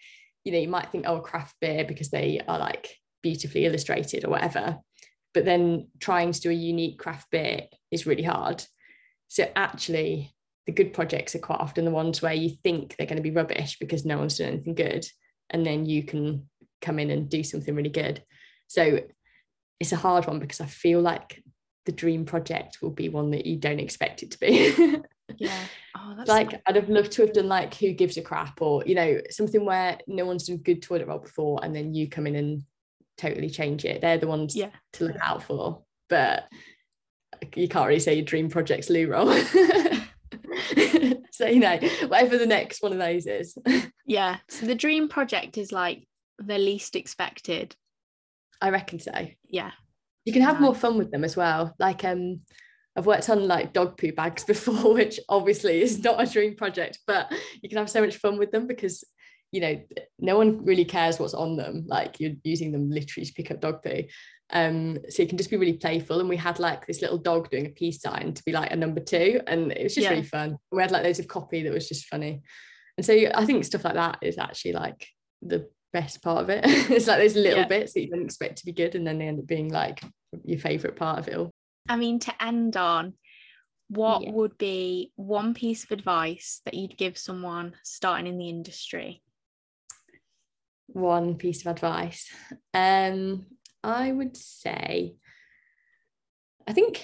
you 0.44 0.52
know, 0.52 0.60
you 0.60 0.68
might 0.68 0.92
think, 0.92 1.06
oh, 1.08 1.20
craft 1.20 1.56
beer 1.62 1.84
because 1.84 2.10
they 2.10 2.42
are 2.48 2.60
like 2.60 2.96
beautifully 3.22 3.66
illustrated 3.66 4.26
or 4.26 4.30
whatever. 4.30 4.78
But 5.34 5.46
then 5.46 5.88
trying 6.00 6.32
to 6.32 6.42
do 6.42 6.50
a 6.50 6.54
unique 6.54 7.00
craft 7.00 7.32
beer 7.32 7.64
is 7.90 8.06
really 8.06 8.24
hard. 8.24 8.64
So 9.32 9.50
actually, 9.56 10.36
the 10.66 10.74
good 10.74 10.92
projects 10.92 11.36
are 11.36 11.40
quite 11.40 11.62
often 11.62 11.86
the 11.86 11.92
ones 11.92 12.22
where 12.22 12.34
you 12.34 12.50
think 12.50 12.98
they're 12.98 13.08
going 13.08 13.16
to 13.16 13.24
be 13.24 13.32
rubbish 13.32 13.78
because 13.80 14.04
no 14.04 14.18
one's 14.18 14.38
done 14.38 14.50
anything 14.50 14.76
good. 14.76 15.06
And 15.50 15.66
then 15.66 15.86
you 15.86 16.04
can 16.04 16.50
come 16.82 17.00
in 17.00 17.10
and 17.10 17.30
do 17.30 17.42
something 17.42 17.74
really 17.74 17.90
good. 17.90 18.22
So 18.68 19.00
it's 19.80 19.94
a 19.94 19.96
hard 19.96 20.28
one 20.28 20.40
because 20.40 20.60
I 20.60 20.66
feel 20.66 21.00
like 21.00 21.42
the 21.86 21.94
dream 21.94 22.26
project 22.26 22.80
will 22.82 22.90
be 22.90 23.08
one 23.08 23.32
that 23.32 23.46
you 23.46 23.56
don't 23.56 23.80
expect 23.80 24.22
it 24.22 24.32
to 24.32 24.40
be. 24.42 24.76
yeah. 25.38 25.64
Oh, 25.96 26.14
that's 26.18 26.28
like 26.28 26.62
I'd 26.68 26.76
have 26.76 26.90
loved 26.90 27.14
to 27.14 27.22
have 27.22 27.32
done 27.32 27.48
like 27.48 27.74
who 27.76 27.94
gives 27.94 28.18
a 28.18 28.22
crap 28.22 28.62
or 28.62 28.84
you 28.86 28.96
know 28.96 29.22
something 29.30 29.64
where 29.64 29.98
no 30.08 30.26
one's 30.26 30.48
done 30.48 30.58
good 30.58 30.82
toilet 30.82 31.08
roll 31.08 31.20
before 31.20 31.64
and 31.64 31.74
then 31.74 31.94
you 31.94 32.10
come 32.10 32.28
in 32.28 32.36
and 32.36 32.64
totally 33.18 33.50
change 33.50 33.86
it. 33.86 34.02
They're 34.02 34.18
the 34.18 34.28
ones 34.28 34.58
yeah. 34.58 34.72
to 34.94 35.06
look 35.06 35.18
out 35.22 35.44
for. 35.44 35.84
But 36.10 36.50
you 37.56 37.68
can't 37.68 37.88
really 37.88 38.00
say 38.00 38.16
your 38.16 38.26
dream 38.26 38.50
project's 38.50 38.90
loo 38.90 39.08
roll. 39.08 39.34
so 41.32 41.48
you 41.48 41.60
know, 41.60 41.78
whatever 42.08 42.38
the 42.38 42.46
next 42.46 42.82
one 42.82 42.92
of 42.92 43.00
those 43.00 43.26
is. 43.26 43.58
yeah. 44.06 44.38
So 44.48 44.66
the 44.66 44.76
dream 44.76 45.08
project 45.08 45.58
is 45.58 45.72
like 45.72 46.08
the 46.38 46.58
least 46.58 46.96
expected. 46.96 47.76
I 48.62 48.70
reckon 48.70 49.00
so. 49.00 49.28
Yeah. 49.50 49.72
You 50.26 50.34
can 50.34 50.44
have 50.44 50.56
yeah. 50.56 50.62
more 50.62 50.76
fun 50.76 50.98
with 50.98 51.12
them 51.12 51.24
as 51.24 51.36
well. 51.36 51.74
Like 51.80 52.04
um 52.04 52.42
I've 52.96 53.06
worked 53.06 53.30
on 53.30 53.48
like 53.48 53.74
dog 53.74 53.98
poo 53.98 54.12
bags 54.12 54.44
before, 54.46 54.94
which 54.94 55.20
obviously 55.30 55.82
is 55.82 56.04
not 56.04 56.22
a 56.22 56.32
dream 56.32 56.56
project, 56.56 57.00
but 57.08 57.32
you 57.62 57.70
can 57.70 57.78
have 57.78 57.90
so 57.90 58.02
much 58.02 58.18
fun 58.18 58.38
with 58.38 58.52
them 58.52 58.68
because 58.68 59.04
you 59.52 59.60
know 59.60 59.82
no 60.18 60.38
one 60.38 60.64
really 60.64 60.86
cares 60.86 61.20
what's 61.20 61.34
on 61.34 61.58
them 61.58 61.84
like 61.86 62.22
you're 62.22 62.32
using 62.44 62.72
them 62.72 62.90
literally 62.90 63.26
to 63.26 63.34
pick 63.34 63.52
up 63.52 63.60
dog 63.60 63.84
poo 63.84 64.04
um 64.54 64.98
so 65.10 65.24
you 65.24 65.30
can 65.30 65.38
just 65.38 65.50
be 65.50 65.58
really 65.58 65.74
playful. 65.74 66.20
And 66.20 66.30
we 66.30 66.38
had 66.38 66.60
like 66.60 66.86
this 66.86 67.02
little 67.02 67.18
dog 67.18 67.50
doing 67.50 67.66
a 67.66 67.70
peace 67.70 68.02
sign 68.02 68.34
to 68.34 68.44
be 68.44 68.52
like 68.52 68.72
a 68.72 68.76
number 68.76 69.00
two. 69.00 69.42
And 69.48 69.72
it 69.72 69.84
was 69.84 69.96
just 69.96 70.06
yeah. 70.06 70.12
really 70.12 70.24
fun. 70.24 70.58
We 70.72 70.82
had 70.82 70.92
like 70.92 71.04
loads 71.04 71.20
of 71.20 71.28
copy 71.28 71.64
that 71.64 71.74
was 71.74 71.88
just 71.88 72.08
funny. 72.08 72.42
And 72.98 73.06
so 73.06 73.14
I 73.34 73.46
think 73.46 73.64
stuff 73.64 73.86
like 73.86 73.96
that 73.96 74.20
is 74.22 74.38
actually 74.38 74.74
like 74.74 75.08
the 75.42 75.70
best 75.94 76.22
part 76.22 76.44
of 76.44 76.50
it. 76.50 76.64
It's 76.92 77.08
like 77.08 77.20
those 77.20 77.36
little 77.36 77.60
yeah. 77.60 77.68
bits 77.68 77.94
that 77.94 78.02
you 78.02 78.10
don't 78.10 78.26
expect 78.26 78.58
to 78.58 78.66
be 78.66 78.72
good 78.72 78.96
and 78.96 79.06
then 79.06 79.18
they 79.18 79.28
end 79.28 79.40
up 79.40 79.48
being 79.48 79.70
like 79.70 80.02
your 80.44 80.60
favorite 80.60 80.96
part 80.96 81.20
of 81.20 81.28
it 81.28 81.36
all. 81.36 81.52
I 81.90 81.96
mean 81.96 82.20
to 82.20 82.44
end 82.44 82.78
on 82.78 83.14
what 83.90 84.24
yeah. 84.24 84.32
would 84.32 84.58
be 84.58 85.12
one 85.16 85.54
piece 85.54 85.84
of 85.84 85.92
advice 85.92 86.62
that 86.66 86.74
you'd 86.74 86.98
give 86.98 87.18
someone 87.18 87.74
starting 87.84 88.28
in 88.28 88.38
the 88.38 88.48
industry? 88.48 89.22
One 90.88 91.36
piece 91.36 91.62
of 91.62 91.68
advice. 91.68 92.30
Um 92.74 93.46
I 93.84 94.12
would 94.12 94.38
say, 94.38 95.16
I 96.68 96.74
think 96.74 97.04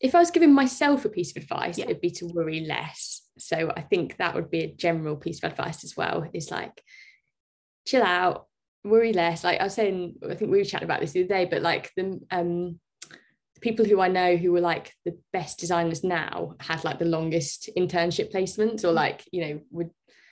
if 0.00 0.14
I 0.14 0.18
was 0.18 0.30
giving 0.30 0.52
myself 0.52 1.04
a 1.04 1.08
piece 1.08 1.30
of 1.30 1.42
advice, 1.42 1.78
yeah. 1.78 1.84
it'd 1.84 2.00
be 2.00 2.10
to 2.10 2.26
worry 2.26 2.60
less. 2.60 3.22
So 3.38 3.72
I 3.74 3.82
think 3.82 4.16
that 4.16 4.34
would 4.34 4.50
be 4.50 4.60
a 4.60 4.74
general 4.74 5.16
piece 5.16 5.42
of 5.42 5.50
advice 5.50 5.84
as 5.84 5.96
well. 5.96 6.28
Is 6.34 6.50
like 6.50 6.82
chill 7.86 8.02
out, 8.02 8.46
worry 8.84 9.12
less. 9.12 9.44
Like 9.44 9.60
I 9.60 9.64
was 9.64 9.74
saying, 9.74 10.16
I 10.28 10.34
think 10.34 10.50
we 10.50 10.58
were 10.58 10.64
chatting 10.64 10.86
about 10.86 11.00
this 11.00 11.12
the 11.12 11.20
other 11.20 11.28
day, 11.28 11.44
but 11.46 11.62
like 11.62 11.90
the 11.96 12.20
um 12.30 12.80
the 13.54 13.60
people 13.60 13.84
who 13.84 14.00
I 14.00 14.08
know 14.08 14.36
who 14.36 14.52
were 14.52 14.60
like 14.60 14.92
the 15.04 15.18
best 15.32 15.58
designers 15.58 16.02
now 16.02 16.56
had 16.60 16.84
like 16.84 16.98
the 16.98 17.04
longest 17.04 17.70
internship 17.78 18.32
placements 18.32 18.84
or 18.84 18.88
mm. 18.88 18.94
like, 18.94 19.24
you 19.32 19.46
know, 19.46 19.60
would 19.70 19.90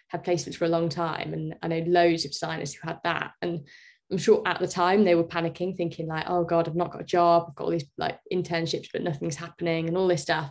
have 0.09 0.23
placements 0.23 0.57
for 0.57 0.65
a 0.65 0.69
long 0.69 0.89
time. 0.89 1.33
And 1.33 1.55
I 1.63 1.69
know 1.69 1.85
loads 1.87 2.25
of 2.25 2.33
designers 2.33 2.75
who 2.75 2.87
had 2.87 2.99
that. 3.05 3.33
And 3.41 3.69
I'm 4.11 4.19
sure 4.19 4.43
at 4.47 4.59
the 4.59 4.67
time 4.67 5.05
they 5.05 5.15
were 5.15 5.25
panicking, 5.25 5.77
thinking 5.77 6.09
like, 6.09 6.25
oh 6.29 6.45
God, 6.45 6.69
I've 6.69 6.75
not 6.75 6.91
got 6.91 7.03
a 7.03 7.05
job. 7.05 7.47
I've 7.49 7.55
got 7.55 7.65
all 7.65 7.71
these 7.71 7.87
like 7.97 8.19
internships, 8.33 8.89
but 8.93 9.03
nothing's 9.03 9.37
happening 9.37 9.87
and 9.87 9.97
all 9.97 10.09
this 10.09 10.23
stuff. 10.23 10.51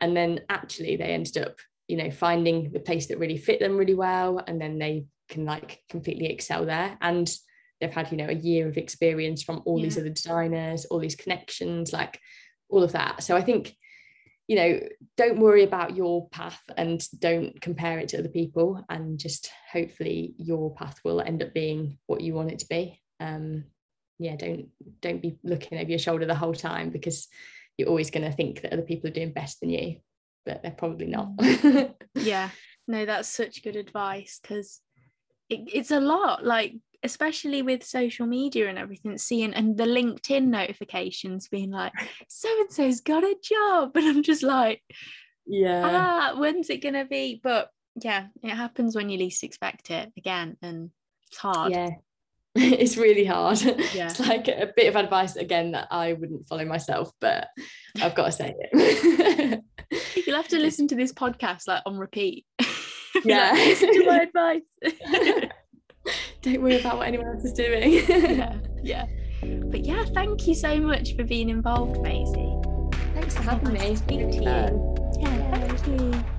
And 0.00 0.16
then 0.16 0.40
actually 0.48 0.96
they 0.96 1.04
ended 1.04 1.38
up, 1.38 1.56
you 1.86 1.96
know, 1.96 2.10
finding 2.10 2.70
the 2.70 2.80
place 2.80 3.06
that 3.06 3.18
really 3.18 3.38
fit 3.38 3.60
them 3.60 3.76
really 3.76 3.94
well. 3.94 4.42
And 4.46 4.60
then 4.60 4.78
they 4.78 5.06
can 5.28 5.44
like 5.44 5.80
completely 5.88 6.26
excel 6.26 6.66
there. 6.66 6.98
And 7.00 7.30
they've 7.80 7.90
had, 7.90 8.10
you 8.10 8.18
know, 8.18 8.28
a 8.28 8.34
year 8.34 8.68
of 8.68 8.76
experience 8.76 9.42
from 9.42 9.62
all 9.64 9.78
yeah. 9.78 9.84
these 9.84 9.98
other 9.98 10.10
designers, 10.10 10.84
all 10.84 10.98
these 10.98 11.16
connections, 11.16 11.92
like 11.92 12.20
all 12.68 12.82
of 12.82 12.92
that. 12.92 13.22
So 13.22 13.36
I 13.36 13.40
think, 13.42 13.74
you 14.48 14.56
know, 14.56 14.80
don't 15.18 15.38
worry 15.38 15.62
about 15.62 15.94
your 15.94 16.26
path 16.30 16.60
and 16.76 17.06
don't 17.18 17.60
compare 17.60 17.98
it 17.98 18.08
to 18.08 18.18
other 18.18 18.30
people. 18.30 18.82
And 18.88 19.18
just 19.18 19.50
hopefully 19.70 20.34
your 20.38 20.74
path 20.74 20.98
will 21.04 21.20
end 21.20 21.42
up 21.42 21.52
being 21.52 21.98
what 22.06 22.22
you 22.22 22.32
want 22.32 22.50
it 22.50 22.58
to 22.60 22.66
be. 22.66 23.00
Um, 23.20 23.64
yeah, 24.18 24.36
don't 24.36 24.68
don't 25.00 25.22
be 25.22 25.38
looking 25.44 25.78
over 25.78 25.90
your 25.90 25.98
shoulder 25.98 26.24
the 26.24 26.34
whole 26.34 26.54
time 26.54 26.90
because 26.90 27.28
you're 27.76 27.88
always 27.88 28.10
going 28.10 28.28
to 28.28 28.36
think 28.36 28.62
that 28.62 28.72
other 28.72 28.82
people 28.82 29.08
are 29.08 29.12
doing 29.12 29.32
better 29.32 29.52
than 29.60 29.70
you, 29.70 29.96
but 30.44 30.62
they're 30.62 30.72
probably 30.72 31.06
not. 31.06 31.36
Mm. 31.36 31.94
yeah, 32.14 32.48
no, 32.88 33.04
that's 33.04 33.28
such 33.28 33.62
good 33.62 33.76
advice 33.76 34.40
because 34.42 34.80
it, 35.50 35.68
it's 35.72 35.90
a 35.90 36.00
lot. 36.00 36.44
Like 36.44 36.74
especially 37.02 37.62
with 37.62 37.84
social 37.84 38.26
media 38.26 38.68
and 38.68 38.78
everything, 38.78 39.18
seeing 39.18 39.54
and 39.54 39.76
the 39.76 39.84
LinkedIn 39.84 40.46
notifications 40.46 41.48
being 41.48 41.70
like, 41.70 41.92
so 42.28 42.48
and 42.60 42.72
so's 42.72 43.00
got 43.00 43.24
a 43.24 43.36
job. 43.42 43.92
And 43.96 44.06
I'm 44.06 44.22
just 44.22 44.42
like, 44.42 44.82
yeah, 45.46 45.82
ah, 45.84 46.38
when's 46.38 46.70
it 46.70 46.82
gonna 46.82 47.04
be? 47.04 47.40
But 47.42 47.70
yeah, 47.96 48.26
it 48.42 48.50
happens 48.50 48.94
when 48.94 49.08
you 49.10 49.18
least 49.18 49.44
expect 49.44 49.90
it 49.90 50.12
again. 50.16 50.56
And 50.62 50.90
it's 51.28 51.38
hard. 51.38 51.72
Yeah. 51.72 51.90
it's 52.54 52.96
really 52.96 53.24
hard. 53.24 53.60
Yeah. 53.94 54.06
It's 54.10 54.20
like 54.20 54.48
a 54.48 54.72
bit 54.74 54.88
of 54.88 54.96
advice 54.96 55.36
again 55.36 55.72
that 55.72 55.88
I 55.90 56.14
wouldn't 56.14 56.48
follow 56.48 56.64
myself, 56.64 57.12
but 57.20 57.48
I've 58.00 58.14
got 58.14 58.26
to 58.26 58.32
say 58.32 58.54
it. 58.58 59.62
You'll 60.26 60.36
have 60.36 60.48
to 60.48 60.58
listen 60.58 60.88
to 60.88 60.96
this 60.96 61.12
podcast 61.12 61.68
like 61.68 61.82
on 61.86 61.98
repeat. 61.98 62.46
Yeah. 63.24 63.50
like, 63.50 63.66
listen 63.66 63.92
to 63.92 64.06
my 64.06 64.18
advice 64.20 65.52
don't 66.52 66.62
worry 66.62 66.80
about 66.80 66.98
what 66.98 67.08
anyone 67.08 67.26
else 67.28 67.44
is 67.44 67.52
doing. 67.52 67.92
yeah, 68.08 68.54
yeah. 68.82 69.06
But 69.42 69.84
yeah, 69.84 70.04
thank 70.06 70.46
you 70.46 70.54
so 70.54 70.80
much 70.80 71.14
for 71.16 71.24
being 71.24 71.48
involved, 71.48 72.00
Maisie. 72.02 72.54
Thanks 73.14 73.36
for 73.36 73.42
having 73.42 73.72
me. 73.72 73.96
Speaking 73.96 74.30
to 74.30 74.38
you. 74.38 75.20
Yeah, 75.20 75.50
thank 75.50 75.86
you. 75.86 76.37